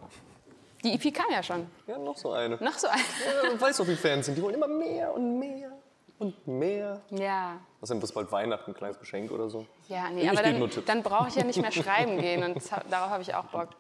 Die 0.85 0.95
EP 0.95 1.13
kam 1.13 1.27
ja 1.33 1.43
schon. 1.43 1.67
Ja, 1.87 1.99
noch 1.99 2.17
so 2.17 2.33
eine. 2.33 2.57
Noch 2.63 2.79
so 2.79 2.87
ein. 2.87 2.99
Ja, 2.99 3.51
du 3.51 3.61
weißt 3.61 3.81
doch, 3.81 3.89
wie 3.89 3.97
Fans 3.97 4.27
sind. 4.27 4.37
Die 4.37 4.43
wollen 4.43 4.55
immer 4.55 4.69
mehr 4.69 5.15
und 5.15 5.39
mehr 5.39 5.73
und 6.19 6.47
mehr. 6.47 7.01
Ja, 7.11 7.57
Was 7.81 7.89
denn, 7.89 8.01
das 8.01 8.13
bald 8.13 8.31
Weihnachten, 8.31 8.71
ein 8.71 8.75
kleines 8.75 8.99
Geschenk 8.99 9.33
oder 9.33 9.49
so? 9.49 9.67
ja, 9.89 10.11
nee, 10.11 10.23
Ich 10.23 10.31
aber 10.31 10.43
dann, 10.43 10.71
dann 10.87 11.03
brauche 11.03 11.29
ich 11.29 11.35
ja 11.35 11.45
nicht 11.45 11.61
mehr 11.61 11.73
schreiben 11.73 12.19
gehen 12.21 12.45
und 12.45 12.63
darauf 12.91 13.11
habe 13.11 13.23
ich 13.23 13.35
auch 13.35 13.47
Bock. 13.47 13.71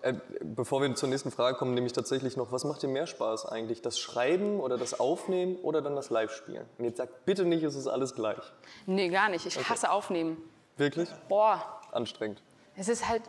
Äh, 0.00 0.14
bevor 0.42 0.80
wir 0.80 0.94
zur 0.94 1.08
nächsten 1.08 1.32
Frage 1.32 1.56
kommen, 1.58 1.74
nämlich 1.74 1.92
tatsächlich 1.92 2.36
noch, 2.36 2.52
was 2.52 2.64
macht 2.64 2.82
dir 2.82 2.88
mehr 2.88 3.08
Spaß 3.08 3.46
eigentlich? 3.46 3.82
Das 3.82 3.98
Schreiben 3.98 4.60
oder 4.60 4.78
das 4.78 5.00
Aufnehmen 5.00 5.56
oder 5.56 5.82
dann 5.82 5.96
das 5.96 6.10
Live-Spielen? 6.10 6.64
Und 6.78 6.84
jetzt 6.84 6.98
sagt 6.98 7.24
bitte 7.24 7.44
nicht, 7.44 7.64
es 7.64 7.74
ist 7.74 7.88
alles 7.88 8.14
gleich. 8.14 8.38
Nee, 8.86 9.08
gar 9.08 9.28
nicht. 9.28 9.44
Ich 9.44 9.68
hasse 9.68 9.90
Aufnehmen. 9.90 10.36
Wirklich? 10.76 11.08
Boah, 11.28 11.80
Anstrengend. 11.90 12.40
es 12.76 12.88
ist 12.88 13.08
halt, 13.08 13.22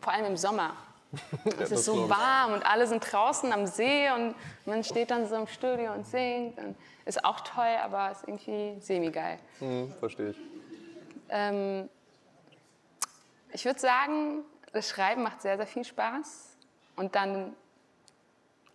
vor 0.00 0.12
allem 0.12 0.26
im 0.26 0.36
Sommer. 0.36 0.74
Es 1.44 1.56
das 1.56 1.70
ist 1.72 1.84
so 1.86 2.04
ich. 2.04 2.10
warm 2.10 2.52
und 2.52 2.64
alle 2.64 2.86
sind 2.86 3.00
draußen 3.00 3.52
am 3.52 3.66
See 3.66 4.08
und 4.12 4.34
man 4.64 4.84
steht 4.84 5.10
dann 5.10 5.26
so 5.26 5.34
im 5.34 5.48
Studio 5.48 5.92
und 5.92 6.06
singt. 6.06 6.56
Und 6.58 6.76
ist 7.04 7.24
auch 7.24 7.40
toll, 7.40 7.76
aber 7.82 8.12
ist 8.12 8.28
irgendwie 8.28 8.76
semi-geil. 8.80 9.38
Hm, 9.58 9.92
verstehe 9.98 10.30
ich. 10.30 10.36
Ähm, 11.30 11.88
ich 13.52 13.64
würde 13.64 13.80
sagen, 13.80 14.44
das 14.72 14.88
Schreiben 14.88 15.22
macht 15.22 15.42
sehr, 15.42 15.56
sehr 15.56 15.66
viel 15.66 15.84
Spaß. 15.84 16.56
Und 16.96 17.14
dann 17.14 17.54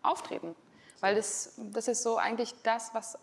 auftreten. 0.05 0.55
Weil 0.99 1.15
das, 1.15 1.53
das 1.57 1.87
ist 1.87 2.03
so 2.03 2.17
eigentlich 2.17 2.53
das, 2.63 2.93
was. 2.93 3.17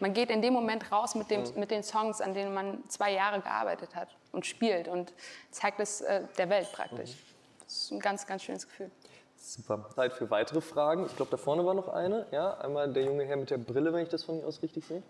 Man 0.00 0.12
geht 0.12 0.30
in 0.30 0.42
dem 0.42 0.52
Moment 0.52 0.92
raus 0.92 1.16
mit, 1.16 1.28
dem, 1.28 1.42
mit 1.56 1.72
den 1.72 1.82
Songs, 1.82 2.20
an 2.20 2.32
denen 2.32 2.54
man 2.54 2.88
zwei 2.88 3.12
Jahre 3.12 3.40
gearbeitet 3.40 3.96
hat 3.96 4.16
und 4.30 4.46
spielt 4.46 4.86
und 4.86 5.12
zeigt 5.50 5.80
es 5.80 6.02
äh, 6.02 6.22
der 6.36 6.48
Welt 6.50 6.70
praktisch. 6.72 7.16
Das 7.64 7.74
ist 7.74 7.90
ein 7.90 7.98
ganz, 7.98 8.24
ganz 8.24 8.44
schönes 8.44 8.68
Gefühl. 8.68 8.92
Super. 9.36 9.88
Zeit 9.96 10.12
für 10.12 10.30
weitere 10.30 10.60
Fragen. 10.60 11.06
Ich 11.06 11.16
glaube, 11.16 11.32
da 11.32 11.36
vorne 11.36 11.66
war 11.66 11.74
noch 11.74 11.88
eine. 11.88 12.26
Ja, 12.30 12.58
einmal 12.58 12.92
der 12.92 13.04
junge 13.04 13.24
Herr 13.24 13.36
mit 13.36 13.50
der 13.50 13.58
Brille, 13.58 13.92
wenn 13.92 14.04
ich 14.04 14.08
das 14.08 14.22
von 14.22 14.36
hier 14.36 14.46
aus 14.46 14.62
richtig 14.62 14.86
sehe. 14.86 15.02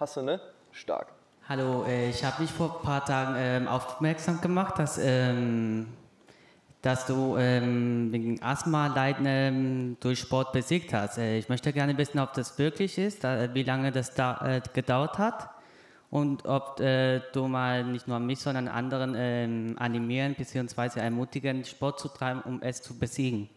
Hast 0.00 0.16
du, 0.16 0.22
ne? 0.22 0.40
Stark. 0.72 1.12
Hallo, 1.48 1.84
äh, 1.84 2.10
ich 2.10 2.24
habe 2.24 2.42
dich 2.42 2.52
vor 2.52 2.78
ein 2.78 2.82
paar 2.82 3.04
Tagen 3.04 3.34
ähm, 3.36 3.68
aufmerksam 3.68 4.40
gemacht, 4.40 4.76
dass, 4.78 4.98
ähm, 4.98 5.86
dass 6.82 7.06
du 7.06 7.36
ähm, 7.36 8.12
wegen 8.12 8.42
Asthma-Leiden 8.42 9.24
ähm, 9.26 9.96
durch 10.00 10.18
Sport 10.18 10.52
besiegt 10.52 10.92
hast. 10.92 11.16
Äh, 11.16 11.38
ich 11.38 11.48
möchte 11.48 11.72
gerne 11.72 11.96
wissen, 11.96 12.18
ob 12.18 12.34
das 12.34 12.58
wirklich 12.58 12.98
ist, 12.98 13.22
da, 13.22 13.54
wie 13.54 13.62
lange 13.62 13.92
das 13.92 14.14
da, 14.14 14.56
äh, 14.56 14.60
gedauert 14.72 15.16
hat 15.18 15.48
und 16.10 16.44
ob 16.44 16.80
äh, 16.80 17.20
du 17.32 17.46
mal 17.46 17.84
nicht 17.84 18.08
nur 18.08 18.18
mich, 18.18 18.40
sondern 18.40 18.66
anderen 18.66 19.14
ähm, 19.16 19.76
animieren 19.78 20.34
bzw. 20.34 21.00
ermutigen, 21.00 21.64
Sport 21.64 22.00
zu 22.00 22.08
treiben, 22.08 22.42
um 22.42 22.60
es 22.62 22.82
zu 22.82 22.98
besiegen. 22.98 23.48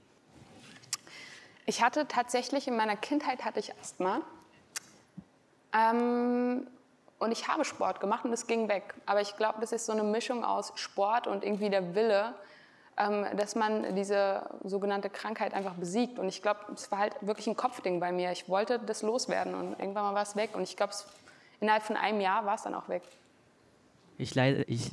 Ich 1.65 1.81
hatte 1.83 2.07
tatsächlich 2.07 2.67
in 2.67 2.77
meiner 2.77 2.95
Kindheit 2.95 3.43
hatte 3.43 3.59
ich 3.59 3.73
Asthma. 3.81 4.21
Ähm, 5.73 6.67
und 7.17 7.31
ich 7.31 7.47
habe 7.47 7.65
Sport 7.65 7.99
gemacht 7.99 8.23
und 8.23 8.33
es 8.33 8.45
ging 8.45 8.67
weg. 8.67 8.93
Aber 9.07 9.21
ich 9.21 9.35
glaube, 9.35 9.59
das 9.61 9.71
ist 9.71 9.88
so 9.88 9.93
eine 9.93 10.03
Mischung 10.03 10.43
aus 10.43 10.73
Sport 10.75 11.25
und 11.25 11.43
irgendwie 11.43 11.71
der 11.71 11.95
Wille, 11.95 12.35
dass 12.95 13.55
man 13.55 13.95
diese 13.95 14.49
sogenannte 14.63 15.10
Krankheit 15.10 15.53
einfach 15.53 15.73
besiegt. 15.73 16.17
Und 16.17 16.29
ich 16.29 16.41
glaube, 16.41 16.60
es 16.73 16.89
war 16.91 16.99
halt 16.99 17.13
wirklich 17.21 17.47
ein 17.47 17.58
Kopfding 17.58 17.99
bei 17.99 18.12
mir. 18.12 18.31
Ich 18.31 18.47
wollte 18.47 18.79
das 18.79 19.01
loswerden 19.01 19.53
und 19.53 19.79
irgendwann 19.79 20.03
mal 20.03 20.13
war 20.13 20.23
es 20.23 20.36
weg. 20.36 20.51
Und 20.53 20.63
ich 20.63 20.77
glaube, 20.77 20.93
innerhalb 21.60 21.84
von 21.84 21.97
einem 21.97 22.21
Jahr 22.21 22.45
war 22.45 22.55
es 22.55 22.63
dann 22.63 22.73
auch 22.73 22.88
weg. 22.88 23.03
Ich 24.17 24.34
leide, 24.34 24.63
ich, 24.63 24.91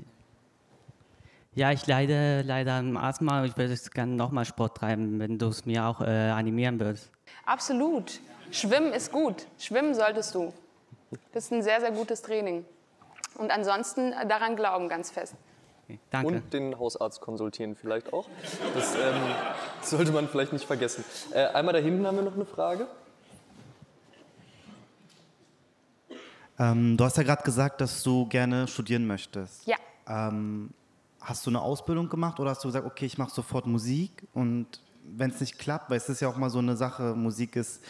ja, 1.54 1.70
ich 1.70 1.86
leide 1.86 2.42
leider 2.42 2.74
an 2.74 2.96
Asthma. 2.96 3.44
Ich 3.44 3.56
würde 3.56 3.76
gerne 3.94 4.12
nochmal 4.14 4.46
Sport 4.46 4.78
treiben, 4.78 5.20
wenn 5.20 5.38
du 5.38 5.46
es 5.46 5.64
mir 5.64 5.86
auch 5.86 6.00
äh, 6.00 6.30
animieren 6.30 6.80
würdest. 6.80 7.10
Absolut. 7.46 8.20
Schwimmen 8.50 8.92
ist 8.92 9.12
gut. 9.12 9.46
Schwimmen 9.58 9.94
solltest 9.94 10.34
du. 10.34 10.52
Das 11.32 11.44
ist 11.44 11.52
ein 11.52 11.62
sehr, 11.62 11.80
sehr 11.80 11.92
gutes 11.92 12.22
Training. 12.22 12.64
Und 13.36 13.52
ansonsten 13.52 14.12
daran 14.28 14.56
glauben 14.56 14.88
ganz 14.88 15.10
fest. 15.10 15.34
Danke. 16.10 16.34
Und 16.34 16.52
den 16.52 16.78
Hausarzt 16.78 17.20
konsultieren 17.20 17.76
vielleicht 17.76 18.12
auch. 18.12 18.28
Das 18.74 18.94
ähm, 18.94 19.20
sollte 19.82 20.12
man 20.12 20.28
vielleicht 20.28 20.52
nicht 20.52 20.64
vergessen. 20.64 21.04
Äh, 21.32 21.46
einmal 21.46 21.74
da 21.74 21.80
hinten 21.80 22.06
haben 22.06 22.16
wir 22.16 22.24
noch 22.24 22.34
eine 22.34 22.46
Frage. 22.46 22.86
Ähm, 26.58 26.96
du 26.96 27.04
hast 27.04 27.16
ja 27.16 27.22
gerade 27.22 27.42
gesagt, 27.42 27.80
dass 27.80 28.02
du 28.02 28.26
gerne 28.26 28.68
studieren 28.68 29.06
möchtest. 29.06 29.66
Ja. 29.66 29.76
Ähm, 30.06 30.70
hast 31.20 31.46
du 31.46 31.50
eine 31.50 31.60
Ausbildung 31.60 32.08
gemacht 32.08 32.38
oder 32.40 32.50
hast 32.50 32.62
du 32.64 32.68
gesagt, 32.68 32.86
okay, 32.86 33.06
ich 33.06 33.18
mache 33.18 33.32
sofort 33.32 33.66
Musik 33.66 34.26
und 34.34 34.66
wenn 35.04 35.30
es 35.30 35.40
nicht 35.40 35.58
klappt, 35.58 35.90
weil 35.90 35.96
es 35.96 36.08
ist 36.08 36.20
ja 36.20 36.28
auch 36.28 36.36
mal 36.36 36.50
so 36.50 36.58
eine 36.58 36.76
Sache, 36.76 37.14
Musik 37.14 37.56
ist 37.56 37.82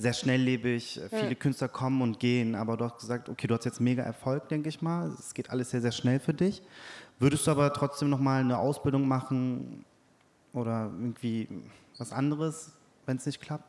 sehr 0.00 0.12
schnelllebig, 0.12 1.00
viele 1.10 1.36
Künstler 1.36 1.68
kommen 1.68 2.02
und 2.02 2.18
gehen, 2.18 2.54
aber 2.54 2.76
du 2.76 2.84
hast 2.84 2.98
gesagt, 2.98 3.28
okay, 3.28 3.46
du 3.46 3.54
hast 3.54 3.64
jetzt 3.64 3.80
mega 3.80 4.02
Erfolg, 4.02 4.48
denke 4.48 4.68
ich 4.68 4.80
mal, 4.80 5.08
es 5.18 5.34
geht 5.34 5.50
alles 5.50 5.70
sehr, 5.70 5.80
sehr 5.80 5.92
schnell 5.92 6.20
für 6.20 6.34
dich. 6.34 6.62
Würdest 7.18 7.46
du 7.46 7.50
aber 7.50 7.72
trotzdem 7.72 8.08
nochmal 8.08 8.40
eine 8.40 8.58
Ausbildung 8.58 9.06
machen 9.06 9.84
oder 10.54 10.90
irgendwie 10.98 11.48
was 11.98 12.12
anderes, 12.12 12.72
wenn 13.04 13.18
es 13.18 13.26
nicht 13.26 13.42
klappt? 13.42 13.64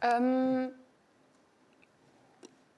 Ähm, 0.00 0.70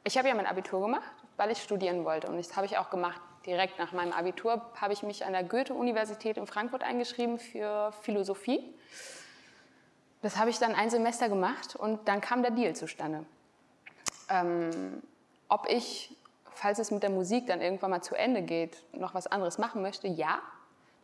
ich 0.05 0.19
habe 0.19 0.29
ja 0.29 0.35
mein 0.35 0.47
Abitur 0.47 0.83
gemacht, 0.83 1.11
weil 1.37 1.51
ich 1.51 1.63
studieren 1.63 2.05
wollte. 2.05 2.29
Und 2.29 2.37
das 2.37 2.57
habe 2.57 2.67
ich 2.67 2.77
auch 2.77 2.91
gemacht. 2.91 3.21
Direkt 3.47 3.79
nach 3.79 3.93
meinem 3.93 4.13
Abitur 4.13 4.61
habe 4.79 4.93
ich 4.93 5.03
mich 5.03 5.25
an 5.25 5.33
der 5.33 5.45
Goethe-Universität 5.45 6.37
in 6.37 6.47
Frankfurt 6.47 6.83
eingeschrieben 6.83 7.39
für 7.39 7.93
Philosophie. 8.03 8.61
Das 10.23 10.37
habe 10.37 10.51
ich 10.51 10.59
dann 10.59 10.75
ein 10.75 10.91
Semester 10.91 11.29
gemacht 11.29 11.77
und 11.77 12.09
dann 12.09 12.21
kam 12.21 12.43
der 12.43 12.51
Deal 12.51 12.75
zustande. 12.75 13.25
Ähm, 14.29 15.03
ob 15.49 15.67
ich, 15.69 16.17
falls 16.53 16.79
es 16.79 16.91
mit 16.91 17.03
der 17.03 17.11
Musik 17.11 17.47
dann 17.47 17.61
irgendwann 17.61 17.91
mal 17.91 18.03
zu 18.03 18.15
Ende 18.15 18.43
geht, 18.43 18.83
noch 18.93 19.15
was 19.15 19.27
anderes 19.27 19.59
machen 19.59 19.83
möchte, 19.83 20.09
ja. 20.09 20.41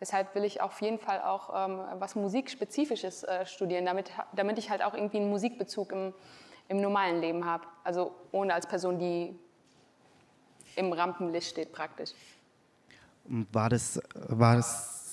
Deshalb 0.01 0.35
will 0.35 0.45
ich 0.45 0.61
auf 0.61 0.83
jeden 0.83 0.99
Fall 0.99 1.23
auch 1.23 1.69
ähm, 1.69 1.81
was 2.01 2.17
Musikspezifisches 2.17 3.23
äh, 3.23 3.47
studieren, 3.47 3.87
damit, 3.87 4.11
damit 4.33 4.59
ich 4.59 4.69
halt 4.69 4.83
auch 4.83 4.95
irgendwie 4.95 5.19
einen 5.19 5.31
Musikbezug 5.31 5.93
im, 5.93 6.13
im 6.69 6.81
normalen 6.81 7.21
Leben 7.21 7.47
habe. 7.47 7.65
Also 7.85 8.13
ohne 8.33 8.53
als 8.53 8.67
Person, 8.67 8.99
die 8.99 9.39
im 10.77 10.93
Rampenlicht 10.93 11.49
steht 11.49 11.73
praktisch. 11.73 12.11
War 13.25 13.71
das, 13.71 14.03
war 14.15 14.57
das 14.57 15.04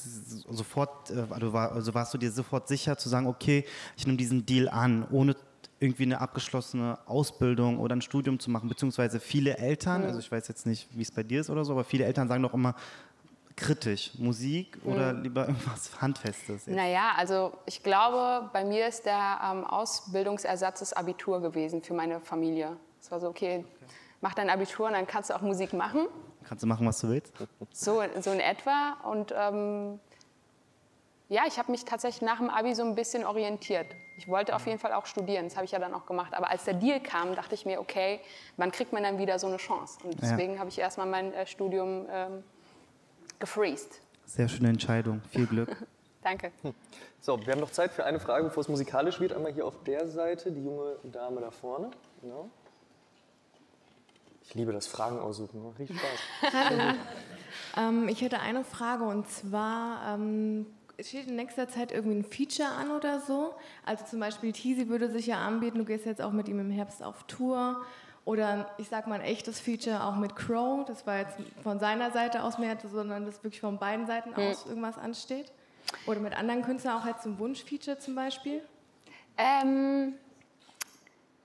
sofort, 0.49 1.09
äh, 1.11 1.25
also, 1.29 1.53
war, 1.53 1.71
also 1.71 1.93
warst 1.93 2.13
du 2.13 2.17
dir 2.17 2.31
sofort 2.31 2.67
sicher 2.67 2.97
zu 2.97 3.09
sagen, 3.09 3.27
okay, 3.27 3.65
ich 3.97 4.05
nehme 4.05 4.17
diesen 4.17 4.45
Deal 4.45 4.69
an, 4.69 5.07
ohne 5.11 5.35
irgendwie 5.79 6.03
eine 6.03 6.21
abgeschlossene 6.21 6.99
Ausbildung 7.07 7.79
oder 7.79 7.95
ein 7.95 8.01
Studium 8.01 8.39
zu 8.39 8.51
machen, 8.51 8.69
beziehungsweise 8.69 9.19
viele 9.19 9.57
Eltern, 9.57 10.03
also 10.03 10.19
ich 10.19 10.31
weiß 10.31 10.47
jetzt 10.47 10.67
nicht, 10.67 10.87
wie 10.91 11.01
es 11.01 11.11
bei 11.11 11.23
dir 11.23 11.41
ist 11.41 11.49
oder 11.49 11.65
so, 11.65 11.73
aber 11.73 11.83
viele 11.83 12.05
Eltern 12.05 12.27
sagen 12.27 12.43
doch 12.43 12.53
immer 12.53 12.75
kritisch, 13.55 14.11
Musik 14.17 14.77
oder 14.85 15.13
lieber 15.13 15.41
irgendwas 15.47 16.01
Handfestes. 16.01 16.65
jetzt? 16.67 16.75
Naja, 16.75 17.13
also 17.17 17.53
ich 17.65 17.81
glaube, 17.81 18.49
bei 18.53 18.63
mir 18.63 18.87
ist 18.87 19.05
der 19.05 19.39
ähm, 19.43 19.63
Ausbildungsersatz 19.63 20.79
das 20.79 20.93
Abitur 20.93 21.41
gewesen 21.41 21.81
für 21.81 21.93
meine 21.93 22.19
Familie. 22.19 22.77
Es 23.01 23.11
war 23.11 23.19
so, 23.19 23.27
okay, 23.27 23.65
mach 24.21 24.33
dein 24.33 24.49
Abitur 24.49 24.87
und 24.87 24.93
dann 24.93 25.07
kannst 25.07 25.29
du 25.29 25.35
auch 25.35 25.41
Musik 25.41 25.73
machen. 25.73 26.07
Kannst 26.47 26.63
du 26.63 26.67
machen, 26.67 26.85
was 26.87 26.99
du 26.99 27.09
willst? 27.09 27.33
So, 27.71 28.01
so 28.19 28.31
in 28.31 28.39
etwa. 28.39 28.97
Und 29.03 29.33
ähm, 29.35 29.99
ja, 31.29 31.43
ich 31.47 31.57
habe 31.57 31.71
mich 31.71 31.85
tatsächlich 31.85 32.21
nach 32.21 32.39
dem 32.39 32.49
Abi 32.49 32.75
so 32.75 32.83
ein 32.83 32.95
bisschen 32.95 33.23
orientiert. 33.25 33.87
Ich 34.17 34.27
wollte 34.27 34.55
auf 34.55 34.67
jeden 34.67 34.79
Fall 34.79 34.93
auch 34.93 35.05
studieren, 35.05 35.45
das 35.45 35.55
habe 35.55 35.65
ich 35.65 35.71
ja 35.71 35.79
dann 35.79 35.93
auch 35.93 36.05
gemacht. 36.05 36.33
Aber 36.33 36.49
als 36.49 36.65
der 36.65 36.73
Deal 36.73 36.99
kam, 36.99 37.35
dachte 37.35 37.55
ich 37.55 37.65
mir, 37.65 37.79
okay, 37.79 38.19
wann 38.57 38.71
kriegt 38.71 38.91
man 38.91 39.03
dann 39.03 39.17
wieder 39.17 39.39
so 39.39 39.47
eine 39.47 39.57
Chance? 39.57 39.99
Und 40.03 40.21
deswegen 40.21 40.59
habe 40.59 40.69
ich 40.69 40.77
erstmal 40.77 41.07
mein 41.07 41.33
äh, 41.33 41.47
Studium 41.47 42.05
ähm, 42.11 42.43
gefreezed. 43.39 44.01
Sehr 44.25 44.47
schöne 44.49 44.69
Entscheidung, 44.69 45.21
viel 45.31 45.47
Glück. 45.47 45.75
Danke. 46.21 46.51
So, 47.23 47.39
wir 47.45 47.53
haben 47.53 47.59
noch 47.59 47.69
Zeit 47.69 47.91
für 47.91 48.03
eine 48.03 48.19
Frage, 48.19 48.45
bevor 48.45 48.61
es 48.61 48.67
musikalisch 48.67 49.19
wird. 49.19 49.31
Einmal 49.31 49.53
hier 49.53 49.63
auf 49.63 49.83
der 49.83 50.07
Seite, 50.07 50.51
die 50.51 50.63
junge 50.63 50.95
Dame 51.03 51.39
da 51.39 51.51
vorne. 51.51 51.91
Genau. 52.19 52.49
Ich 54.51 54.55
liebe 54.55 54.73
das 54.73 54.85
Fragen 54.85 55.17
aussuchen, 55.17 55.63
macht 55.63 55.79
richtig 55.79 55.97
Spaß. 55.97 56.95
Ähm, 57.77 58.09
ich 58.09 58.21
hätte 58.21 58.39
eine 58.39 58.63
Frage 58.65 59.05
und 59.05 59.29
zwar, 59.29 60.13
ähm, 60.13 60.65
steht 60.99 61.27
in 61.27 61.35
nächster 61.35 61.69
Zeit 61.69 61.91
irgendwie 61.91 62.17
ein 62.17 62.23
Feature 62.23 62.69
an 62.69 62.91
oder 62.91 63.21
so? 63.21 63.53
Also 63.85 64.05
zum 64.05 64.19
Beispiel 64.19 64.51
Teasy 64.51 64.89
würde 64.89 65.09
sich 65.09 65.27
ja 65.27 65.37
anbieten, 65.37 65.77
du 65.77 65.85
gehst 65.85 66.05
jetzt 66.05 66.21
auch 66.21 66.31
mit 66.31 66.49
ihm 66.49 66.59
im 66.59 66.69
Herbst 66.71 67.01
auf 67.01 67.23
Tour. 67.23 67.81
Oder 68.25 68.69
ich 68.77 68.87
sag 68.89 69.07
mal 69.07 69.15
ein 69.15 69.25
echtes 69.25 69.59
Feature 69.59 70.03
auch 70.03 70.15
mit 70.15 70.35
Crow, 70.35 70.85
das 70.85 71.07
war 71.07 71.19
jetzt 71.19 71.37
von 71.63 71.79
seiner 71.79 72.11
Seite 72.11 72.43
aus 72.43 72.57
mehr, 72.57 72.77
sondern 72.89 73.25
das 73.25 73.43
wirklich 73.43 73.61
von 73.61 73.77
beiden 73.77 74.05
Seiten 74.05 74.33
aus 74.33 74.65
irgendwas 74.65 74.97
ansteht. 74.97 75.51
Oder 76.07 76.19
mit 76.19 76.37
anderen 76.37 76.61
Künstlern 76.61 77.01
auch 77.01 77.05
jetzt 77.05 77.25
ein 77.25 77.39
Wunschfeature 77.39 77.99
zum 77.99 78.15
Beispiel. 78.15 78.61
Ähm, 79.37 80.15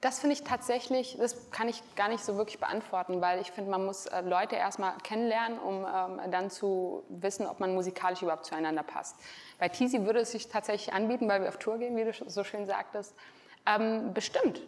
das 0.00 0.18
finde 0.18 0.34
ich 0.34 0.44
tatsächlich, 0.44 1.16
das 1.18 1.50
kann 1.50 1.68
ich 1.68 1.82
gar 1.96 2.08
nicht 2.08 2.24
so 2.24 2.36
wirklich 2.36 2.58
beantworten, 2.58 3.20
weil 3.20 3.40
ich 3.40 3.50
finde, 3.50 3.70
man 3.70 3.84
muss 3.84 4.06
äh, 4.06 4.20
Leute 4.20 4.56
erstmal 4.56 4.92
kennenlernen, 5.02 5.58
um 5.58 5.86
ähm, 5.86 6.30
dann 6.30 6.50
zu 6.50 7.02
wissen, 7.08 7.46
ob 7.46 7.60
man 7.60 7.74
musikalisch 7.74 8.22
überhaupt 8.22 8.44
zueinander 8.44 8.82
passt. 8.82 9.16
Bei 9.58 9.68
Teasy 9.68 10.04
würde 10.04 10.20
es 10.20 10.32
sich 10.32 10.48
tatsächlich 10.48 10.92
anbieten, 10.92 11.28
weil 11.28 11.42
wir 11.42 11.48
auf 11.48 11.58
Tour 11.58 11.78
gehen, 11.78 11.96
wie 11.96 12.04
du 12.04 12.12
so 12.12 12.44
schön 12.44 12.66
sagtest. 12.66 13.14
Ähm, 13.64 14.12
bestimmt, 14.12 14.60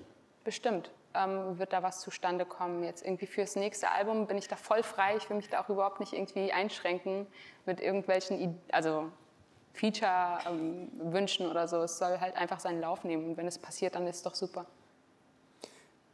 bestimmt 0.45 0.91
ähm, 1.15 1.59
wird 1.59 1.73
da 1.73 1.83
was 1.83 2.01
zustande 2.01 2.45
kommen. 2.45 2.83
Jetzt 2.83 3.05
irgendwie 3.05 3.27
fürs 3.27 3.57
nächste 3.57 3.91
Album 3.91 4.27
bin 4.27 4.39
ich 4.39 4.49
da 4.49 4.57
voll 4.57 4.83
frei. 4.83 5.17
Ich 5.17 5.29
will 5.29 5.37
mich 5.37 5.49
da 5.49 5.61
auch 5.61 5.69
überhaupt 5.69 6.01
nicht 6.01 6.13
irgendwie 6.13 6.53
einschränken 6.53 7.27
mit 7.67 7.81
irgendwelchen, 7.81 8.59
also 8.73 9.11
Feature-Wünschen 9.75 11.49
oder 11.49 11.69
so. 11.69 11.83
Es 11.83 11.99
soll 11.99 12.19
halt 12.19 12.37
einfach 12.37 12.61
seinen 12.61 12.81
Lauf 12.81 13.05
nehmen. 13.05 13.31
Und 13.31 13.37
wenn 13.37 13.47
es 13.47 13.59
passiert, 13.59 13.95
dann 13.95 14.07
ist 14.07 14.17
es 14.17 14.23
doch 14.23 14.35
super. 14.35 14.67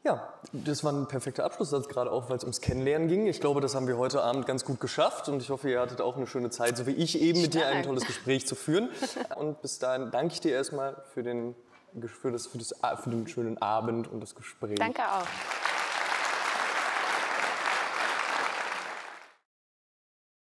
Ja, 0.05 0.35
das 0.53 0.85
war 0.85 0.93
ein 0.93 1.09
perfekter 1.09 1.47
Abschlusssatz, 1.47 1.89
gerade 1.89 2.13
auch, 2.13 2.29
weil 2.29 2.37
es 2.37 2.45
ums 2.45 2.61
Kennenlernen 2.61 3.09
ging. 3.09 3.27
Ich 3.27 3.41
glaube, 3.41 3.63
das 3.63 3.75
haben 3.75 3.89
wir 3.89 3.97
heute 3.97 4.23
Abend 4.23 4.47
ganz 4.47 4.67
gut 4.67 4.79
geschafft 4.79 5.31
und 5.31 5.41
ich 5.41 5.49
hoffe, 5.49 5.71
ihr 5.71 5.81
hattet 5.81 6.03
auch 6.03 6.19
eine 6.19 6.27
schöne 6.27 6.51
Zeit, 6.51 6.77
so 6.77 6.87
wie 6.87 6.91
ich 6.91 7.19
eben 7.19 7.41
mit 7.41 7.55
dir 7.55 7.67
ein 7.67 7.85
tolles 7.85 8.05
Gespräch 8.05 8.47
zu 8.47 8.55
führen. 8.55 8.91
Und 9.37 9.63
bis 9.63 9.79
dahin 9.79 10.11
danke 10.11 10.35
ich 10.35 10.41
dir 10.41 10.53
erstmal 10.53 11.03
für 11.15 11.23
den, 11.23 11.55
für 12.07 12.31
das, 12.31 12.47
für 12.47 12.59
das, 12.59 12.75
für 13.03 13.11
den 13.11 13.27
schönen 13.29 13.57
Abend 13.63 14.13
und 14.13 14.21
das 14.21 14.35
Gespräch. 14.35 14.79
Danke 14.79 15.03
auch. 15.03 15.25